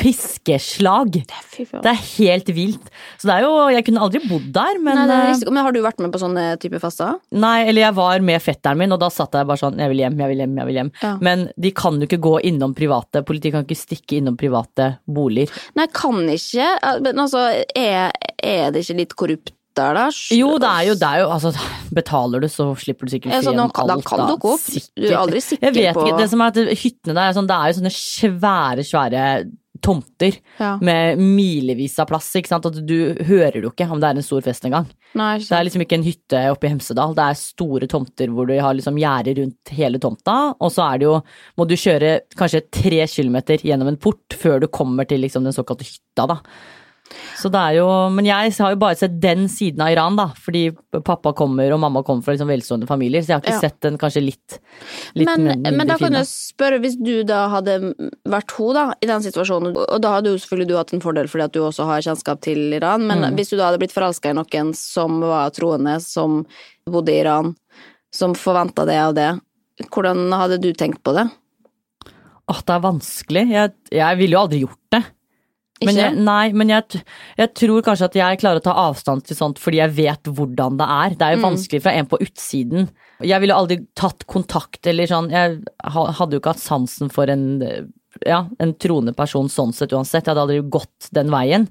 Piskeslag! 0.00 1.12
Det 1.22 1.90
er 1.90 1.98
helt 2.16 2.48
vilt. 2.56 2.88
Så 3.20 3.28
det 3.28 3.34
er 3.36 3.44
jo 3.44 3.52
Jeg 3.70 3.84
kunne 3.86 4.02
aldri 4.02 4.22
bodd 4.26 4.48
der, 4.56 4.80
men 4.82 4.98
Nei, 5.06 5.18
eh. 5.30 5.44
Men 5.52 5.62
har 5.66 5.74
du 5.76 5.80
vært 5.84 6.00
med 6.02 6.10
på 6.14 6.18
sånne 6.22 6.46
type 6.62 6.80
faster? 6.82 7.20
Nei, 7.30 7.68
eller 7.70 7.84
jeg 7.86 7.96
var 8.00 8.24
med 8.24 8.42
fetteren 8.42 8.80
min, 8.82 8.92
og 8.96 8.98
da 9.02 9.10
satt 9.14 9.36
jeg 9.38 9.46
bare 9.46 9.60
sånn 9.62 9.78
Jeg 9.78 9.92
vil 9.92 10.02
hjem, 10.02 10.18
jeg 10.24 10.32
vil 10.32 10.42
hjem, 10.44 10.56
jeg 10.58 10.70
vil 10.70 10.80
hjem. 10.80 10.92
Ja. 11.04 11.12
Men 11.22 11.46
de 11.60 11.70
kan 11.76 12.00
jo 12.02 12.08
ikke 12.08 12.20
gå 12.24 12.34
innom 12.50 12.74
private. 12.74 13.22
Politiet 13.28 13.54
kan 13.54 13.66
ikke 13.68 13.78
stikke 13.78 14.18
innom 14.18 14.36
private 14.40 14.94
boliger. 15.06 15.54
Nei, 15.78 15.86
kan 15.94 16.22
ikke. 16.34 16.68
Men 17.06 17.22
altså, 17.28 17.46
er, 17.78 18.10
er 18.42 18.70
det 18.74 18.82
ikke 18.86 18.98
litt 19.04 19.14
korrupt 19.22 19.54
der, 19.78 19.94
da? 19.96 20.08
Jo, 20.36 20.50
det 20.60 20.68
er 20.68 20.88
jo, 20.90 20.94
det 21.00 21.08
er 21.08 21.22
jo 21.22 21.30
altså, 21.32 21.54
Betaler 21.96 22.42
du, 22.44 22.48
så 22.52 22.66
slipper 22.76 23.08
du 23.08 23.14
sikkert 23.14 23.32
Ja, 23.38 23.40
sånn, 23.46 23.56
fri 23.56 23.62
da 23.62 23.70
kan- 23.72 23.94
alt. 23.94 24.10
det 24.10 24.34
dukke 24.34 24.50
opp. 24.58 24.66
Du 24.98 25.06
er 25.08 25.16
aldri 25.22 25.40
sikker 25.40 25.70
jeg 25.70 25.78
vet 25.78 25.94
på- 25.96 26.04
Ikke, 26.10 26.18
det 26.20 26.26
som 26.34 26.42
er 26.44 26.52
at 26.52 26.60
hyttene 26.82 27.14
der 27.16 27.24
er 27.30 27.36
sånn, 27.38 27.48
det 27.48 27.56
er 27.56 27.70
jo 27.72 27.78
sånne 27.80 27.94
svære, 27.96 28.84
svære 28.90 29.24
tomter 29.82 30.38
Ja. 30.58 30.76
med 30.80 31.18
milevis 31.18 31.98
av 31.98 32.08
plass. 32.08 32.30
ikke 32.38 32.48
sant? 32.48 32.66
At 32.66 32.78
du 32.86 33.14
hører 33.28 33.60
jo 33.62 33.70
ikke 33.70 33.90
om 33.90 34.00
det 34.00 34.08
er 34.10 34.16
en 34.16 34.22
stor 34.26 34.40
fest 34.40 34.64
engang. 34.64 34.86
Det 35.50 35.58
er 35.58 35.64
liksom 35.66 35.82
ikke 35.84 35.98
en 35.98 36.06
hytte 36.06 36.42
oppe 36.50 36.64
i 36.64 36.72
Hemsedal, 36.72 37.14
det 37.14 37.24
er 37.26 37.34
store 37.36 37.86
tomter 37.90 38.28
hvor 38.32 38.46
du 38.48 38.54
har 38.58 38.72
liksom 38.74 38.96
gjerde 38.96 39.34
rundt 39.36 39.72
hele 39.76 39.98
tomta, 40.00 40.54
og 40.58 40.70
så 40.72 40.86
er 40.94 40.98
det 41.02 41.04
jo, 41.10 41.16
må 41.58 41.66
du 41.68 41.74
kjøre 41.76 42.20
kanskje 42.38 42.62
tre 42.72 43.02
kilometer 43.06 43.58
gjennom 43.60 43.88
en 43.92 43.98
port 44.00 44.32
før 44.40 44.60
du 44.62 44.68
kommer 44.68 45.04
til 45.06 45.20
liksom 45.20 45.44
den 45.44 45.52
såkalte 45.52 45.84
hytta, 45.84 46.26
da. 46.26 46.38
Så 47.38 47.50
det 47.52 47.58
er 47.60 47.76
jo, 47.80 47.86
men 48.14 48.24
jeg 48.28 48.52
har 48.56 48.70
jo 48.74 48.78
bare 48.80 48.96
sett 48.98 49.14
den 49.20 49.46
siden 49.50 49.80
av 49.84 49.90
Iran, 49.92 50.16
da, 50.16 50.28
fordi 50.38 50.70
pappa 51.04 51.32
kommer 51.36 51.72
og 51.74 51.80
mamma 51.82 52.02
kommer 52.06 52.22
fra 52.24 52.34
liksom 52.36 52.48
velstående 52.50 52.86
familier, 52.88 53.22
så 53.24 53.32
jeg 53.32 53.36
har 53.38 53.42
ikke 53.44 53.54
Ja. 53.56 53.60
sett 53.68 53.80
den 53.80 53.98
kanskje 53.98 54.22
litt, 54.24 54.58
litt 55.14 55.26
men, 55.28 55.44
mindre 55.48 55.72
men 55.76 55.86
da 55.90 55.96
kan 55.98 56.12
jeg 56.12 56.26
spørre, 56.30 56.80
hvis 56.80 56.96
du 57.02 57.24
da 57.28 57.48
hadde 57.48 57.78
vært 58.28 58.50
hun 58.58 58.74
da, 58.74 58.84
i 59.02 59.06
den 59.10 59.20
situasjonen, 59.22 59.76
og 59.76 60.00
da 60.02 60.14
hadde 60.16 60.30
jo 60.32 60.38
selvfølgelig 60.38 60.68
du 60.68 60.76
hatt 60.76 60.92
en 60.94 61.00
fordel 61.04 61.28
fordi 61.28 61.44
at 61.44 61.52
du 61.52 61.60
også 61.60 61.84
har 61.86 62.00
kjennskap 62.00 62.40
til 62.40 62.72
Iran, 62.72 63.06
men 63.06 63.18
Mm. 63.22 63.36
hvis 63.36 63.50
du 63.50 63.56
da 63.56 63.70
hadde 63.70 63.78
blitt 63.82 63.92
forelska 63.94 64.30
i 64.30 64.38
noen 64.38 64.74
som 64.74 65.20
var 65.20 65.50
troende, 65.50 66.00
som 66.00 66.44
bodde 66.86 67.08
i 67.12 67.20
Iran, 67.20 67.54
som 68.12 68.34
forventa 68.34 68.84
det 68.86 69.00
og 69.02 69.14
det, 69.14 69.40
hvordan 69.90 70.30
hadde 70.32 70.60
du 70.60 70.72
tenkt 70.72 71.02
på 71.02 71.14
det? 71.16 71.30
Åh, 72.50 72.60
det 72.66 72.74
er 72.74 72.80
vanskelig. 72.84 73.44
Jeg, 73.50 73.72
jeg 73.90 74.18
ville 74.18 74.34
jo 74.36 74.40
aldri 74.42 74.60
gjort 74.64 74.90
det. 74.90 75.02
Men 75.88 76.00
jeg, 76.00 76.16
nei, 76.26 76.44
men 76.56 76.72
jeg, 76.72 77.02
jeg 77.38 77.52
tror 77.58 77.84
kanskje 77.86 78.08
at 78.10 78.18
jeg 78.18 78.40
klarer 78.42 78.62
å 78.62 78.66
ta 78.66 78.74
avstand 78.88 79.26
til 79.28 79.38
sånt 79.38 79.62
fordi 79.62 79.80
jeg 79.80 79.94
vet 79.96 80.30
hvordan 80.36 80.78
det 80.80 80.90
er. 80.96 81.16
Det 81.18 81.26
er 81.26 81.36
jo 81.36 81.46
vanskelig 81.46 81.82
fra 81.84 81.96
en 81.98 82.10
på 82.10 82.20
utsiden. 82.22 82.90
Jeg 83.22 83.42
ville 83.44 83.56
aldri 83.56 83.80
tatt 83.98 84.26
kontakt 84.30 84.86
eller 84.90 85.10
sånn. 85.10 85.30
Jeg 85.32 85.60
hadde 85.94 86.36
jo 86.36 86.42
ikke 86.42 86.54
hatt 86.54 86.62
sansen 86.62 87.12
for 87.12 87.30
en, 87.32 87.46
ja, 88.26 88.42
en 88.62 88.74
troende 88.80 89.14
person 89.16 89.48
sånn 89.50 89.72
sett 89.76 89.92
uansett. 89.92 90.26
Jeg 90.26 90.32
hadde 90.32 90.44
aldri 90.44 90.58
gått 90.72 91.08
den 91.14 91.30
veien. 91.32 91.66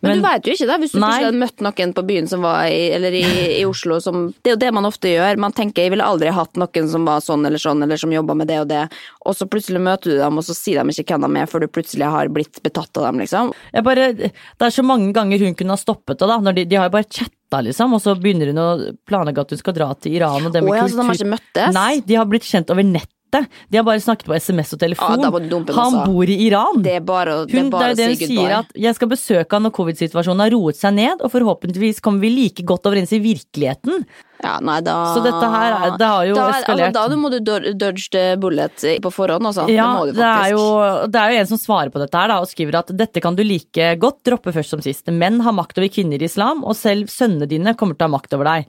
Men, 0.00 0.18
du 0.18 0.24
veit 0.24 0.46
jo 0.48 0.54
ikke 0.56 0.68
det, 0.70 0.78
hvis 0.82 0.94
du 0.94 0.98
Nei. 0.98 1.08
plutselig 1.08 1.28
hadde 1.28 1.42
møtt 1.42 1.64
noen 1.66 1.94
på 1.96 2.04
byen 2.08 2.30
som 2.30 2.44
var 2.44 2.68
i, 2.70 2.82
eller 2.96 3.16
i, 3.18 3.24
i 3.60 3.62
Oslo 3.68 4.00
som 4.02 4.26
Det 4.42 4.52
er 4.52 4.56
jo 4.56 4.62
det 4.64 4.72
man 4.76 4.88
ofte 4.88 5.12
gjør. 5.12 5.40
Man 5.40 5.54
tenker 5.56 5.86
jeg 5.86 5.94
ville 5.94 6.06
aldri 6.06 6.32
hatt 6.34 6.58
noen 6.60 6.90
som 6.90 7.06
var 7.08 7.22
sånn 7.24 7.46
eller 7.46 7.60
sånn, 7.60 7.82
eller 7.84 8.00
som 8.00 8.12
jobba 8.12 8.36
med 8.38 8.50
det 8.50 8.60
og 8.62 8.68
det, 8.70 8.82
og 9.24 9.36
så 9.36 9.48
plutselig 9.50 9.82
møter 9.84 10.14
du 10.14 10.18
dem, 10.20 10.40
og 10.40 10.46
så 10.46 10.56
sier 10.56 10.82
de 10.82 10.94
ikke 10.94 11.16
hvem 11.16 11.28
de 11.28 11.42
er, 11.42 11.50
før 11.50 11.64
du 11.64 11.70
plutselig 11.72 12.10
har 12.10 12.30
blitt 12.32 12.60
betatt 12.64 13.00
av 13.00 13.08
dem, 13.08 13.22
liksom. 13.24 13.54
Jeg 13.72 13.86
bare, 13.86 14.10
det 14.14 14.68
er 14.68 14.74
så 14.74 14.84
mange 14.86 15.12
ganger 15.16 15.42
hun 15.44 15.56
kunne 15.58 15.76
ha 15.76 15.80
stoppet 15.80 16.20
det, 16.20 16.28
da. 16.30 16.38
Når 16.44 16.58
de, 16.58 16.66
de 16.70 16.78
har 16.80 16.90
jo 16.90 16.96
bare 16.96 17.08
chatta, 17.08 17.62
liksom, 17.68 17.96
og 17.96 18.02
så 18.02 18.16
begynner 18.18 18.52
hun 18.52 18.60
å 18.60 18.68
planlegge 19.08 19.44
at 19.44 19.54
hun 19.54 19.60
skal 19.60 19.76
dra 19.76 19.90
til 19.96 20.18
Iran 20.18 20.48
og 20.48 20.54
det 20.54 20.64
med 20.64 20.74
oh, 20.74 20.78
ja, 20.80 20.88
så 20.88 21.00
de 21.00 21.08
har 21.08 21.20
ikke 21.20 21.32
møttes? 21.36 21.76
Nei, 21.76 21.92
de 22.04 22.18
har 22.18 22.28
blitt 22.30 22.48
kjent 22.48 22.72
over 22.74 22.86
nettet. 23.34 23.50
De 23.70 23.76
har 23.78 23.84
bare 23.86 24.02
snakket 24.02 24.26
på 24.28 24.36
SMS 24.38 24.72
og 24.74 24.80
telefon. 24.80 25.24
Ah, 25.24 25.30
Han 25.30 25.52
altså. 25.54 26.04
bor 26.06 26.24
i 26.24 26.36
Iran. 26.46 26.82
Det 26.82 26.96
er 26.96 27.00
bare, 27.00 27.46
det 27.46 27.54
Hun, 27.54 27.66
er 27.66 27.70
bare 27.70 27.94
det 27.94 28.04
er 28.04 28.12
å 28.14 28.18
si 28.18 28.28
sier, 28.30 28.52
at 28.58 28.70
jeg 28.74 28.94
skal 28.94 29.08
besøke 29.08 29.50
han 29.58 29.66
når 29.66 29.74
covid-situasjonen 29.78 30.44
har 30.44 30.50
roet 30.54 30.76
seg 30.78 30.94
ned, 30.94 31.20
og 31.24 31.32
forhåpentligvis 31.32 32.00
kommer 32.04 32.20
vi 32.20 32.30
like 32.34 32.64
godt 32.64 32.86
overens 32.90 33.12
i 33.12 33.20
virkeligheten. 33.22 34.04
Ja, 34.44 34.58
nei, 34.60 34.80
da 34.84 35.14
Så 35.14 35.22
dette 35.24 35.46
her 35.48 35.72
er- 35.72 35.96
det 35.96 36.06
har 36.06 36.24
jo 36.26 36.34
da, 36.34 36.48
eskalert. 36.52 36.94
Altså, 36.94 37.08
da 37.08 37.16
må 37.16 37.30
du 37.30 37.40
dodge 37.40 38.10
the 38.10 38.36
bullet 38.36 38.76
på 39.00 39.12
forhånd, 39.12 39.46
altså. 39.46 39.68
Ja, 39.70 40.04
det 40.04 40.16
det 40.16 40.24
er, 40.24 40.50
jo, 40.50 41.06
det 41.08 41.20
er 41.20 41.30
jo 41.32 41.40
en 41.40 41.46
som 41.46 41.58
svarer 41.58 41.90
på 41.90 41.98
dette 42.02 42.14
her 42.14 42.28
da, 42.28 42.40
og 42.40 42.48
skriver 42.48 42.78
at 42.78 42.96
dette 42.96 43.22
kan 43.22 43.34
du 43.34 43.42
like 43.42 43.96
godt 43.98 44.22
droppe 44.24 44.52
først 44.52 44.68
som 44.70 44.80
sist. 44.80 45.06
Menn 45.06 45.40
har 45.40 45.52
makt 45.52 45.78
over 45.78 45.88
kvinner 45.88 46.20
i 46.20 46.24
islam, 46.24 46.64
og 46.64 46.76
selv 46.76 47.06
sønnene 47.08 47.48
dine 47.48 47.74
kommer 47.74 47.96
til 47.96 48.04
å 48.06 48.10
ha 48.10 48.16
makt 48.18 48.34
over 48.34 48.44
deg. 48.44 48.66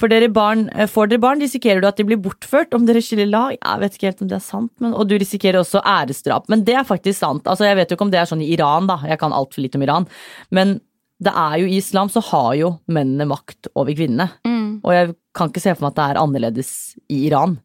For 0.00 0.08
dere 0.08 0.30
barn, 0.32 0.68
eh, 0.72 0.88
får 0.88 1.10
dere 1.10 1.20
barn, 1.20 1.42
risikerer 1.42 1.82
du 1.82 1.88
at 1.88 1.98
de 2.00 2.06
blir 2.08 2.20
bortført 2.20 2.72
om 2.76 2.86
dere 2.88 3.02
skiller 3.04 3.28
lag. 3.28 3.56
Jeg 3.58 3.80
vet 3.82 3.96
ikke 3.96 4.08
helt 4.08 4.22
om 4.24 4.30
det 4.30 4.38
er 4.38 4.46
sant, 4.46 4.72
men, 4.80 4.94
og 4.96 5.08
du 5.10 5.18
risikerer 5.20 5.60
også 5.60 5.82
æresdrap. 5.84 6.48
Men 6.48 6.64
det 6.64 6.78
er 6.80 6.88
faktisk 6.88 7.20
sant. 7.20 7.44
Altså, 7.44 7.68
jeg 7.68 7.76
vet 7.76 7.90
jo 7.90 7.98
ikke 7.98 8.08
om 8.08 8.14
det 8.14 8.22
er 8.22 8.30
sånn 8.30 8.44
i 8.44 8.52
Iran, 8.54 8.88
da. 8.88 8.96
Jeg 9.04 9.20
kan 9.20 9.36
altfor 9.36 9.60
lite 9.60 9.76
om 9.76 9.84
Iran. 9.84 10.08
Men 10.50 10.78
det 11.20 11.32
er 11.36 11.58
jo 11.60 11.68
i 11.68 11.76
islam 11.76 12.08
så 12.08 12.22
har 12.30 12.54
jo 12.56 12.70
mennene 12.88 13.28
makt 13.28 13.68
over 13.76 13.92
kvinnene. 13.92 14.30
Mm. 14.48 14.80
Og 14.80 14.94
jeg 14.96 15.12
kan 15.36 15.52
ikke 15.52 15.62
se 15.62 15.74
for 15.74 15.84
meg 15.84 15.92
at 15.92 15.98
det 15.98 16.06
er 16.06 16.22
annerledes 16.22 16.70
i 17.12 17.26
Iran. 17.28 17.58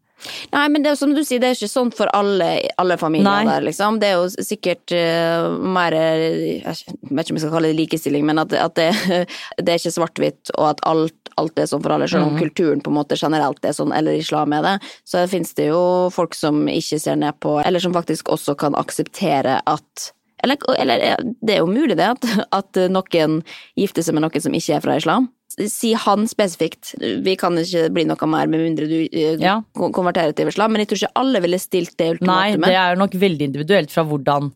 Nei, 0.54 0.66
men 0.72 0.84
det 0.84 0.94
er 0.94 0.98
som 1.00 1.12
du 1.14 1.22
sier, 1.26 1.42
det 1.44 1.50
er 1.52 1.58
ikke 1.58 1.70
sånn 1.70 1.92
for 1.96 2.10
alle, 2.16 2.48
alle 2.82 2.98
familier 3.00 3.28
Nei. 3.28 3.44
der, 3.50 3.66
liksom. 3.68 4.00
Det 4.02 4.10
er 4.10 4.16
jo 4.18 4.46
sikkert 4.48 4.94
uh, 4.96 5.52
mer 5.76 5.96
eh, 5.96 6.62
Jeg 6.62 6.96
vet 7.12 7.26
ikke 7.26 7.36
om 7.36 7.40
jeg 7.40 7.44
skal 7.44 7.54
kalle 7.54 7.72
det 7.72 7.80
likestilling, 7.80 8.26
men 8.28 8.42
at, 8.42 8.56
at 8.56 8.78
det, 8.80 8.90
det 9.62 9.76
er 9.76 9.82
ikke 9.82 9.96
svart-hvitt, 9.98 10.56
og 10.56 10.72
at 10.72 10.84
alt, 10.88 11.34
alt 11.42 11.62
er 11.62 11.70
sånn 11.70 11.84
for 11.84 11.96
alle, 11.96 12.10
selv 12.12 12.30
om 12.32 12.40
kulturen 12.40 12.84
på 12.84 12.94
en 12.94 13.00
måte 13.02 13.20
generelt 13.20 13.68
er 13.68 13.76
sånn, 13.76 13.94
eller 13.96 14.18
islam 14.18 14.56
er 14.56 14.66
det. 14.66 14.76
Så 15.08 15.26
finnes 15.32 15.54
det 15.60 15.70
jo 15.70 15.84
folk 16.16 16.38
som 16.38 16.66
ikke 16.72 17.02
ser 17.02 17.20
ned 17.22 17.38
på, 17.44 17.60
eller 17.62 17.84
som 17.84 17.96
faktisk 17.96 18.32
også 18.34 18.58
kan 18.60 18.78
akseptere 18.80 19.60
at 19.66 20.12
eller, 20.44 20.60
eller 20.78 21.22
det 21.42 21.56
er 21.56 21.64
jo 21.64 21.72
mulig 21.72 21.96
det, 21.98 22.06
at, 22.06 22.26
at 22.54 22.80
noen 22.92 23.40
gifter 23.80 24.06
seg 24.06 24.14
med 24.14 24.26
noen 24.28 24.44
som 24.44 24.54
ikke 24.54 24.76
er 24.78 24.84
fra 24.84 24.98
islam. 25.00 25.30
Si 25.56 25.94
han 25.96 26.26
spesifikt. 26.28 26.94
Vi 27.24 27.36
kan 27.40 27.56
ikke 27.62 27.88
bli 27.96 28.04
noe 28.10 28.28
mer 28.28 28.50
med 28.52 28.60
mindre 28.60 28.88
du 28.92 28.98
eh, 29.06 29.38
Ja. 29.40 29.62
konverterer 29.76 30.36
til 30.36 30.50
islam, 30.52 30.74
men 30.74 30.84
jeg 30.84 30.90
tror 30.90 31.04
ikke 31.04 31.22
alle 31.22 31.42
ville 31.46 31.60
stilt 31.60 31.96
det 31.98 32.10
Nei, 32.22 32.56
det 32.60 32.74
er 32.76 33.00
nok 33.00 33.16
veldig 33.16 33.48
individuelt 33.52 33.94
fra 33.94 34.04
hvordan 34.04 34.52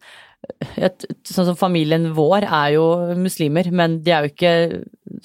Sånn 1.28 1.50
som 1.50 1.56
familien 1.60 2.14
vår 2.16 2.46
er 2.48 2.70
jo 2.78 2.84
muslimer, 3.20 3.68
men 3.76 3.98
de 4.06 4.14
er 4.16 4.24
jo 4.24 4.32
ikke 4.32 4.54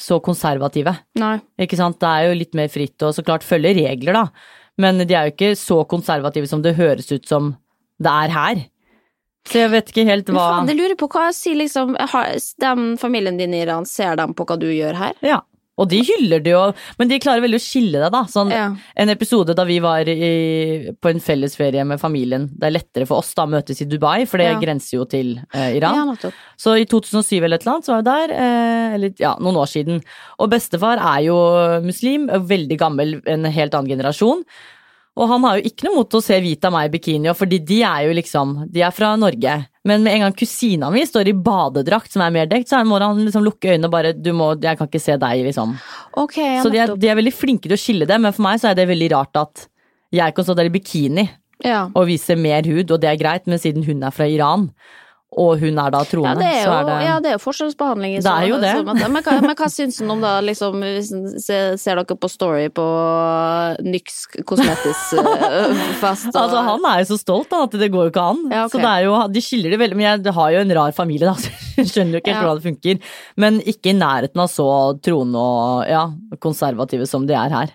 så 0.00 0.18
konservative. 0.24 0.96
Nei. 1.20 1.36
Ikke 1.62 1.78
sant? 1.78 2.00
Det 2.02 2.10
er 2.10 2.28
jo 2.28 2.38
litt 2.40 2.56
mer 2.58 2.66
fritt 2.72 3.00
og 3.06 3.14
så 3.14 3.22
klart 3.22 3.46
følge 3.46 3.76
regler, 3.78 4.16
da. 4.16 4.24
Men 4.82 4.98
de 4.98 5.14
er 5.14 5.28
jo 5.28 5.34
ikke 5.36 5.52
så 5.58 5.84
konservative 5.86 6.50
som 6.50 6.64
det 6.66 6.74
høres 6.80 7.12
ut 7.14 7.30
som 7.30 7.52
det 8.02 8.10
er 8.10 8.34
her. 8.34 8.64
Så 9.46 9.60
jeg 9.60 9.70
vet 9.74 9.90
ikke 9.92 10.06
helt 10.08 10.30
hva 10.32 10.34
Men 10.34 10.56
faen, 10.56 10.70
jeg 10.72 10.78
lurer 10.80 10.98
på 10.98 11.08
hva 11.12 11.28
sier 11.36 11.58
liksom 11.60 11.94
har, 12.00 12.30
den 12.64 12.94
Familien 13.00 13.38
din 13.38 13.54
i 13.54 13.60
Iran, 13.62 13.86
ser 13.88 14.16
de 14.18 14.26
på 14.34 14.46
hva 14.48 14.56
du 14.60 14.70
gjør 14.72 14.96
her? 14.98 15.18
Ja. 15.24 15.42
Og 15.76 15.88
de 15.90 15.98
hyller 16.06 16.38
det 16.44 16.52
jo, 16.52 16.60
men 17.00 17.08
de 17.10 17.18
klarer 17.18 17.42
veldig 17.42 17.58
å 17.58 17.62
skille 17.64 17.98
deg, 17.98 18.12
da. 18.14 18.20
Sånn, 18.30 18.50
Ja. 18.54 18.68
En 18.96 19.08
episode 19.10 19.56
da 19.58 19.64
vi 19.66 19.80
var 19.82 20.06
i, 20.06 20.92
på 21.02 21.10
en 21.10 21.18
fellesferie 21.20 21.82
med 21.84 21.98
familien. 21.98 22.46
Det 22.54 22.68
er 22.68 22.76
lettere 22.76 23.06
for 23.10 23.18
oss 23.18 23.32
da 23.34 23.42
å 23.42 23.50
møtes 23.50 23.82
i 23.82 23.88
Dubai, 23.90 24.24
for 24.30 24.38
det 24.38 24.52
Ja. 24.52 24.60
grenser 24.60 24.98
jo 25.00 25.04
til 25.04 25.40
eh, 25.52 25.74
Iran. 25.76 26.14
Ja. 26.22 26.30
Så 26.56 26.76
i 26.78 26.84
2007 26.86 27.42
eller 27.42 27.56
et 27.56 27.66
eller 27.66 27.74
annet, 27.74 27.84
så 27.88 27.92
var 27.96 28.02
jeg 28.02 28.04
der. 28.04 28.36
Eh, 28.38 28.94
eller 28.94 29.14
ja, 29.18 29.34
noen 29.40 29.56
år 29.56 29.66
siden. 29.66 30.00
Og 30.38 30.50
bestefar 30.50 30.98
er 31.02 31.24
jo 31.26 31.36
muslim, 31.82 32.28
veldig 32.28 32.78
gammel, 32.78 33.20
en 33.26 33.44
helt 33.44 33.74
annen 33.74 33.90
generasjon. 33.90 34.44
Og 35.14 35.28
han 35.30 35.44
har 35.46 35.60
jo 35.60 35.68
ikke 35.70 35.86
noe 35.86 36.00
mot 36.00 36.14
å 36.18 36.20
se 36.24 36.34
hvit 36.42 36.64
av 36.66 36.72
meg 36.74 36.88
i 36.88 36.92
bikini, 36.96 37.30
fordi 37.38 37.60
de 37.62 37.76
er 37.86 38.08
jo 38.08 38.14
liksom 38.18 38.54
De 38.72 38.82
er 38.82 38.90
fra 38.94 39.12
Norge. 39.20 39.52
Men 39.86 40.02
med 40.02 40.16
en 40.16 40.24
gang 40.24 40.34
kusina 40.34 40.88
mi 40.90 41.04
står 41.06 41.28
i 41.30 41.36
badedrakt 41.36 42.10
som 42.10 42.24
er 42.24 42.32
mer 42.34 42.48
dekt, 42.50 42.70
så 42.72 42.80
må 42.88 42.98
han 42.98 43.20
liksom 43.22 43.44
lukke 43.46 43.74
øynene 43.74 43.86
og 43.86 43.94
bare 43.94 44.12
Du 44.16 44.32
må 44.34 44.54
Jeg 44.58 44.80
kan 44.80 44.88
ikke 44.90 45.02
se 45.02 45.14
deg, 45.20 45.44
liksom. 45.46 45.76
Ok, 46.18 46.34
Så 46.64 46.72
de 46.72 46.82
er, 46.82 46.96
de 46.96 47.08
er 47.12 47.18
veldig 47.20 47.34
flinke 47.36 47.68
til 47.68 47.76
å 47.76 47.80
skille 47.80 48.08
det, 48.10 48.18
men 48.20 48.34
for 48.34 48.42
meg 48.48 48.58
så 48.62 48.72
er 48.72 48.78
det 48.80 48.88
veldig 48.90 49.12
rart 49.14 49.38
at 49.38 49.68
jeg 50.14 50.34
kan 50.34 50.46
stå 50.46 50.54
der 50.58 50.68
i 50.70 50.74
bikini 50.74 51.28
Ja. 51.64 51.88
og 51.94 52.06
vise 52.06 52.36
mer 52.38 52.62
hud, 52.66 52.90
og 52.90 53.00
det 53.02 53.08
er 53.10 53.16
greit, 53.18 53.46
men 53.50 53.58
siden 53.58 53.84
hun 53.86 54.02
er 54.06 54.10
fra 54.14 54.26
Iran, 54.30 54.68
og 55.36 55.58
hun 55.60 55.78
er 55.78 55.90
da 55.90 56.00
Ja, 56.04 56.34
det 56.38 56.46
er 56.46 56.58
jo, 56.60 56.64
så 56.64 56.74
er 56.78 56.84
det 56.88 56.96
ja, 57.06 57.14
det 57.20 57.28
er 57.30 57.34
jo 57.36 57.42
forskjellsbehandling. 57.42 58.16
Det 58.22 58.30
er 58.32 58.46
jo 58.48 58.58
det. 58.62 58.72
så. 58.76 58.84
Men, 58.84 59.22
hva, 59.24 59.34
men 59.42 59.56
hva 59.58 59.68
syns 59.72 59.98
hun 60.00 60.10
om 60.14 60.20
da, 60.22 60.34
liksom, 60.44 60.82
ser, 61.42 61.76
ser 61.80 61.98
dere 62.00 62.16
på 62.20 62.30
Story 62.30 62.68
på 62.74 62.84
Nyx 63.84 64.20
kosmetisk-fest? 64.46 66.30
Altså, 66.44 66.60
han 66.66 66.84
er 66.88 67.02
jo 67.02 67.06
så 67.14 67.18
stolt 67.20 67.50
da, 67.52 67.62
at 67.66 67.74
det 67.78 67.88
går 67.92 68.08
jo 68.08 68.12
ikke 68.12 68.24
an. 68.32 68.40
Ja, 68.52 68.64
okay. 68.66 68.76
Så 68.76 68.82
det 68.82 68.90
er 68.90 69.04
jo, 69.06 69.14
de 69.32 69.42
skiller 69.44 69.74
det 69.74 69.78
veldig, 69.80 69.96
men 69.98 70.06
jeg 70.24 70.34
har 70.36 70.50
jo 70.54 70.62
en 70.64 70.74
rar 70.78 70.92
familie, 70.96 71.28
da, 71.30 71.34
så 71.42 71.80
jeg 71.80 71.90
skjønner 71.90 72.18
jo 72.18 72.22
ikke 72.22 72.30
helt 72.32 72.40
Ja. 72.40 72.42
hvordan 72.44 72.60
det 72.60 72.68
funker. 72.68 73.12
Men 73.40 73.58
ikke 73.74 73.92
i 73.92 73.96
nærheten 73.98 74.42
av 74.44 74.50
så 74.52 74.66
troende 75.04 75.40
og 75.40 75.88
ja, 75.90 76.04
konservative 76.42 77.06
som 77.10 77.26
de 77.28 77.36
er 77.38 77.54
her. 77.54 77.72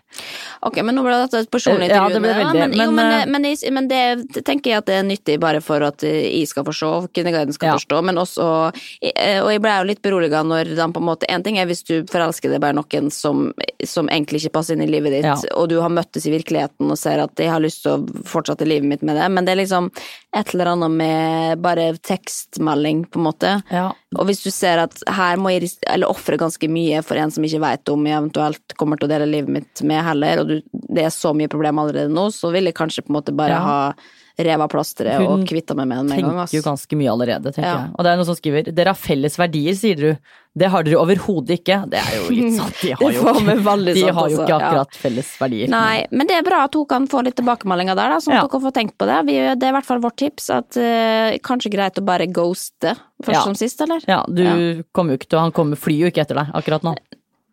Ok, 0.67 0.81
men 0.85 0.95
nå 0.97 1.03
ble 1.05 1.15
dette 1.23 1.43
et 1.45 1.51
personlig 1.51 1.87
intervju. 1.89 2.09
Ja, 2.09 2.13
det 2.15 2.21
ble 2.23 2.33
veldig, 2.39 2.59
men, 2.59 2.75
jo, 2.75 2.91
men, 2.91 2.95
men, 2.95 3.05
eh, 3.05 3.19
det- 3.19 3.29
men, 3.33 3.41
det- 3.47 3.71
men 3.79 3.87
det 4.35 4.43
tenker 4.47 4.71
jeg 4.73 4.77
at 4.83 4.89
det 4.89 4.95
er 4.99 5.07
nyttig 5.07 5.39
bare 5.41 5.61
for 5.63 5.83
at 5.87 6.03
jeg 6.05 6.47
skal 6.51 6.65
forstå, 6.67 6.89
og 6.99 7.09
Kvinneguiden 7.49 7.53
skal 7.53 7.67
Ja. 7.69 7.77
forstå, 7.77 8.03
men 8.03 8.15
også 8.15 8.73
eh, 9.01 9.39
Og 9.41 9.49
jeg 9.51 9.61
ble 9.61 9.69
jo 9.77 9.87
litt 9.89 10.01
beroliga 10.01 10.43
når 10.43 10.75
de 10.75 10.87
på 10.93 10.99
en 11.01 11.07
måte 11.07 11.25
En 11.29 11.43
ting 11.43 11.57
er 11.57 11.65
hvis 11.65 11.83
du 11.85 12.03
forelsker 12.05 12.49
deg 12.51 12.61
bare 12.61 12.73
noen 12.77 13.09
som, 13.11 13.53
som 13.85 14.07
egentlig 14.09 14.43
ikke 14.43 14.53
passer 14.53 14.75
inn 14.75 14.81
i 14.87 14.91
livet 14.91 15.11
ditt, 15.11 15.25
Ja. 15.25 15.35
og 15.55 15.69
du 15.69 15.79
har 15.81 15.89
møttes 15.89 16.25
i 16.27 16.31
virkeligheten 16.31 16.89
og 16.89 16.97
ser 16.97 17.19
at 17.19 17.35
jeg 17.37 17.49
har 17.49 17.59
lyst 17.59 17.83
til 17.83 17.91
å 17.97 18.23
fortsette 18.25 18.65
livet 18.67 18.87
mitt 18.87 19.01
med 19.03 19.15
det, 19.15 19.29
men 19.31 19.45
det 19.45 19.51
er 19.53 19.61
liksom 19.63 19.91
et 20.35 20.53
eller 20.53 20.65
annet 20.75 20.91
med 20.91 21.61
bare 21.61 21.93
tekstmelding, 21.97 23.05
på 23.09 23.19
en 23.19 23.25
måte. 23.25 23.63
Ja. 23.71 23.91
Og 24.17 24.25
hvis 24.29 24.43
du 24.43 24.49
ser 24.53 24.77
at 24.83 24.99
her 25.09 25.37
må 25.41 25.51
jeg 25.53 25.71
eller 25.87 26.09
ofre 26.09 26.37
ganske 26.37 26.69
mye 26.69 27.01
for 27.05 27.17
en 27.17 27.31
som 27.31 27.43
ikke 27.45 27.61
vet 27.63 27.89
om 27.93 28.05
jeg 28.05 28.17
eventuelt 28.17 28.75
kommer 28.77 28.97
til 28.99 29.09
å 29.09 29.13
dele 29.13 29.29
livet 29.29 29.49
mitt 29.49 29.81
med 29.83 30.03
heller, 30.05 30.39
og 30.43 30.47
du, 30.47 30.61
det 30.89 31.05
er 31.07 31.13
så 31.13 31.33
mye 31.37 31.49
problem 31.51 31.79
allerede 31.81 32.11
nå, 32.13 32.27
så 32.33 32.51
vil 32.53 32.69
jeg 32.69 32.77
kanskje 32.77 33.05
på 33.05 33.09
en 33.13 33.19
måte 33.21 33.35
bare 33.35 33.49
Ja. 33.57 33.59
ha 33.59 33.93
revet 34.39 34.63
av 34.65 34.69
plasteret 34.71 35.21
og 35.27 35.43
kvitta 35.49 35.75
meg 35.75 35.87
med 35.89 35.97
den 35.99 36.07
med 36.09 36.17
en 36.19 36.23
gang. 36.23 36.35
Hun 36.37 36.45
Tenker 36.47 36.57
jo 36.59 36.65
ganske 36.69 36.97
mye 36.99 37.11
allerede, 37.13 37.51
tenker 37.53 37.67
Ja. 37.69 37.79
jeg. 37.83 37.91
Og 37.95 38.03
det 38.05 38.11
er 38.11 38.15
noen 38.19 38.25
som 38.29 38.35
skriver 38.39 38.63
'dere 38.71 38.93
har 38.93 38.99
felles 38.99 39.35
verdier', 39.37 39.75
sier 39.75 39.95
du. 39.99 40.17
Det 40.57 40.67
har 40.71 40.83
dere 40.83 40.97
overhodet 40.97 41.59
ikke. 41.59 41.77
Det 41.89 41.99
er 41.99 42.15
jo 42.17 42.29
litt 42.33 42.53
sant. 42.59 42.75
De 42.81 42.91
har 42.93 43.11
jo 43.11 43.21
de 43.21 43.21
har 43.21 44.29
jo 44.29 44.39
altså. 44.39 44.43
ikke 44.43 44.49
Ja. 44.49 44.59
akkurat 44.59 44.91
felles 44.95 45.29
verdier. 45.39 45.67
Nei, 45.69 46.05
men 46.11 46.27
det 46.27 46.35
er 46.39 46.41
bra 46.43 46.63
at 46.63 46.73
hun 46.73 46.85
kan 46.85 47.07
få 47.07 47.23
litt 47.23 47.35
tilbakemeldinger 47.35 47.95
der, 47.95 48.09
da, 48.09 48.17
sånn 48.17 48.33
at 48.33 48.41
Ja. 48.43 48.47
dere 48.47 48.61
får 48.61 48.73
tenkt 48.73 48.97
på 48.97 49.05
det. 49.05 49.25
Vi, 49.27 49.33
det 49.55 49.63
er 49.63 49.69
i 49.69 49.77
hvert 49.77 49.85
fall 49.85 49.99
vårt 50.01 50.15
tips, 50.17 50.49
at 50.49 50.77
uh, 50.77 51.37
kanskje 51.43 51.69
greit 51.71 51.95
å 51.99 52.05
bare 52.05 52.25
ghoste 52.27 52.95
først 53.23 53.43
som 53.43 53.53
sist, 53.55 53.79
eller? 53.81 54.01
Ja, 54.07 54.23
du 54.27 54.83
kommer 54.93 55.11
jo 55.13 55.17
ikke 55.19 55.29
til 55.29 55.39
Han 55.39 55.51
kommer, 55.51 55.75
flyr 55.77 55.99
jo 56.07 56.11
ikke 56.11 56.21
etter 56.25 56.35
deg 56.35 56.51
akkurat 56.53 56.83
nå. 56.83 56.95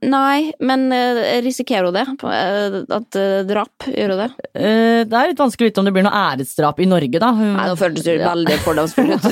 Nei, 0.05 0.51
men 0.61 0.91
eh, 0.93 1.41
risikerer 1.41 1.87
hun 1.89 1.95
det? 1.97 2.03
Eh, 2.29 2.75
At 2.93 3.17
eh, 3.17 3.39
drap 3.49 3.87
gjør 3.89 4.13
hun 4.13 4.21
det? 4.21 4.29
Det 4.53 5.17
er 5.17 5.31
litt 5.31 5.41
vanskelig 5.41 5.67
å 5.67 5.71
vite 5.71 5.81
om 5.81 5.89
det 5.89 5.95
blir 5.97 6.05
noe 6.05 6.21
æresdrap 6.35 6.83
i 6.85 6.89
Norge, 6.91 7.21
da. 7.23 7.31
Nei, 7.33 7.65
nå 7.71 7.79
føltes 7.81 8.05
det 8.05 8.19
veldig 8.21 8.59
fordomsfullt 8.67 9.17
ut. 9.17 9.27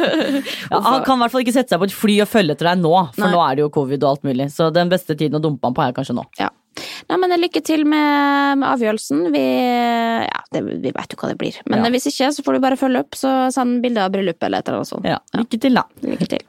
ja, 0.70 0.80
han 0.86 1.02
kan 1.06 1.18
i 1.18 1.24
hvert 1.24 1.34
fall 1.34 1.42
ikke 1.44 1.56
sette 1.58 1.74
seg 1.74 1.82
på 1.82 1.90
et 1.90 1.96
fly 1.96 2.16
og 2.22 2.30
følge 2.30 2.54
etter 2.54 2.70
deg 2.70 2.80
nå, 2.84 2.94
for 3.16 3.26
Nei. 3.26 3.32
nå 3.34 3.42
er 3.48 3.58
det 3.58 3.66
jo 3.66 3.72
covid 3.80 4.06
og 4.06 4.12
alt 4.14 4.26
mulig. 4.30 4.46
Så 4.54 4.70
den 4.74 4.92
beste 4.94 5.18
tiden 5.18 5.40
å 5.40 5.42
dumpe 5.42 5.66
han 5.68 5.76
på 5.76 5.84
er 5.88 5.96
kanskje 5.98 6.16
nå. 6.20 6.26
Ja. 6.38 6.52
Nei, 7.10 7.16
men 7.18 7.34
lykke 7.42 7.60
til 7.66 7.82
med, 7.82 8.60
med 8.62 8.68
avgjørelsen. 8.70 9.26
Vi, 9.34 9.44
ja, 10.30 10.40
det, 10.54 10.62
vi 10.70 10.92
vet 10.94 11.12
jo 11.16 11.18
hva 11.20 11.32
det 11.32 11.38
blir. 11.42 11.58
Men 11.66 11.82
Ja. 11.84 11.90
hvis 11.92 12.06
ikke, 12.12 12.30
så 12.36 12.46
får 12.46 12.56
du 12.56 12.62
bare 12.62 12.78
følge 12.80 13.02
opp. 13.02 13.18
Så 13.18 13.34
send 13.54 13.82
bilde 13.82 14.06
av 14.06 14.14
bryllupet 14.14 14.46
eller 14.48 14.62
et 14.62 14.70
eller 14.70 14.84
annet 14.84 14.94
sånt. 14.94 15.10
Ja, 15.10 15.18
Lykke 15.36 15.60
til, 15.66 15.74
da. 15.82 15.88
Lykke 16.06 16.30
til. 16.36 16.46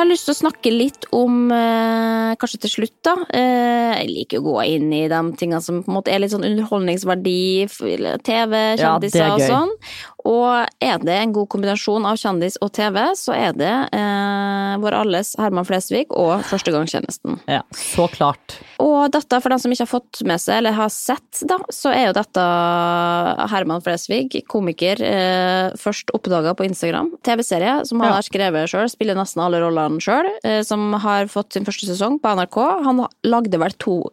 Jeg 0.00 0.06
har 0.06 0.14
lyst 0.14 0.30
til 0.30 0.32
å 0.32 0.38
snakke 0.38 0.70
litt 0.72 1.02
om, 1.12 1.50
eh, 1.52 2.30
kanskje 2.40 2.62
til 2.62 2.70
slutt, 2.72 2.94
da 3.04 3.12
eh, 3.36 4.00
Jeg 4.00 4.06
liker 4.08 4.40
å 4.40 4.46
gå 4.46 4.54
inn 4.64 4.94
i 4.96 5.02
de 5.12 5.18
tingene 5.36 5.60
som 5.60 5.82
på 5.84 5.92
en 5.92 5.96
måte 5.98 6.08
er 6.08 6.22
litt 6.22 6.32
sånn 6.32 6.46
underholdningsverdi, 6.48 7.68
TV, 7.68 8.14
TV, 8.24 8.62
Ja, 8.80 8.94
kjendiser 8.96 9.34
og 9.34 9.44
sånn. 9.44 9.74
Og 10.28 10.66
er 10.84 10.98
det 11.02 11.14
en 11.16 11.32
god 11.32 11.48
kombinasjon 11.48 12.04
av 12.08 12.18
kjendis 12.20 12.58
og 12.60 12.72
TV, 12.76 12.98
så 13.16 13.32
er 13.36 13.54
det 13.56 13.72
eh, 13.96 14.74
vår 14.82 14.96
alles 15.00 15.32
Herman 15.40 15.64
Flesvig 15.68 16.06
og 16.10 16.42
Førstegangstjenesten. 16.50 17.38
Ja, 17.48 17.62
Så 17.74 18.06
klart. 18.12 18.58
Og 18.80 19.10
dette, 19.12 19.40
for 19.40 19.52
dem 19.52 19.58
som 19.62 19.72
ikke 19.72 19.86
har 19.86 19.92
fått 19.94 20.22
med 20.28 20.40
seg, 20.40 20.58
eller 20.60 20.76
har 20.76 20.88
sett, 20.92 21.42
da, 21.48 21.58
så 21.72 21.92
er 21.94 22.10
jo 22.10 22.16
dette 22.20 22.44
Herman 23.52 23.82
Flesvig, 23.84 24.42
komiker, 24.50 25.00
eh, 25.04 25.70
først 25.80 26.12
oppdaga 26.16 26.54
på 26.56 26.66
Instagram. 26.68 27.12
TV-serie 27.26 27.84
som 27.86 28.00
han 28.00 28.10
Ja. 28.10 28.14
har 28.20 28.22
skrevet 28.22 28.68
sjøl, 28.70 28.88
spiller 28.90 29.14
nesten 29.14 29.42
alle 29.42 29.60
rollene 29.60 30.00
sjøl, 30.00 30.28
eh, 30.44 30.62
som 30.62 30.92
har 30.94 31.26
fått 31.26 31.52
sin 31.54 31.64
første 31.64 31.86
sesong 31.86 32.20
på 32.20 32.28
NRK. 32.36 32.84
Han 32.84 33.06
lagde 33.24 33.58
vel 33.58 33.72
to 33.78 34.04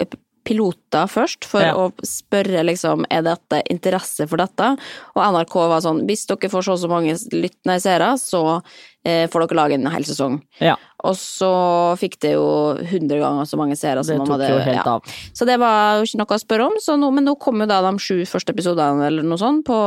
piloter 0.48 1.10
først, 1.12 1.44
for 1.46 1.62
Ja. 1.66 1.74
å 1.76 1.92
spørre 2.08 2.64
liksom 2.64 3.04
er 3.12 3.26
dette 3.28 3.62
interesse 3.70 4.28
for 4.30 4.40
dette. 4.40 4.74
Og 5.16 5.24
NRK 5.24 5.56
var 5.68 5.82
sånn 5.84 6.06
hvis 6.08 6.26
dere 6.30 6.50
får 6.54 6.64
så 6.70 6.78
og 6.78 6.80
så 6.86 6.90
mange 6.92 7.14
lyttende 7.36 7.76
seere, 7.84 8.14
så 8.22 8.62
eh, 9.06 9.28
får 9.28 9.46
dere 9.48 9.58
lage 9.60 9.74
en 9.78 9.88
hel 9.92 10.04
sesong. 10.08 10.42
Ja, 10.60 10.76
Og 11.04 11.14
så 11.16 11.96
fikk 12.00 12.18
det 12.24 12.32
jo 12.34 12.74
hundre 12.90 13.20
ganger 13.22 13.46
så 13.46 13.58
mange 13.60 13.76
seere 13.78 14.04
som 14.04 14.18
man 14.18 14.28
hadde 14.34 14.50
ja. 14.74 15.00
Så 15.34 15.46
det 15.46 15.60
var 15.62 16.00
jo 16.00 16.08
ikke 16.08 16.20
noe 16.24 16.38
å 16.38 16.42
spørre 16.42 16.66
om, 16.72 16.80
så 16.82 16.98
nå, 17.00 17.12
men 17.14 17.28
nå 17.28 17.36
kom 17.40 17.60
jo 17.62 17.68
da 17.70 17.82
de 17.86 17.98
sju 18.02 18.24
første 18.26 18.56
episodene 18.56 19.06
eller 19.08 19.24
noe 19.24 19.38
sånt 19.38 19.64
på 19.68 19.78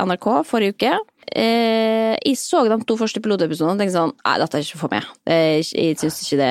NRK 0.00 0.30
forrige 0.48 0.74
uke. 0.78 0.94
Eh, 1.34 2.14
jeg 2.24 2.36
så 2.38 2.62
de 2.68 2.76
to 2.86 2.96
første 3.00 3.20
pilotepisodene 3.24 3.74
og 3.74 3.80
tenkte 3.80 3.96
sånn 3.96 4.12
Nei, 4.24 4.34
dette 4.42 4.58
er 4.58 4.64
ikke 4.66 4.80
for 4.80 4.92
meg. 4.92 5.06
Det 5.24 5.34
er 5.34 5.62
jeg 5.64 5.96
syns 6.00 6.18
ikke 6.24 6.38
det 6.40 6.48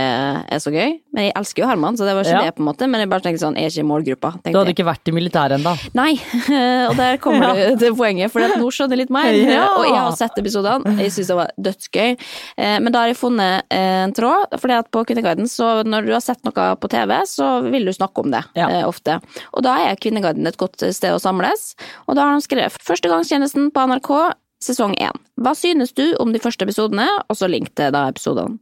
er 0.56 0.62
så 0.64 0.72
gøy. 0.74 0.96
Men 1.14 1.28
jeg 1.28 1.34
elsker 1.40 1.64
jo 1.64 1.68
Herman, 1.70 1.98
så 2.00 2.08
det 2.08 2.16
var 2.18 2.24
ikke 2.26 2.34
Ja. 2.34 2.42
det, 2.48 2.56
på 2.58 2.64
en 2.64 2.68
måte. 2.70 2.88
Men 2.90 3.04
jeg 3.04 3.10
bare 3.12 3.22
tenkte 3.26 3.44
sånn, 3.44 3.56
jeg 3.60 3.66
er 3.66 3.74
ikke 3.74 3.84
i 3.84 3.90
målgruppa. 3.92 4.32
Du 4.44 4.50
hadde 4.58 4.66
jeg. 4.72 4.76
ikke 4.78 4.88
vært 4.90 5.08
i 5.08 5.14
militæret 5.16 5.58
ennå. 5.60 5.74
Nei, 5.94 6.14
og 6.90 6.96
der 6.98 7.18
kommer 7.24 7.54
du 7.54 7.78
til 7.78 7.96
poenget, 7.96 8.32
for 8.34 8.42
at 8.46 8.56
nå 8.58 8.70
skjønner 8.74 8.98
jeg 8.98 9.04
litt 9.06 9.14
mer. 9.14 9.32
Ja. 9.54 9.68
Og 9.78 9.86
jeg 9.86 9.98
har 10.00 10.16
sett 10.18 10.38
episodene, 10.42 10.96
jeg 10.98 11.12
syns 11.14 11.28
det 11.30 11.36
var 11.38 11.52
dødsgøy. 11.60 12.18
Eh, 12.58 12.80
Men 12.80 12.92
da 12.92 13.04
har 13.04 13.08
jeg 13.14 13.18
funnet 13.20 13.64
en 13.74 14.14
tråd, 14.14 14.58
fordi 14.60 14.78
at 14.80 14.90
på 14.92 15.04
Kvinneguiden, 15.06 15.48
så 15.50 15.84
når 15.86 16.06
du 16.08 16.14
har 16.14 16.22
sett 16.26 16.42
noe 16.48 16.68
på 16.80 16.90
TV, 16.90 17.14
så 17.30 17.62
vil 17.70 17.86
du 17.86 17.92
snakke 17.94 18.24
om 18.24 18.32
det 18.32 18.44
Ja. 18.56 18.68
eh, 18.70 18.84
ofte. 18.88 19.20
Og 19.54 19.64
da 19.64 19.78
er 19.90 19.96
Kvinneguiden 19.96 20.48
et 20.48 20.58
godt 20.58 20.78
sted 20.94 21.12
å 21.14 21.20
samles. 21.22 21.76
Og 22.08 22.16
da 22.16 22.22
har 22.30 22.36
de 22.40 22.42
skrevet 22.48 22.72
Førstegangstjenesten 22.84 23.72
på 23.72 23.84
NRK, 23.88 24.34
sesong 24.64 24.96
én. 25.04 25.18
Hva 25.40 25.54
synes 25.58 25.94
du 25.98 26.06
om 26.24 26.32
de 26.34 26.40
første 26.44 26.66
episodene? 26.68 27.08
Og 27.30 27.38
så 27.40 27.50
link 27.52 27.74
til 27.78 27.92
da 27.96 28.08
episodene. 28.12 28.60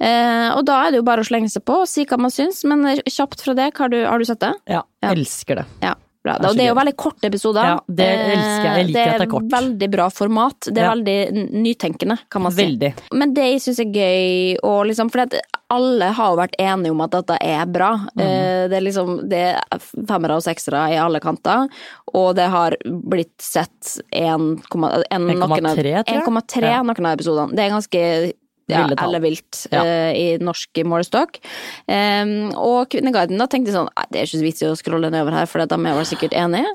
Eh, 0.00 0.48
og 0.56 0.62
da 0.64 0.78
er 0.86 0.92
det 0.94 1.02
jo 1.02 1.04
bare 1.04 1.20
å 1.20 1.28
slenge 1.28 1.50
seg 1.52 1.64
på 1.68 1.82
og 1.82 1.88
si 1.90 2.06
hva 2.08 2.16
man 2.20 2.32
syns, 2.32 2.62
men 2.68 2.86
kjapt 3.04 3.42
fra 3.44 3.52
det, 3.58 3.66
har 3.76 3.90
du, 3.92 3.98
har 4.08 4.18
du 4.22 4.24
sett 4.28 4.40
det? 4.40 4.52
Ja, 4.72 4.82
Ja. 5.02 5.10
elsker 5.12 5.60
det. 5.60 5.64
Ja, 5.82 5.92
bra. 6.24 6.36
Det 6.38 6.52
det 6.56 6.64
er 6.64 6.68
jo 6.70 6.74
veldig 6.78 6.96
korte 6.96 7.26
episoder. 7.28 7.64
Ja, 7.64 7.78
det 7.88 8.06
elsker 8.08 8.66
jeg. 8.68 8.76
Jeg 8.76 8.86
liker 8.86 9.04
det 9.04 9.12
at 9.12 9.18
det 9.22 9.26
er 9.26 9.32
kort. 9.32 9.48
Det 9.48 9.56
er 9.56 9.62
veldig 9.62 9.90
bra 9.90 10.08
format. 10.10 10.58
Det 10.68 10.78
er 10.78 10.84
Ja. 10.84 10.94
veldig 10.94 11.48
nytenkende, 11.52 12.18
kan 12.30 12.42
man 12.42 12.52
si. 12.52 12.62
Veldig. 12.62 12.94
Men 13.12 13.34
det 13.34 13.42
jeg 13.50 13.60
syns 13.60 13.80
er 13.80 13.90
gøy, 13.92 14.56
og 14.62 14.86
liksom, 14.86 15.10
for 15.10 15.26
alle 15.72 16.04
har 16.12 16.30
jo 16.30 16.36
vært 16.36 16.54
enige 16.60 16.90
om 16.90 17.00
at 17.00 17.10
dette 17.10 17.38
er 17.40 17.66
bra. 17.66 17.92
Eh, 18.18 18.68
Det 18.68 18.76
er 18.78 18.84
liksom 18.86 19.28
det 19.28 19.56
er 19.56 19.78
femmere 20.06 20.36
og 20.36 20.42
seksere 20.42 20.92
i 20.92 20.96
alle 20.96 21.18
kanter, 21.18 21.68
og 22.14 22.36
det 22.36 22.48
har 22.48 22.76
blitt 22.84 23.34
sett 23.40 23.98
1,3 24.12 25.04
1,3, 25.10 25.74
tror 25.74 25.84
jeg. 25.84 26.04
1,3 26.06 26.62
Ja. 26.62 26.82
noen 26.82 27.06
av 27.06 27.18
episodene. 27.18 27.50
Det 27.56 27.58
er 27.58 27.70
ganske 27.70 28.32
ja, 28.72 28.84
Ville 28.86 28.98
tall. 28.98 29.12
ellevilt 29.12 29.60
Ja. 29.72 29.82
uh, 29.84 30.12
i 30.16 30.26
norsk 30.42 30.82
målestokk. 30.88 31.38
Um, 31.86 32.50
og 32.58 32.90
Kvinneguiden 32.92 33.40
da 33.40 33.48
tenkte 33.50 33.74
sånn 33.74 33.90
det 34.12 34.20
er 34.20 34.26
ikke 34.26 34.40
så 34.40 34.46
vits 34.46 34.64
i 34.64 34.70
å 34.70 34.78
scrolle 34.78 35.12
nedover 35.12 35.36
her, 35.36 35.48
for 35.50 35.62
de 35.62 35.78
er 35.78 35.98
vel 35.98 36.08
sikkert 36.08 36.36
enige. 36.36 36.72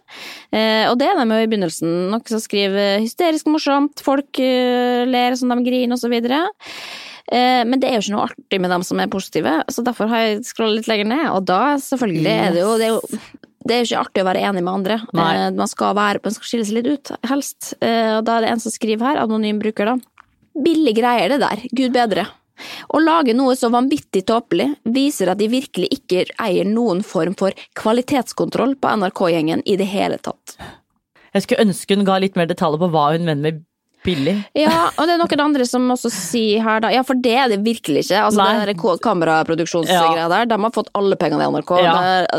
Uh, 0.54 0.88
og 0.92 0.98
det 1.02 1.10
er 1.10 1.20
de 1.20 1.28
jo 1.28 1.44
i 1.44 1.50
begynnelsen. 1.52 1.98
Noen 2.14 2.26
som 2.30 2.42
skriver 2.44 3.02
hysterisk 3.04 3.50
morsomt, 3.52 4.02
folk 4.06 4.42
uh, 4.42 5.04
ler 5.10 5.38
som 5.40 5.52
de 5.52 5.60
griner, 5.66 6.00
videre. 6.12 6.46
Eh, 7.28 7.64
men 7.68 7.82
det 7.82 7.90
er 7.90 7.98
jo 7.98 8.06
ikke 8.06 8.16
noe 8.16 8.28
artig 8.30 8.60
med 8.64 8.72
dem 8.72 8.86
som 8.88 9.02
er 9.04 9.12
positive, 9.12 9.58
så 9.68 9.84
derfor 9.84 10.08
har 10.12 10.24
jeg 10.24 10.46
scrollet 10.48 10.80
litt 10.80 10.92
lenger 10.92 11.12
ned. 11.12 11.26
Og 11.34 11.44
da, 11.50 11.76
selvfølgelig, 11.84 12.38
er 12.48 12.56
det 12.56 12.64
jo 12.64 12.72
det 12.80 12.88
er 12.88 12.96
jo 12.96 13.22
det 13.68 13.76
er 13.76 13.82
jo 13.82 13.88
ikke 13.90 14.02
artig 14.06 14.22
å 14.24 14.28
være 14.30 14.42
enig 14.48 14.62
med 14.64 14.72
andre. 14.72 14.96
Nei. 15.18 15.32
Man, 15.52 15.68
skal 15.68 15.96
være, 15.98 16.22
man 16.24 16.32
skal 16.32 16.48
skille 16.48 16.68
seg 16.70 16.78
litt 16.78 16.88
ut, 16.88 17.10
helst. 17.28 17.74
Og 17.82 18.22
da 18.24 18.38
er 18.38 18.46
det 18.46 18.52
en 18.54 18.62
som 18.64 18.72
skriver 18.72 19.10
her, 19.10 19.20
anonym 19.20 19.60
bruker, 19.60 19.90
da. 19.92 20.17
Billig 20.64 20.96
greier 20.98 21.34
det 21.34 21.42
der, 21.44 21.64
gud 21.72 21.94
bedre. 21.96 22.26
Å 22.90 23.00
lage 23.02 23.36
noe 23.38 23.54
så 23.58 23.70
vanvittig 23.70 24.24
tåpelig 24.26 24.72
viser 24.96 25.30
at 25.30 25.38
de 25.42 25.50
virkelig 25.52 25.92
ikke 25.94 26.26
eier 26.42 26.66
noen 26.66 27.04
form 27.06 27.36
for 27.38 27.54
kvalitetskontroll 27.78 28.76
på 28.82 28.96
NRK-gjengen 29.04 29.62
i 29.66 29.78
det 29.78 29.90
hele 29.92 30.18
tatt. 30.18 30.58
Jeg 31.36 31.46
skulle 31.46 31.68
ønske 31.68 31.98
hun 31.98 32.08
ga 32.08 32.18
litt 32.24 32.38
mer 32.40 32.50
detaljer 32.50 32.82
på 32.82 32.90
hva 32.94 33.12
hun 33.14 33.28
mener 33.28 33.44
med 33.44 33.64
Billig. 34.06 34.36
Ja, 34.56 34.90
og 34.94 35.08
det 35.08 35.16
er 35.16 35.20
noen 35.20 35.42
andre 35.44 35.66
som 35.68 35.88
også 35.92 36.10
sier 36.14 36.64
her 36.64 36.84
da 36.84 36.92
Ja, 36.94 37.02
for 37.08 37.18
det 37.20 37.34
er 37.36 37.50
det 37.52 37.58
virkelig 37.66 38.06
ikke. 38.06 38.22
Altså 38.28 38.44
Nei. 38.44 38.68
det 38.70 38.76
kameraproduksjonsgreia 39.04 40.22
ja. 40.22 40.28
der, 40.32 40.48
de 40.52 40.60
har 40.64 40.74
fått 40.76 40.92
alle 40.98 41.18
pengene 41.20 41.48
i 41.48 41.52
NRK. 41.52 41.74
Ja. 41.84 41.96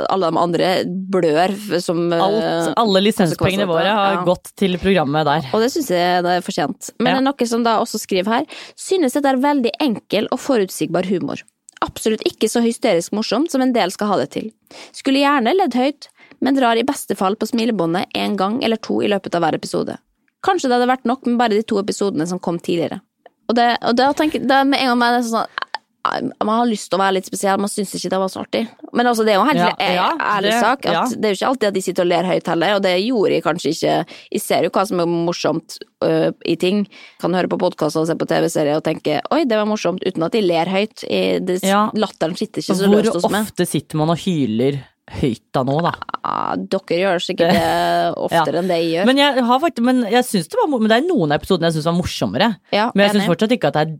Alle 0.08 0.30
de 0.30 0.40
andre 0.44 0.70
blør 0.86 1.54
som 1.84 2.06
Alt, 2.14 2.38
eh, 2.40 2.70
alle 2.78 3.02
lisenspengene 3.04 3.68
våre 3.68 3.90
har 3.90 4.16
Ja. 4.18 4.24
gått 4.24 4.52
til 4.56 4.78
programmet 4.80 5.28
der. 5.28 5.50
Og 5.52 5.60
det 5.64 5.70
syns 5.74 5.90
jeg 5.92 6.24
det 6.24 6.38
er 6.38 6.46
fortjent. 6.46 6.90
Men 6.98 7.12
det 7.12 7.20
er 7.20 7.28
noe 7.28 7.50
som 7.52 7.66
da 7.66 7.78
også 7.82 8.00
skriver 8.00 8.38
her. 8.38 8.46
Synes 8.78 9.18
dette 9.18 9.28
er 9.28 9.42
veldig 9.42 9.74
enkel 9.80 10.28
og 10.32 10.40
forutsigbar 10.40 11.08
humor. 11.10 11.42
Absolutt 11.84 12.24
ikke 12.26 12.48
så 12.50 12.62
hysterisk 12.64 13.12
morsomt 13.14 13.52
som 13.52 13.62
en 13.62 13.72
del 13.72 13.92
skal 13.94 14.08
ha 14.08 14.16
det 14.22 14.30
til. 14.34 14.50
Skulle 14.92 15.22
gjerne 15.22 15.54
ledd 15.54 15.76
høyt, 15.78 16.08
men 16.40 16.56
drar 16.58 16.78
i 16.78 16.86
beste 16.86 17.14
fall 17.18 17.36
på 17.36 17.46
smilebåndet 17.50 18.06
en 18.14 18.36
gang 18.36 18.62
eller 18.64 18.76
to 18.76 19.02
i 19.02 19.10
løpet 19.10 19.34
av 19.34 19.42
hver 19.42 19.54
episode. 19.58 19.98
Kanskje 20.44 20.68
det 20.70 20.76
hadde 20.78 20.90
vært 20.92 21.08
nok 21.08 21.26
med 21.26 21.38
bare 21.40 21.56
de 21.58 21.62
to 21.66 21.78
episodene 21.82 22.26
som 22.30 22.38
kom 22.38 22.58
tidligere. 22.62 23.00
Og 23.48 23.56
det, 23.56 23.70
og 23.82 23.96
det, 23.96 24.10
tenker, 24.18 24.44
det 24.44 24.60
med 24.68 24.78
en 24.82 24.92
gang 24.92 24.98
man 25.00 25.16
det 25.16 25.24
sånn 25.30 25.46
eh, 25.48 26.20
man 26.44 26.54
har 26.60 26.68
lyst 26.68 26.88
til 26.88 26.96
å 26.96 27.00
være 27.02 27.16
litt 27.18 27.26
spesiell, 27.28 27.58
man 27.60 27.68
syns 27.68 27.90
ikke 27.96 28.10
det 28.12 28.20
var 28.22 28.30
så 28.32 28.40
artig. 28.44 28.62
Men 28.96 29.08
altså, 29.10 29.24
det 29.26 29.32
er 29.34 29.36
jo 29.38 29.42
en 29.44 29.48
helt 29.50 29.82
Ja, 29.82 29.88
ja, 29.96 30.06
ærlig 30.36 30.52
det- 30.52 30.60
sak. 30.62 30.86
At 30.86 30.94
ja. 30.94 31.02
Det 31.10 31.24
er 31.26 31.32
jo 31.34 31.38
ikke 31.38 31.48
alltid 31.50 31.68
at 31.68 31.74
de 31.74 31.82
sitter 31.84 32.06
og 32.06 32.08
ler 32.12 32.28
høyt 32.28 32.46
heller, 32.52 32.74
og 32.76 32.82
det 32.86 32.92
gjorde 33.02 33.32
jeg 33.34 33.44
kanskje 33.44 33.72
ikke. 33.74 33.96
Jeg 34.32 34.40
ser 34.44 34.62
jo 34.68 34.70
hva 34.70 34.84
som 34.88 35.00
er 35.00 35.10
morsomt 35.10 35.78
uh, 36.04 36.30
i 36.46 36.56
ting. 36.56 36.86
Kan 37.20 37.34
høre 37.36 37.50
på 37.50 37.58
podkaster 37.60 38.00
og 38.04 38.06
se 38.08 38.16
på 38.16 38.28
TV-serier 38.30 38.76
og 38.78 38.84
tenke 38.86 39.20
'oi, 39.30 39.42
det 39.44 39.58
var 39.58 39.66
morsomt', 39.68 40.04
uten 40.06 40.22
at 40.22 40.32
de 40.32 40.40
ler 40.46 40.66
høyt. 40.70 41.04
I, 41.10 41.40
det. 41.40 41.60
Latteren 41.98 42.36
sitter 42.38 42.62
ikke 42.62 42.76
så 42.78 42.86
Hvor 42.86 43.02
løst 43.02 43.14
hos 43.18 43.28
meg. 43.32 43.42
ofte 43.48 43.66
sitter 43.66 43.96
man 43.98 44.10
og 44.14 44.18
hyler 44.22 44.80
høyt 45.20 45.42
da 45.56 45.62
nå, 45.66 45.78
da? 45.84 45.92
Ja, 46.18 46.56
dere 46.56 46.98
gjør 47.02 47.22
sikkert 47.24 47.54
det 47.56 47.68
oftere 48.28 48.58
Ja. 48.58 48.62
enn 48.62 48.68
det 48.72 48.80
jeg 48.82 48.90
gjør. 48.96 49.06
Men 49.12 49.22
jeg, 49.22 49.46
har 49.52 49.62
faktisk, 49.62 49.84
men 49.88 50.02
jeg 50.10 50.24
synes 50.28 50.48
det 50.52 50.60
var 50.62 50.68
Men 50.78 50.88
det 50.92 50.98
er 51.02 51.08
noen 51.08 51.32
av 51.32 51.40
episodene 51.40 51.70
jeg 51.70 51.78
syns 51.78 51.88
var 51.92 51.98
morsommere. 52.02 52.50
ja, 52.74 52.90
Men 52.94 53.06
jeg 53.08 53.16
syns 53.18 53.30
fortsatt 53.32 53.56
ikke 53.56 53.72
at 53.72 53.78
det 53.80 53.86
er 53.86 53.96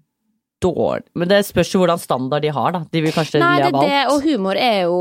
dårlig. 0.59 1.05
Men 1.15 1.29
det 1.31 1.37
spørs 1.47 1.69
jo 1.71 1.79
hvordan 1.85 2.01
standard 2.03 2.43
de 2.43 2.49
har, 2.51 2.73
da. 2.75 2.81
De 2.91 2.99
vil 3.05 3.13
kanskje 3.15 3.39
Nei, 3.39 3.61
le 3.63 3.69
det 3.71 3.91
alt. 3.95 4.11
og 4.11 4.25
humor 4.27 4.59
er 4.59 4.81
jo 4.89 4.97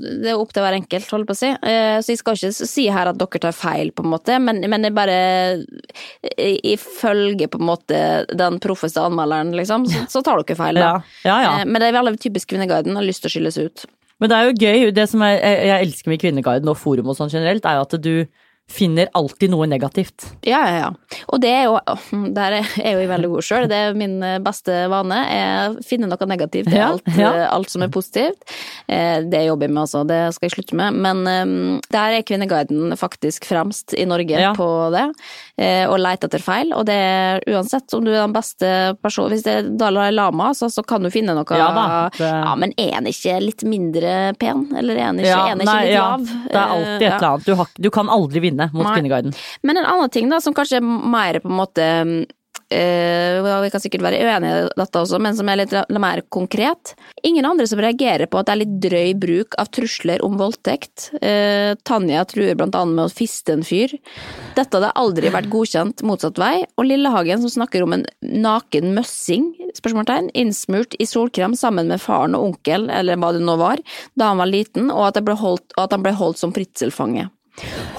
Det 0.00 0.30
er 0.32 0.38
opp 0.40 0.54
til 0.56 0.64
hver 0.64 0.76
enkelt, 0.78 1.10
holder 1.12 1.28
på 1.28 1.34
å 1.36 1.40
si. 1.42 1.50
Eh, 1.52 1.98
Så 2.00 2.14
jeg 2.14 2.22
skal 2.22 2.38
ikke 2.38 2.52
si 2.72 2.86
her 2.88 3.10
at 3.12 3.18
dere 3.20 3.42
tar 3.44 3.52
feil, 3.52 3.92
på 3.92 4.00
en 4.06 4.08
måte, 4.14 4.38
men, 4.40 4.62
men 4.64 4.88
jeg 4.88 4.94
bare 4.96 5.18
Ifølge 6.72 7.48
på 7.52 7.60
en 7.60 7.66
måte 7.68 8.00
den 8.32 8.58
proffeste 8.62 9.00
anmelderen, 9.04 9.52
liksom, 9.56 9.86
så, 9.92 10.06
så 10.16 10.22
tar 10.24 10.40
dere 10.42 10.56
feil, 10.58 10.80
da. 10.80 10.88
Ja, 10.88 10.96
ja, 11.28 11.36
ja. 11.44 11.52
Eh, 11.60 11.64
Men 11.68 11.82
det 11.82 11.90
er 11.92 11.98
veldig 12.00 12.20
typisk 12.22 12.50
Kvinneguiden, 12.52 12.96
har 12.96 13.04
lyst 13.06 13.24
til 13.24 13.30
å 13.30 13.34
skilles 13.36 13.58
ut. 13.60 13.84
Men 14.20 14.30
det 14.32 14.36
er 14.38 14.48
jo 14.48 14.56
gøy. 14.64 14.90
Det 14.96 15.08
som 15.10 15.22
jeg, 15.26 15.40
jeg 15.44 15.86
elsker 15.86 16.12
med 16.14 16.20
Kvinneguiden 16.22 16.68
og 16.72 16.78
forum 16.80 17.12
og 17.12 17.18
sånn 17.18 17.32
generelt, 17.32 17.64
er 17.68 17.78
jo 17.80 17.86
at 17.88 17.96
du 18.02 18.12
finner 18.66 19.06
alltid 19.14 19.52
noe 19.52 19.62
negativt. 19.70 20.24
Ja, 20.42 20.58
ja, 20.66 20.78
ja. 20.80 21.18
Og 21.30 21.38
det 21.38 21.52
er 21.54 21.68
jo 21.68 21.76
Der 22.34 22.56
er 22.56 22.70
jeg 22.80 22.96
jo 22.96 23.04
veldig 23.12 23.28
god 23.30 23.46
sjøl. 23.46 23.68
Det 23.70 23.76
er 23.78 23.94
min 23.94 24.16
eh, 24.26 24.40
beste 24.42 24.74
vane. 24.90 25.20
Jeg 25.30 25.84
finner 25.86 26.10
noe 26.10 26.26
negativt 26.26 26.72
i 26.74 26.80
alt, 26.82 27.06
ja. 27.14 27.28
ja. 27.44 27.44
alt 27.54 27.70
som 27.70 27.84
er 27.86 27.92
positivt. 27.94 28.42
Eh, 28.90 29.20
Det 29.22 29.44
jobber 29.46 29.68
jeg 29.68 29.74
med, 29.76 29.82
altså. 29.84 30.02
Det 30.10 30.18
skal 30.34 30.48
jeg 30.48 30.56
slutte 30.56 30.80
med. 30.82 30.98
Men 31.06 31.22
eh, 31.30 31.80
der 31.94 32.16
er 32.18 32.26
Kvinneguiden 32.26 32.96
faktisk 32.98 33.46
fremst 33.46 33.94
i 33.94 34.02
Norge 34.08 34.34
Ja. 34.42 34.50
på 34.58 34.66
det. 34.96 35.06
Eh, 35.58 35.84
Og 35.88 35.98
lete 35.98 36.26
etter 36.28 36.42
feil. 36.44 36.72
Og 36.76 36.84
det 36.88 36.94
er 36.96 37.40
uansett 37.52 37.94
om 37.96 38.04
du 38.04 38.10
er 38.12 38.22
den 38.26 38.34
beste 38.36 38.70
personen 39.02 39.32
Hvis 39.34 39.42
det 39.46 39.54
er 39.58 39.70
Dalai 39.80 40.10
Lama, 40.12 40.50
så, 40.54 40.68
så 40.72 40.84
kan 40.86 41.02
du 41.02 41.10
finne 41.10 41.34
noe 41.36 41.44
Ja 41.58 41.68
da, 41.74 41.86
det- 42.16 42.30
Ja, 42.30 42.54
men 42.56 42.72
er 42.76 42.94
han 42.94 43.06
ikke 43.10 43.40
litt 43.42 43.62
mindre 43.64 44.34
pen? 44.38 44.66
Eller 44.76 44.96
er 44.96 45.04
han 45.10 45.18
ikke, 45.18 45.32
er 45.32 45.52
han 45.54 45.60
ikke 45.60 45.76
litt 45.82 45.96
lav? 45.96 46.26
Det 46.46 46.56
er 46.60 46.74
alltid 46.76 46.96
et 46.96 47.02
Eh, 47.06 47.16
eller 47.16 47.28
annet. 47.32 47.44
Du, 47.46 47.54
har, 47.54 47.66
du 47.86 47.90
kan 47.90 48.08
aldri 48.08 48.40
vinne 48.40 48.70
mot 48.72 48.84
Nei. 48.86 48.94
Kvinneguiden. 48.96 49.34
Men 49.62 49.76
en 49.82 49.84
annen 49.86 50.10
ting 50.10 50.28
da, 50.30 50.40
som 50.40 50.54
kanskje 50.56 50.76
er 50.80 50.86
mer 50.86 51.40
på 51.40 51.48
en 51.50 51.56
måte 51.60 51.86
ja, 51.86 52.14
Vi 52.70 53.70
kan 53.70 53.82
sikkert 53.82 54.02
være 54.02 54.18
uenige 54.26 54.64
i 54.64 54.70
dette 54.80 54.98
også, 54.98 55.20
men 55.22 55.36
som 55.38 55.48
er 55.48 55.60
litt 55.60 55.74
mer 56.02 56.22
konkret. 56.34 56.94
Ingen 57.26 57.46
andre 57.46 57.66
som 57.70 57.80
reagerer 57.82 58.26
på 58.30 58.40
at 58.40 58.48
det 58.48 58.54
er 58.54 58.60
litt 58.62 58.74
drøy 58.82 59.12
bruk 59.22 59.54
av 59.60 59.70
trusler 59.74 60.22
om 60.26 60.34
voldtekt. 60.40 61.10
Eh, 61.22 61.74
Tanja 61.86 62.24
truer 62.28 62.58
blant 62.58 62.74
annet 62.78 62.98
med 62.98 63.06
å 63.06 63.12
fiste 63.12 63.54
en 63.54 63.64
fyr. 63.66 63.94
Dette 64.56 64.78
hadde 64.78 64.94
aldri 64.98 65.30
vært 65.34 65.50
godkjent 65.52 66.02
motsatt 66.06 66.40
vei. 66.42 66.64
Og 66.76 66.88
Lillehagen 66.88 67.42
som 67.44 67.54
snakker 67.54 67.86
om 67.86 67.94
en 67.96 68.06
naken 68.22 68.92
møssing, 68.96 69.52
spørsmålstegn, 69.78 70.32
innsmurt 70.34 70.98
i 70.98 71.06
solkrem 71.08 71.54
sammen 71.58 71.90
med 71.92 72.02
faren 72.02 72.36
og 72.38 72.50
onkel, 72.50 72.90
eller 72.90 73.20
hva 73.20 73.32
det 73.36 73.44
nå 73.46 73.56
var, 73.60 73.82
da 74.18 74.32
han 74.32 74.42
var 74.42 74.50
liten, 74.50 74.90
og 74.90 75.10
at, 75.10 75.22
ble 75.24 75.38
holdt, 75.38 75.70
og 75.76 75.86
at 75.86 75.96
han 75.96 76.06
ble 76.06 76.16
holdt 76.16 76.42
som 76.42 76.54
fritzelfange. 76.56 77.28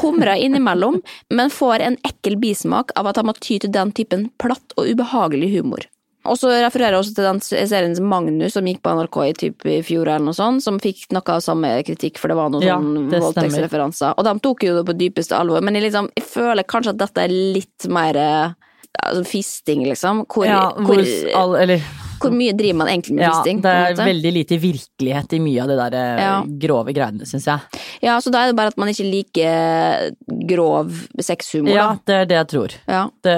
Humrer 0.02 0.36
innimellom, 0.36 1.02
men 1.34 1.54
får 1.54 1.84
en 1.86 2.00
ekkel 2.08 2.38
bismak 2.42 2.94
av 2.96 3.10
at 3.10 3.20
han 3.20 3.30
må 3.30 3.36
ty 3.40 3.60
til 3.64 3.74
den 3.74 3.94
typen 3.96 4.28
platt 4.42 4.76
og 4.78 4.90
ubehagelig 4.90 5.54
humor. 5.58 5.88
Og 6.28 6.36
så 6.36 6.50
refererer 6.52 6.98
jeg 6.98 7.04
også 7.04 7.16
til 7.16 7.28
den 7.28 7.40
serien 7.42 7.96
Magnus 8.04 8.58
som 8.58 8.68
gikk 8.68 8.82
på 8.84 8.94
NRK 8.98 9.18
i, 9.24 9.34
typ, 9.42 9.68
i 9.70 9.78
fjor, 9.86 10.10
eller 10.10 10.26
noe 10.28 10.36
sånt, 10.36 10.64
som 10.66 10.80
fikk 10.84 11.06
noe 11.16 11.38
av 11.38 11.44
samme 11.46 11.72
kritikk, 11.88 12.20
for 12.20 12.32
det 12.32 12.38
var 12.40 12.52
noen 12.52 12.66
Ja, 12.66 12.78
sånn 12.82 13.08
voldtektsreferanser. 13.14 14.18
Og 14.18 14.28
de 14.28 14.34
tok 14.44 14.66
jo 14.68 14.76
det 14.80 14.86
på 14.90 14.98
dypeste 15.00 15.38
alvor, 15.40 15.64
men 15.64 15.80
jeg, 15.80 15.88
liksom, 15.88 16.12
jeg 16.18 16.28
føler 16.28 16.68
kanskje 16.68 16.96
at 16.96 17.02
dette 17.06 17.24
er 17.24 17.36
litt 17.56 17.88
mer 17.94 18.20
eh, 18.20 18.58
altså, 19.00 19.24
fisting, 19.30 19.86
liksom. 19.88 20.26
Hvor, 20.28 20.50
Ja, 20.50 20.66
hvor, 20.76 21.00
hvor, 21.00 21.32
all, 21.40 21.56
eller, 21.64 21.88
hvor 22.22 22.34
mye 22.34 22.54
driver 22.58 22.78
man 22.82 22.88
egentlig 22.92 23.16
med 23.18 23.24
ja, 23.26 23.32
fisting? 23.36 23.62
det 23.64 23.72
er 23.72 23.96
veldig 24.00 24.32
lite 24.36 24.58
virkelighet 24.62 25.34
i 25.38 25.40
mye 25.44 25.62
av 25.64 25.72
det 25.72 25.78
der 25.82 25.98
eh, 26.00 26.22
Ja. 26.24 26.34
grove 26.66 26.94
greiene, 26.96 27.28
syns 27.30 27.46
jeg. 27.50 27.82
Ja, 28.04 28.18
så 28.24 28.32
da 28.34 28.44
er 28.46 28.52
det 28.52 28.58
bare 28.60 28.74
at 28.74 28.78
man 28.82 28.90
ikke 28.92 29.06
liker 29.08 30.12
grov 30.50 30.92
sexhumor, 31.24 31.72
Ja, 31.74 31.88
da. 31.94 32.00
det 32.06 32.16
er 32.22 32.26
det 32.32 32.38
jeg 32.40 32.48
tror. 32.54 32.76
Ja. 32.88 33.04
Det, 33.24 33.36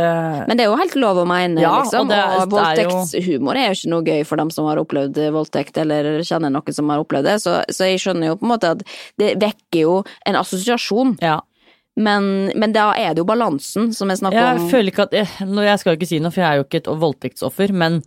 Men 0.47 0.57
det 0.57 0.65
er 0.65 0.69
jo 0.71 0.77
helt 0.79 0.95
lov 0.95 1.21
å 1.23 1.27
mene, 1.29 1.61
Ja, 1.61 1.75
liksom. 1.83 2.07
og 2.07 2.13
det 2.13 2.21
og 2.39 2.53
voldtektshumor 2.55 3.55
er 3.59 3.69
jo 3.71 3.77
ikke 3.79 3.93
noe 3.93 4.03
gøy 4.07 4.23
for 4.27 4.41
dem 4.41 4.49
som 4.53 4.65
har 4.69 4.77
opplevd 4.81 5.19
voldtekt, 5.35 5.77
eller 5.77 6.19
kjenner 6.25 6.49
noen 6.53 6.73
som 6.75 6.89
har 6.89 6.99
opplevd 7.03 7.25
det, 7.29 7.37
så, 7.43 7.59
så 7.69 7.87
jeg 7.89 7.99
skjønner 8.03 8.33
jo 8.33 8.39
på 8.39 8.47
en 8.47 8.53
måte 8.55 8.73
at 8.75 8.83
det 9.19 9.35
vekker 9.41 9.81
jo 9.85 9.99
en 10.27 10.35
assosiasjon, 10.39 11.17
ja. 11.23 11.39
men, 11.99 12.51
men 12.55 12.73
da 12.75 12.91
er 12.97 13.13
det 13.13 13.23
jo 13.23 13.27
balansen 13.29 13.91
som 13.95 14.09
jeg 14.11 14.21
snakker 14.21 14.39
Jeg 14.39 14.59
om. 14.63 14.69
føler 14.71 14.91
ikke 14.93 15.07
at 15.09 15.17
jeg, 15.17 15.27
jeg 15.69 15.79
skal 15.81 15.97
ikke 15.97 16.09
si 16.09 16.19
noe, 16.23 16.31
for 16.35 16.43
jeg 16.45 16.49
er 16.51 16.61
jo 16.61 16.67
ikke 16.67 16.81
et 16.83 16.91
voldtektsoffer, 17.05 17.73
men 17.75 18.01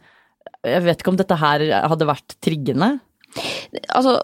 jeg 0.67 0.85
vet 0.85 1.01
ikke 1.03 1.13
om 1.13 1.19
dette 1.19 1.39
her 1.41 1.65
hadde 1.91 2.09
vært 2.09 2.37
triggende. 2.45 2.95
Altså, 3.97 4.19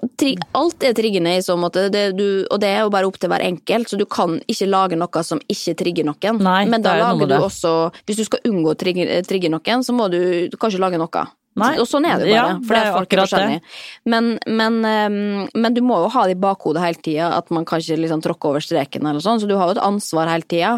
alt 0.58 0.84
er 0.84 0.92
triggende 0.96 1.32
i 1.38 1.44
så 1.44 1.56
måte, 1.56 1.86
det, 1.92 2.02
du, 2.18 2.44
og 2.52 2.60
det 2.60 2.68
er 2.68 2.82
jo 2.84 2.92
bare 2.92 3.08
opp 3.08 3.16
til 3.20 3.30
hver 3.32 3.44
enkelt, 3.46 3.88
så 3.88 3.96
du 3.96 4.04
kan 4.10 4.36
ikke 4.44 4.68
lage 4.68 4.98
noe 5.00 5.22
som 5.24 5.40
ikke 5.48 5.74
trigger 5.80 6.08
noen. 6.08 6.40
Nei, 6.44 6.60
Men 6.68 6.84
da 6.84 6.92
er 6.94 7.04
lager 7.06 7.24
du 7.24 7.32
det. 7.32 7.40
også 7.46 7.72
Hvis 8.04 8.20
du 8.20 8.26
skal 8.28 8.44
unngå 8.50 8.74
å 8.74 8.78
trigge, 8.78 9.22
trigge 9.28 9.50
noen, 9.52 9.84
så 9.86 9.96
må 9.96 10.10
du, 10.12 10.20
du 10.52 10.58
kan 10.60 10.74
lage 10.76 11.00
noe. 11.00 11.24
Nei. 11.62 11.78
Og 11.82 11.88
sånn 11.90 12.06
er 12.08 12.18
det 12.22 12.28
jo 12.30 12.34
Ja, 12.34 12.44
bare, 12.48 12.62
for 12.66 12.74
det 12.74 12.82
er 12.82 12.92
folk 12.96 13.08
akkurat 13.08 13.30
det. 13.30 13.60
Men, 14.08 14.30
men, 14.46 14.78
ehm, 14.84 15.48
men 15.54 15.74
du 15.74 15.80
må 15.84 15.98
jo 16.04 16.08
ha 16.14 16.24
det 16.28 16.36
i 16.36 16.40
bakhodet 16.40 16.82
hele 16.82 17.02
tida, 17.04 17.30
at 17.38 17.50
man 17.54 17.64
kan 17.68 17.82
ikke 17.82 17.98
liksom 18.02 18.22
tråkke 18.24 18.50
over 18.52 18.64
streken 18.64 19.06
eller 19.06 19.24
sånn, 19.24 19.40
så 19.42 19.48
du 19.48 19.56
har 19.58 19.70
jo 19.70 19.76
et 19.76 19.82
ansvar 19.84 20.30
hele 20.30 20.46
tida. 20.48 20.74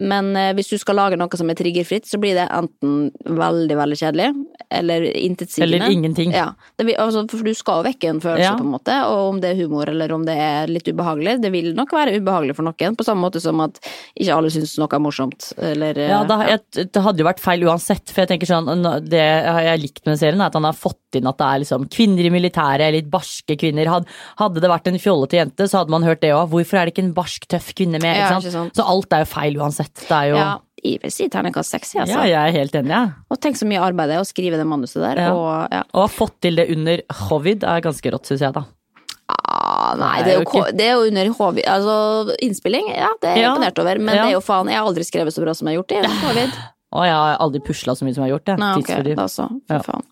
Men 0.00 0.32
eh, 0.36 0.52
hvis 0.58 0.70
du 0.72 0.78
skal 0.80 0.98
lage 1.00 1.18
noe 1.20 1.40
som 1.40 1.50
er 1.50 1.58
triggerfritt, 1.58 2.08
så 2.10 2.20
blir 2.22 2.34
det 2.38 2.48
enten 2.50 3.10
veldig, 3.24 3.76
veldig 3.78 3.98
kjedelig, 4.00 4.30
eller 4.70 5.06
intetsigende. 5.12 5.80
Eller 5.80 5.94
ingenting. 5.94 6.34
Ja, 6.34 6.50
vil, 6.80 6.94
altså, 7.00 7.24
for 7.30 7.44
du 7.46 7.54
skal 7.56 7.82
jo 7.82 7.88
vekke 7.90 8.10
en 8.10 8.20
følelse, 8.24 8.44
Ja. 8.44 8.56
på 8.58 8.64
en 8.66 8.74
måte, 8.74 8.96
og 9.08 9.34
om 9.34 9.40
det 9.40 9.52
er 9.54 9.62
humor 9.62 9.88
eller 9.88 10.12
om 10.12 10.24
det 10.26 10.36
er 10.36 10.66
litt 10.70 10.88
ubehagelig. 10.88 11.40
Det 11.42 11.50
vil 11.52 11.72
nok 11.74 11.92
være 11.92 12.18
ubehagelig 12.18 12.56
for 12.56 12.66
noen, 12.66 12.96
på 12.96 13.04
samme 13.06 13.24
måte 13.24 13.40
som 13.40 13.60
at 13.64 13.78
ikke 14.18 14.34
alle 14.34 14.50
syns 14.52 14.76
noe 14.80 14.88
er 14.92 15.02
morsomt, 15.02 15.52
eller 15.58 15.98
eh, 15.98 16.10
Ja, 16.10 16.22
det, 16.28 16.38
jeg, 16.50 16.88
det 16.92 17.02
hadde 17.04 17.22
jo 17.22 17.28
vært 17.28 17.42
feil 17.44 17.64
uansett, 17.68 18.10
for 18.10 18.24
jeg 18.24 18.32
tenker 18.34 18.50
sånn 18.50 18.84
det 19.08 19.22
har 19.46 19.62
jeg 19.62 19.82
likt 19.84 20.04
med 20.06 20.18
serien, 20.24 20.40
er 20.42 20.50
at 20.50 20.58
han 20.58 20.66
har 20.66 20.76
fått 20.76 21.18
inn 21.20 21.28
at 21.30 21.38
det 21.38 21.46
er 21.52 21.62
liksom 21.62 21.86
kvinner 21.92 22.26
i 22.26 22.32
militæret, 22.34 22.90
litt 22.96 23.10
barske 23.12 23.56
kvinner. 23.60 23.92
Hadde 24.40 24.64
det 24.64 24.72
vært 24.72 24.90
en 24.90 24.98
fjollete 25.00 25.38
jente, 25.38 25.68
så 25.70 25.82
hadde 25.82 25.94
man 25.94 26.02
hørt 26.08 26.24
det 26.24 26.32
òg. 26.34 26.48
Hvorfor 26.52 26.80
er 26.80 26.88
det 26.88 26.96
ikke 26.96 27.06
en 27.06 27.14
barsk, 27.16 27.46
tøff 27.52 27.70
kvinne 27.78 28.00
med? 28.02 28.16
Ja. 28.18 28.40
Så 28.40 28.84
alt 28.84 29.12
er 29.14 29.24
jo 29.26 29.32
feil 29.36 29.58
uansett. 29.60 29.94
Det 30.08 30.16
er 30.18 30.30
jo 30.32 30.38
Ja, 30.40 30.52
jeg 30.84 31.00
vil 31.04 31.12
si 31.14 31.28
terningkast 31.32 31.70
seks, 31.72 31.94
altså. 31.96 32.18
Ja, 32.18 32.24
jeg 32.28 32.40
er 32.50 32.56
helt 32.58 32.74
enig, 32.80 32.90
jeg. 32.92 33.12
Og 33.32 33.38
tenk 33.40 33.56
så 33.60 33.68
mye 33.70 33.80
arbeid 33.86 34.10
det 34.10 34.16
er 34.18 34.24
å 34.24 34.28
skrive 34.28 34.58
det 34.60 34.66
manuset 34.68 35.00
der. 35.04 35.22
Ja. 35.28 35.32
Og, 35.36 35.52
ja. 35.72 35.84
og 35.94 36.02
ha 36.04 36.08
fått 36.12 36.40
til 36.44 36.58
det 36.60 36.66
under 36.74 37.00
covid 37.28 37.64
er 37.64 37.84
ganske 37.86 38.12
rått, 38.12 38.28
syns 38.32 38.42
jeg, 38.44 38.52
da. 38.58 38.64
Ah, 39.34 39.94
nei, 39.96 40.18
det 40.26 40.34
er, 40.34 40.42
jo, 40.44 40.62
det 40.76 40.84
er 40.84 40.90
jo 40.98 41.04
under 41.08 41.30
HV 41.32 41.62
Altså, 41.64 41.94
innspilling, 42.44 42.90
ja, 42.92 43.08
det 43.22 43.30
er 43.30 43.38
jeg 43.38 43.44
Ja. 43.46 43.54
imponert 43.54 43.78
over. 43.80 43.98
Men 43.98 44.14
Ja. 44.14 44.22
det 44.26 44.30
er 44.34 44.36
jo 44.36 44.44
faen, 44.44 44.68
jeg 44.68 44.76
har 44.76 44.86
aldri 44.86 45.04
skrevet 45.08 45.32
så 45.32 45.42
bra 45.44 45.54
som 45.56 45.68
jeg 45.68 45.76
har 45.78 45.82
gjort 45.82 45.94
i 45.96 46.02
covid. 46.26 46.50
Og 46.94 47.02
jeg 47.08 47.14
har 47.18 47.38
aldri 47.42 47.60
pusla 47.66 47.94
så 47.98 48.06
mye 48.06 48.14
som 48.14 48.22
jeg 48.24 48.30
har 48.30 48.38
gjort, 48.38 48.50
jeg. 48.52 48.58
Nei, 48.62 48.72
ok, 48.78 48.86
Tidsfordriv. 48.86 49.16
da 49.18 49.26
så. 49.26 49.48
For 49.66 49.74
Ja. 49.74 49.82
faen. 49.82 50.04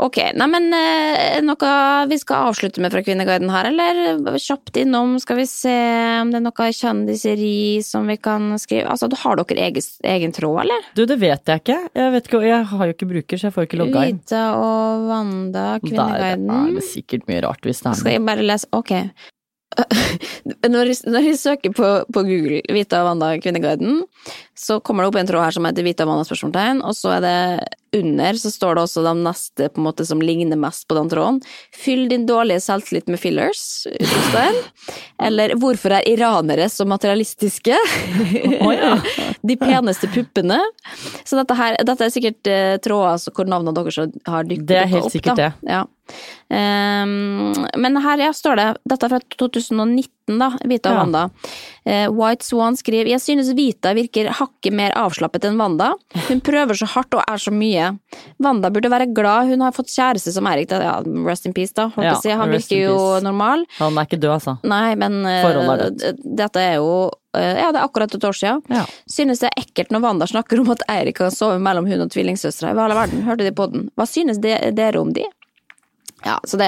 Ok, 0.00 0.16
nei, 0.32 0.46
men 0.48 0.72
eh, 0.72 1.40
noe 1.44 1.72
vi 2.08 2.16
skal 2.16 2.46
avslutte 2.48 2.80
med 2.80 2.90
fra 2.94 3.02
Kvinneguiden 3.04 3.50
her, 3.52 3.66
eller 3.68 4.38
kjapt 4.40 4.78
innom, 4.80 5.18
skal 5.20 5.36
vi 5.36 5.44
se 5.50 5.74
om 6.22 6.30
det 6.32 6.38
er 6.40 6.44
noe 6.46 6.68
kjendiseri 6.72 7.82
som 7.84 8.06
vi 8.08 8.16
kan 8.16 8.54
skrive 8.62 8.88
Altså, 8.88 9.10
har 9.12 9.36
dere 9.42 9.66
egen, 9.68 9.82
egen 10.14 10.32
tråd, 10.32 10.62
eller? 10.64 10.86
Du, 10.96 11.04
det 11.04 11.18
vet 11.20 11.44
jeg 11.52 11.60
ikke. 11.60 11.78
Jeg, 11.94 12.12
vet 12.16 12.30
ikke. 12.30 12.40
jeg 12.48 12.64
har 12.72 12.86
jo 12.86 12.94
ikke 12.96 13.10
bruker, 13.12 13.36
så 13.42 13.50
jeg 13.50 13.56
får 13.58 13.68
ikke 13.68 13.80
logga 13.82 14.06
inn. 14.08 14.22
Vita 14.24 14.44
og 14.56 15.04
Wanda, 15.10 15.66
Der 15.76 15.84
Kvinneguiden. 15.84 16.48
er 16.70 16.72
det 16.80 16.86
sikkert 16.88 17.28
mye 17.28 17.42
rart 17.44 17.60
hvis 17.68 17.82
det 17.84 17.90
er 17.92 18.00
Skal 18.00 18.10
noe. 18.10 18.16
jeg 18.16 18.26
bare 18.32 18.48
lese 18.48 18.66
Ok. 18.72 18.94
Når, 20.66 20.90
når 21.06 21.26
jeg 21.28 21.38
søker 21.38 21.74
på, 21.74 21.90
på 22.10 22.22
Google 22.26 22.62
Vita 22.74 23.04
Wanda 23.06 23.32
Kvinneguiden, 23.40 24.02
så 24.58 24.80
kommer 24.84 25.04
det 25.04 25.12
opp 25.12 25.20
en 25.20 25.30
tråd 25.30 25.46
her 25.46 25.56
som 25.56 25.68
heter 25.68 25.86
Vita 25.86 26.06
Wanda 26.08 26.26
spørsmålstegn, 26.26 26.82
og 26.84 26.96
så 26.98 27.14
er 27.16 27.22
det 27.24 27.36
under 27.96 28.36
så 28.38 28.50
står 28.50 28.76
det 28.76 28.82
også 28.84 29.02
de 29.02 29.12
neste 29.18 29.68
på 29.70 29.80
en 29.80 29.86
måte 29.88 30.04
som 30.06 30.20
ligner 30.22 30.58
mest 30.60 30.86
på 30.88 30.94
den 30.94 31.08
tråden. 31.10 31.40
Fyll 31.74 32.04
din 32.10 32.26
dårlige 32.28 32.62
selvtillit 32.62 33.10
med 33.10 33.18
fillers. 33.18 33.62
Eller 35.22 35.56
hvorfor 35.58 35.96
er 35.98 36.06
iranere 36.08 36.68
så 36.70 36.86
materialistiske? 36.86 37.74
Oh, 38.60 38.70
ja. 38.74 38.94
De 39.50 39.56
peneste 39.58 40.06
puppene. 40.12 40.60
Så 41.24 41.38
dette, 41.38 41.56
her, 41.56 41.78
dette 41.86 42.06
er 42.06 42.12
sikkert 42.12 42.50
eh, 42.50 42.76
tråder 42.84 43.16
altså, 43.16 43.32
hvor 43.34 43.48
navnene 43.48 43.74
deres 43.74 43.98
har 44.28 44.46
dykket 44.46 44.68
Det 44.68 44.78
er 44.82 44.90
helt 44.90 45.08
opp. 45.08 45.14
sikkert 45.14 45.40
da. 45.40 45.48
det. 45.48 45.72
Ja. 45.72 45.82
Ehm, 46.50 47.52
men 47.78 47.96
her 48.02 48.18
ja, 48.26 48.32
står 48.34 48.58
det, 48.58 48.68
dette 48.90 49.06
er 49.06 49.12
fra 49.14 49.20
2019 49.38 50.38
da, 50.40 50.50
Vita 50.66 50.90
og 50.90 50.94
Ja. 50.94 51.00
Wanda. 51.00 51.22
Eh, 51.84 52.08
White 52.10 52.44
Swan 52.44 52.76
skriver, 52.76 53.08
jeg 53.10 53.20
synes 53.22 53.52
Vita 53.56 53.92
virker 53.94 54.30
hakket 54.30 54.74
mer 54.74 54.94
avslappet 54.98 55.46
enn 55.48 55.58
Wanda. 55.58 55.92
Hun 56.28 56.40
prøver 56.40 56.74
så 56.78 56.86
hardt 56.86 57.14
og 57.14 57.22
er 57.26 57.38
så 57.38 57.50
mye. 57.54 57.92
Wanda 58.38 58.70
burde 58.70 58.90
være 58.90 59.08
glad 59.14 59.48
hun 59.50 59.60
har 59.64 59.72
fått 59.72 59.90
kjæreste 59.90 60.32
som 60.34 60.46
Erik, 60.46 60.70
ja, 60.70 61.00
rest 61.26 61.46
in 61.46 61.54
peace 61.54 61.74
da, 61.74 61.90
Ja, 61.96 62.14
si. 62.20 62.30
Han 62.30 62.50
virker 62.50 62.78
jo 62.78 62.98
normal. 63.22 63.64
Han 63.78 63.98
er 63.98 64.06
ikke 64.06 64.20
død, 64.20 64.36
altså. 64.38 64.58
Nei, 64.62 64.94
men 64.94 65.24
eh, 65.26 65.46
er 65.46 66.14
dette 66.24 66.60
er 66.60 66.78
jo 66.78 67.10
eh, 67.36 67.58
Ja, 67.62 67.72
det 67.72 67.80
er 67.80 67.86
akkurat 67.86 68.14
et 68.14 68.24
år 68.24 68.36
siden. 68.36 68.62
Ja. 68.70 68.84
Synes 69.10 69.42
det 69.42 69.50
er 69.50 69.62
ekkelt 69.62 69.90
når 69.90 70.02
Wanda 70.06 70.26
snakker 70.26 70.60
om 70.60 70.70
at 70.74 70.82
Eirik 70.90 71.18
kan 71.18 71.30
sove 71.34 71.58
mellom 71.62 71.86
hun 71.86 72.06
og 72.06 72.10
tvillingsøstera 72.10 72.74
i 72.74 72.78
hele 72.78 72.98
verden. 72.98 73.22
Hørte 73.26 73.46
de 73.46 73.54
på 73.54 73.70
den? 73.70 73.90
Hva 73.98 74.06
synes 74.06 74.38
dere 74.42 74.98
om 75.00 75.12
de? 75.14 75.26
Ja, 76.24 76.36
så 76.44 76.58
det, 76.60 76.66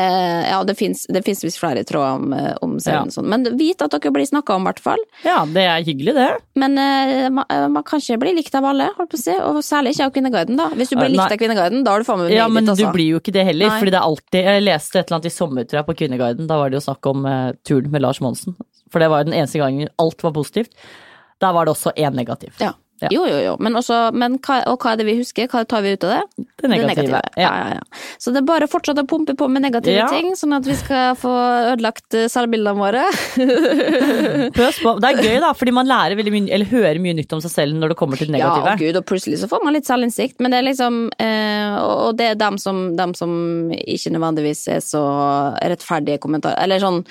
ja, 0.49 0.63
det 0.65 0.75
fins 0.79 1.07
visst 1.45 1.59
flere 1.61 1.83
tråder 1.85 2.15
om, 2.17 2.33
eh, 2.33 2.55
om 2.65 2.79
serien, 2.81 3.11
Ja. 3.11 3.13
sånn. 3.13 3.27
men 3.29 3.45
vit 3.59 3.83
at 3.83 3.91
dere 3.93 4.13
blir 4.15 4.25
snakka 4.25 4.55
om, 4.57 4.63
i 4.63 4.71
hvert 4.71 4.81
fall. 4.81 5.03
Ja, 5.25 5.45
det 5.45 5.65
er 5.69 5.85
hyggelig, 5.85 6.15
det. 6.17 6.29
Men 6.57 6.79
uh, 6.79 7.29
man, 7.31 7.45
eh, 7.51 7.67
man 7.69 7.83
kan 7.85 8.01
ikke 8.01 8.19
bli 8.23 8.33
likt 8.39 8.55
av 8.55 8.65
alle, 8.65 8.89
holdt 8.97 9.11
på 9.13 9.19
å 9.21 9.23
si, 9.23 9.35
og 9.37 9.61
særlig 9.63 9.93
ikke 9.93 10.07
av 10.07 10.13
Kvinneguiden, 10.17 10.57
da. 10.57 10.69
Hvis 10.71 10.89
du 10.89 10.97
blir 10.97 11.11
Eh, 11.11 11.17
likt 11.19 11.33
av 11.37 11.39
Kvinneguiden, 11.39 11.85
da 11.85 11.91
har 11.93 11.99
du 12.01 12.05
faen 12.09 12.19
meg 12.25 12.33
Ja, 12.33 12.49
men 12.49 12.65
men 12.65 12.73
altså. 12.75 12.87
du 12.87 12.93
blir 12.97 13.11
jo 13.13 13.21
ikke 13.21 13.33
det 13.33 13.45
heller, 13.45 13.69
Nei. 13.69 13.79
fordi 13.81 13.91
det 13.93 14.01
er 14.01 14.09
alltid 14.09 14.45
Jeg 14.45 14.63
leste 14.63 14.97
et 14.99 15.07
eller 15.11 15.19
annet 15.19 15.27
i 15.33 15.37
sommer, 15.37 15.65
tror 15.65 15.79
jeg, 15.83 15.87
på 15.87 15.97
Kvinneguiden. 16.01 16.47
Da 16.47 16.57
var 16.57 16.71
det 16.71 16.81
jo 16.81 16.87
snakk 16.93 17.07
om 17.13 17.27
uh, 17.27 17.53
turen 17.65 17.91
med 17.91 18.03
Lars 18.03 18.21
Monsen. 18.21 18.57
For 18.91 18.99
det 19.01 19.09
var 19.11 19.21
jo 19.25 19.31
den 19.31 19.39
eneste 19.41 19.59
gangen 19.61 19.89
alt 19.99 20.23
var 20.23 20.33
positivt. 20.33 20.71
Der 21.41 21.53
var 21.53 21.65
det 21.67 21.75
også 21.75 21.93
én 21.97 22.15
negativ. 22.15 22.53
Ja. 22.61 22.73
Ja. 23.03 23.09
Jo, 23.11 23.25
jo, 23.27 23.39
jo. 23.43 23.55
Men 23.59 23.75
også, 23.81 23.97
men 24.15 24.37
hva, 24.39 24.61
og 24.71 24.79
hva 24.83 24.93
er 24.95 25.01
det 25.01 25.07
vi 25.09 25.17
husker? 25.19 25.49
Hva 25.51 25.65
tar 25.69 25.83
vi 25.83 25.93
ut 25.97 26.05
av 26.07 26.13
det? 26.15 26.47
Det 26.63 26.71
negative. 26.71 27.21
Ja. 27.37 27.51
Ja, 27.51 27.73
ja, 27.75 28.03
Så 28.23 28.31
det 28.33 28.43
er 28.43 28.47
bare 28.47 28.69
å 28.69 28.71
fortsette 28.71 29.03
å 29.03 29.09
pumpe 29.11 29.35
på 29.39 29.49
med 29.51 29.65
negative 29.67 29.97
Ja. 29.97 30.07
ting, 30.13 30.33
sånn 30.39 30.55
at 30.55 30.67
vi 30.69 30.77
skal 30.79 31.17
få 31.19 31.33
ødelagt 31.75 32.15
eh, 32.15 32.29
selvbildene 32.31 32.79
våre. 32.79 33.03
Det 34.53 35.09
er 35.09 35.23
gøy, 35.23 35.39
da, 35.43 35.53
fordi 35.57 35.73
man 35.75 35.89
lærer 35.89 36.17
veldig 36.19 36.33
mye, 36.35 36.51
eller 36.55 36.71
hører 36.71 37.01
mye 37.03 37.17
nytt 37.19 37.33
om 37.35 37.43
seg 37.45 37.53
selv 37.53 37.79
når 37.79 37.93
det 37.93 37.99
kommer 37.99 38.21
til 38.21 38.31
det 38.33 38.39
Ja, 38.41 38.53
negative. 38.53 38.73
og 38.73 38.79
gud, 38.87 39.01
og 39.01 39.07
plutselig 39.09 39.41
så 39.43 39.49
får 39.51 39.65
man 39.67 39.77
litt 39.77 39.89
selvinnsikt, 39.89 40.39
men 40.43 40.53
det 40.55 40.61
er 40.63 40.67
liksom 40.69 41.03
eh, 41.23 41.77
Og 41.83 42.17
det 42.19 42.31
er 42.33 42.39
dem 42.41 42.59
som, 42.61 42.85
dem 42.99 43.15
som 43.19 43.33
ikke 43.73 44.13
nødvendigvis 44.15 44.67
er 44.77 44.81
så 44.85 45.03
rettferdige 45.63 46.21
kommentarer, 46.23 46.61
eller 46.63 46.83
sånn 46.83 47.03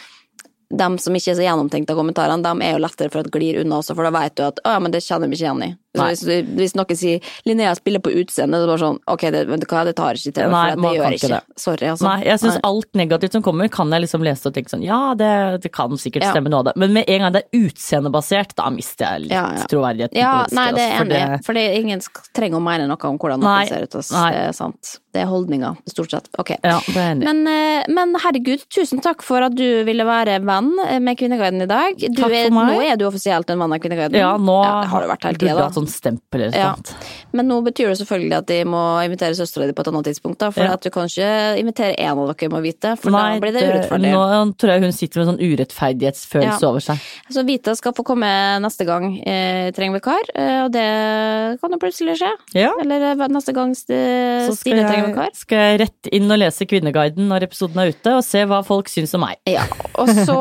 dem 0.72 0.96
som 1.04 1.16
ikke 1.18 1.34
er 1.34 1.36
så 1.36 1.44
gjennomtenkte 1.44 1.92
av 1.92 1.98
kommentarene, 2.00 2.44
dem 2.46 2.62
er 2.64 2.78
jo 2.78 2.84
lettere 2.86 3.12
for 3.12 3.20
at 3.26 3.32
glir 3.34 3.58
unna 3.60 3.82
også, 3.82 3.92
for 3.98 4.08
da 4.08 4.12
vet 4.16 4.38
du 4.40 4.46
at 4.46 4.62
å 4.64 4.76
ja, 4.78 4.80
men 4.80 4.94
det 4.94 5.02
kjenner 5.04 5.28
vi 5.28 5.36
ikke 5.36 5.44
igjen 5.50 5.66
i. 5.66 5.72
Hvis, 5.92 6.22
hvis 6.56 6.72
noen 6.80 6.96
sier 6.96 7.20
Linnea 7.44 7.74
spiller 7.76 8.00
på 8.00 8.14
utseende, 8.16 8.56
så 8.56 8.64
er 8.64 8.68
det 8.68 8.72
bare 8.72 8.80
sånn 8.80 9.00
ok, 9.12 9.26
det, 9.36 9.42
vet 9.50 9.64
du 9.64 9.68
hva, 9.68 9.82
det 9.84 9.94
tar 9.98 10.16
ikke 10.16 10.32
til, 10.38 10.48
Nei, 10.54 10.76
man 10.80 10.86
det 10.88 10.92
gjør 11.02 11.16
ikke 11.18 11.32
det. 11.34 11.40
Sorry, 11.60 11.88
altså. 11.92 12.06
Nei, 12.08 12.18
jeg 12.30 12.40
syns 12.40 12.60
alt 12.64 12.90
negativt 12.96 13.36
som 13.36 13.44
kommer, 13.44 13.68
kan 13.74 13.92
jeg 13.92 14.06
liksom 14.06 14.24
lese 14.24 14.48
og 14.48 14.56
tenke 14.56 14.72
sånn 14.72 14.86
ja, 14.88 15.02
det, 15.20 15.32
det 15.66 15.72
kan 15.76 15.92
sikkert 16.00 16.24
Ja. 16.24 16.32
stemme 16.32 16.50
noe 16.54 16.64
av 16.64 16.70
det. 16.70 16.76
Men 16.80 16.94
med 16.96 17.10
en 17.12 17.26
gang 17.26 17.36
det 17.36 17.44
er 17.44 17.60
utseendebasert, 17.68 18.56
da 18.56 18.70
mister 18.72 19.06
jeg 19.18 19.26
litt 19.28 19.36
Ja, 19.36 19.44
ja. 19.58 19.68
troverdigheten. 19.68 20.18
Ja, 20.22 20.34
nei, 20.56 20.68
det 20.72 20.82
er 20.86 20.92
altså, 20.92 21.04
for 21.04 21.20
enig. 21.20 21.46
For 21.50 21.60
det, 21.60 21.66
ingen 21.82 22.02
trenger 22.38 22.62
å 22.62 22.64
mene 22.64 22.88
noe 22.88 23.12
om 23.12 23.20
hvordan 23.20 23.44
Nei, 23.44 23.58
noen 23.66 23.72
ser 23.74 23.84
ut. 23.84 24.12
nei. 24.16 24.32
Det 24.32 24.44
er 24.48 24.56
sant. 24.56 24.94
Det 25.12 25.20
er 25.26 25.28
holdninger, 25.28 25.76
stort 25.92 26.14
sett. 26.14 26.30
Ok. 26.40 26.54
Ja, 26.64 26.78
det 26.88 26.96
er 26.96 27.10
enig. 27.18 27.26
Men, 27.28 27.42
eh, 27.52 27.84
men 27.92 28.14
herregud, 28.24 28.64
tusen 28.72 29.02
takk 29.04 29.26
for 29.28 29.44
at 29.44 29.56
du 29.60 29.84
ville 29.84 30.06
være 30.08 30.38
venn 30.48 30.72
eh, 30.88 31.02
med 31.04 31.18
Kvinneguiden 31.20 31.66
i 31.66 31.68
dag. 31.68 31.98
Du 32.00 32.22
Takk 32.22 32.32
for 32.32 32.56
meg. 32.56 32.72
Nå 32.72 32.86
er 32.94 32.96
du 32.96 33.04
offisielt 33.10 33.50
en 33.52 33.60
venn 33.60 33.76
av 33.76 33.82
Kvinneguiden. 33.84 34.16
Ja, 34.16 34.38
nå 34.40 34.56
har 34.64 35.04
du 35.04 35.10
vært 35.12 35.28
hele 35.28 35.42
tida, 35.42 35.58
da. 35.60 35.81
Sånn 35.82 35.90
stempel 35.92 36.46
eller 36.48 36.58
Ja. 36.58 36.74
sånt. 36.76 36.94
Men 37.34 37.48
nå 37.50 37.62
betyr 37.66 37.90
det 37.92 37.98
selvfølgelig 38.02 38.38
at 38.38 38.46
de 38.48 38.60
må 38.66 38.84
invitere 39.06 39.36
søstera 39.36 39.68
di 39.68 39.74
på 39.74 39.82
et 39.82 39.88
annet 39.92 40.06
tidspunkt, 40.06 40.38
da. 40.40 40.52
For 40.52 40.64
Ja. 40.64 40.74
at 40.74 40.82
du 40.82 40.90
kan 40.90 41.06
ikke 41.10 41.58
invitere 41.60 41.96
én 41.98 42.12
av 42.18 42.36
dere, 42.36 42.50
må 42.50 42.62
vite, 42.62 42.96
for 42.98 43.12
Nei, 43.12 43.40
da 43.40 43.40
blir 43.46 43.54
det 43.54 43.64
urettferdig. 43.68 44.12
Nå 44.12 44.58
tror 44.58 44.70
jeg 44.76 44.82
hun 44.82 44.92
sitter 44.92 45.20
med 45.20 45.28
en 45.28 45.32
sånn 45.36 45.44
urettferdighetsfølelse 45.52 46.62
Ja. 46.62 46.68
over 46.70 46.80
seg. 46.80 47.00
Så 47.32 47.46
Vita 47.46 47.76
skal 47.76 47.94
få 47.94 48.04
komme 48.06 48.30
neste 48.62 48.86
gang 48.86 49.20
eh, 49.26 49.72
trenger 49.72 50.00
vikar, 50.00 50.22
eh, 50.36 50.64
og 50.66 50.72
det 50.72 51.60
kan 51.62 51.72
jo 51.72 51.78
plutselig 51.82 52.18
skje. 52.20 52.32
Ja. 52.54 52.72
Eller 52.82 53.12
eh, 53.12 53.28
neste 53.28 53.54
gang 53.54 53.72
St- 53.76 54.52
Stine 54.56 54.86
trenger 54.88 55.08
vikar. 55.14 55.32
Så 55.34 55.46
skal 55.46 55.58
jeg 55.58 55.80
rett 55.82 56.10
inn 56.14 56.30
og 56.32 56.40
lese 56.40 56.66
Kvinneguiden 56.68 57.28
når 57.28 57.44
episoden 57.48 57.78
er 57.82 57.92
ute, 57.94 58.14
og 58.18 58.24
se 58.24 58.44
hva 58.46 58.62
folk 58.66 58.88
syns 58.92 59.14
om 59.16 59.22
meg. 59.26 59.38
Ja, 59.50 59.64
og 59.96 60.08
så 60.10 60.38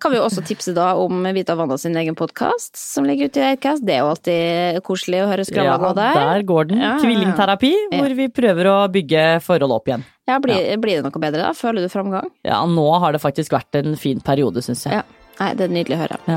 kan 0.00 0.12
vi 0.12 0.18
jo 0.18 0.24
også 0.24 0.44
tipse 0.46 0.74
da 0.74 0.94
om 0.96 1.22
Vita 1.34 1.56
Wanda 1.56 1.76
sin 1.78 1.94
egen 1.96 2.14
podkast, 2.18 2.76
som 2.76 3.04
ligger 3.04 3.28
ute 3.28 3.40
i 3.42 3.46
Eidcast. 3.52 3.84
Det 3.84 3.94
er 3.96 4.02
jo 4.04 4.10
alltid 4.12 4.77
koselig 4.84 5.22
å 5.24 5.28
høre 5.30 5.44
skravla 5.46 5.76
gå 5.82 5.92
der. 5.98 6.14
der 6.18 6.46
går 6.48 6.68
den. 6.70 6.78
Ja, 6.80 6.84
ja, 6.84 6.94
ja. 6.94 7.02
Tvillingterapi, 7.04 7.72
hvor 7.94 8.14
vi 8.18 8.28
prøver 8.28 8.70
å 8.72 8.76
bygge 8.92 9.26
forhold 9.44 9.72
opp 9.76 9.88
igjen. 9.90 10.04
Ja, 10.28 10.38
blir, 10.44 10.60
blir 10.82 10.98
det 11.00 11.06
noe 11.08 11.22
bedre 11.22 11.46
da? 11.46 11.52
Føler 11.56 11.84
du 11.86 11.88
framgang? 11.92 12.28
Ja, 12.44 12.60
nå 12.68 12.88
har 13.00 13.16
det 13.16 13.22
faktisk 13.22 13.54
vært 13.56 13.78
en 13.80 13.96
fin 14.00 14.20
periode, 14.20 14.62
syns 14.64 14.84
jeg. 14.86 15.00
Ja. 15.00 15.06
Nei, 15.38 15.52
det 15.54 15.68
er 15.68 15.70
nydelig 15.70 15.94
å 15.94 16.00
høre. 16.00 16.16
Ja. 16.26 16.36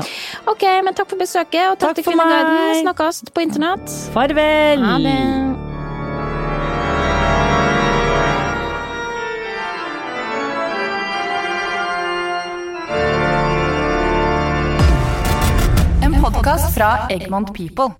Ok, 0.52 0.62
men 0.86 0.94
takk 0.94 1.10
for 1.10 1.18
besøket, 1.18 1.64
og 1.72 1.74
takk, 1.74 1.88
Takk 1.90 1.96
til 1.98 2.06
for 2.06 2.14
Kvinneguiden. 2.14 2.84
Snakkes 2.84 3.22
på 3.34 3.42
internett. 3.42 3.96
Farvel! 4.14 4.84
Ha 4.86 4.98
det. 5.02 5.18
En 16.02 16.14
podkast 16.22 16.74
fra 16.74 17.06
Egmont 17.10 17.52
People. 17.54 17.92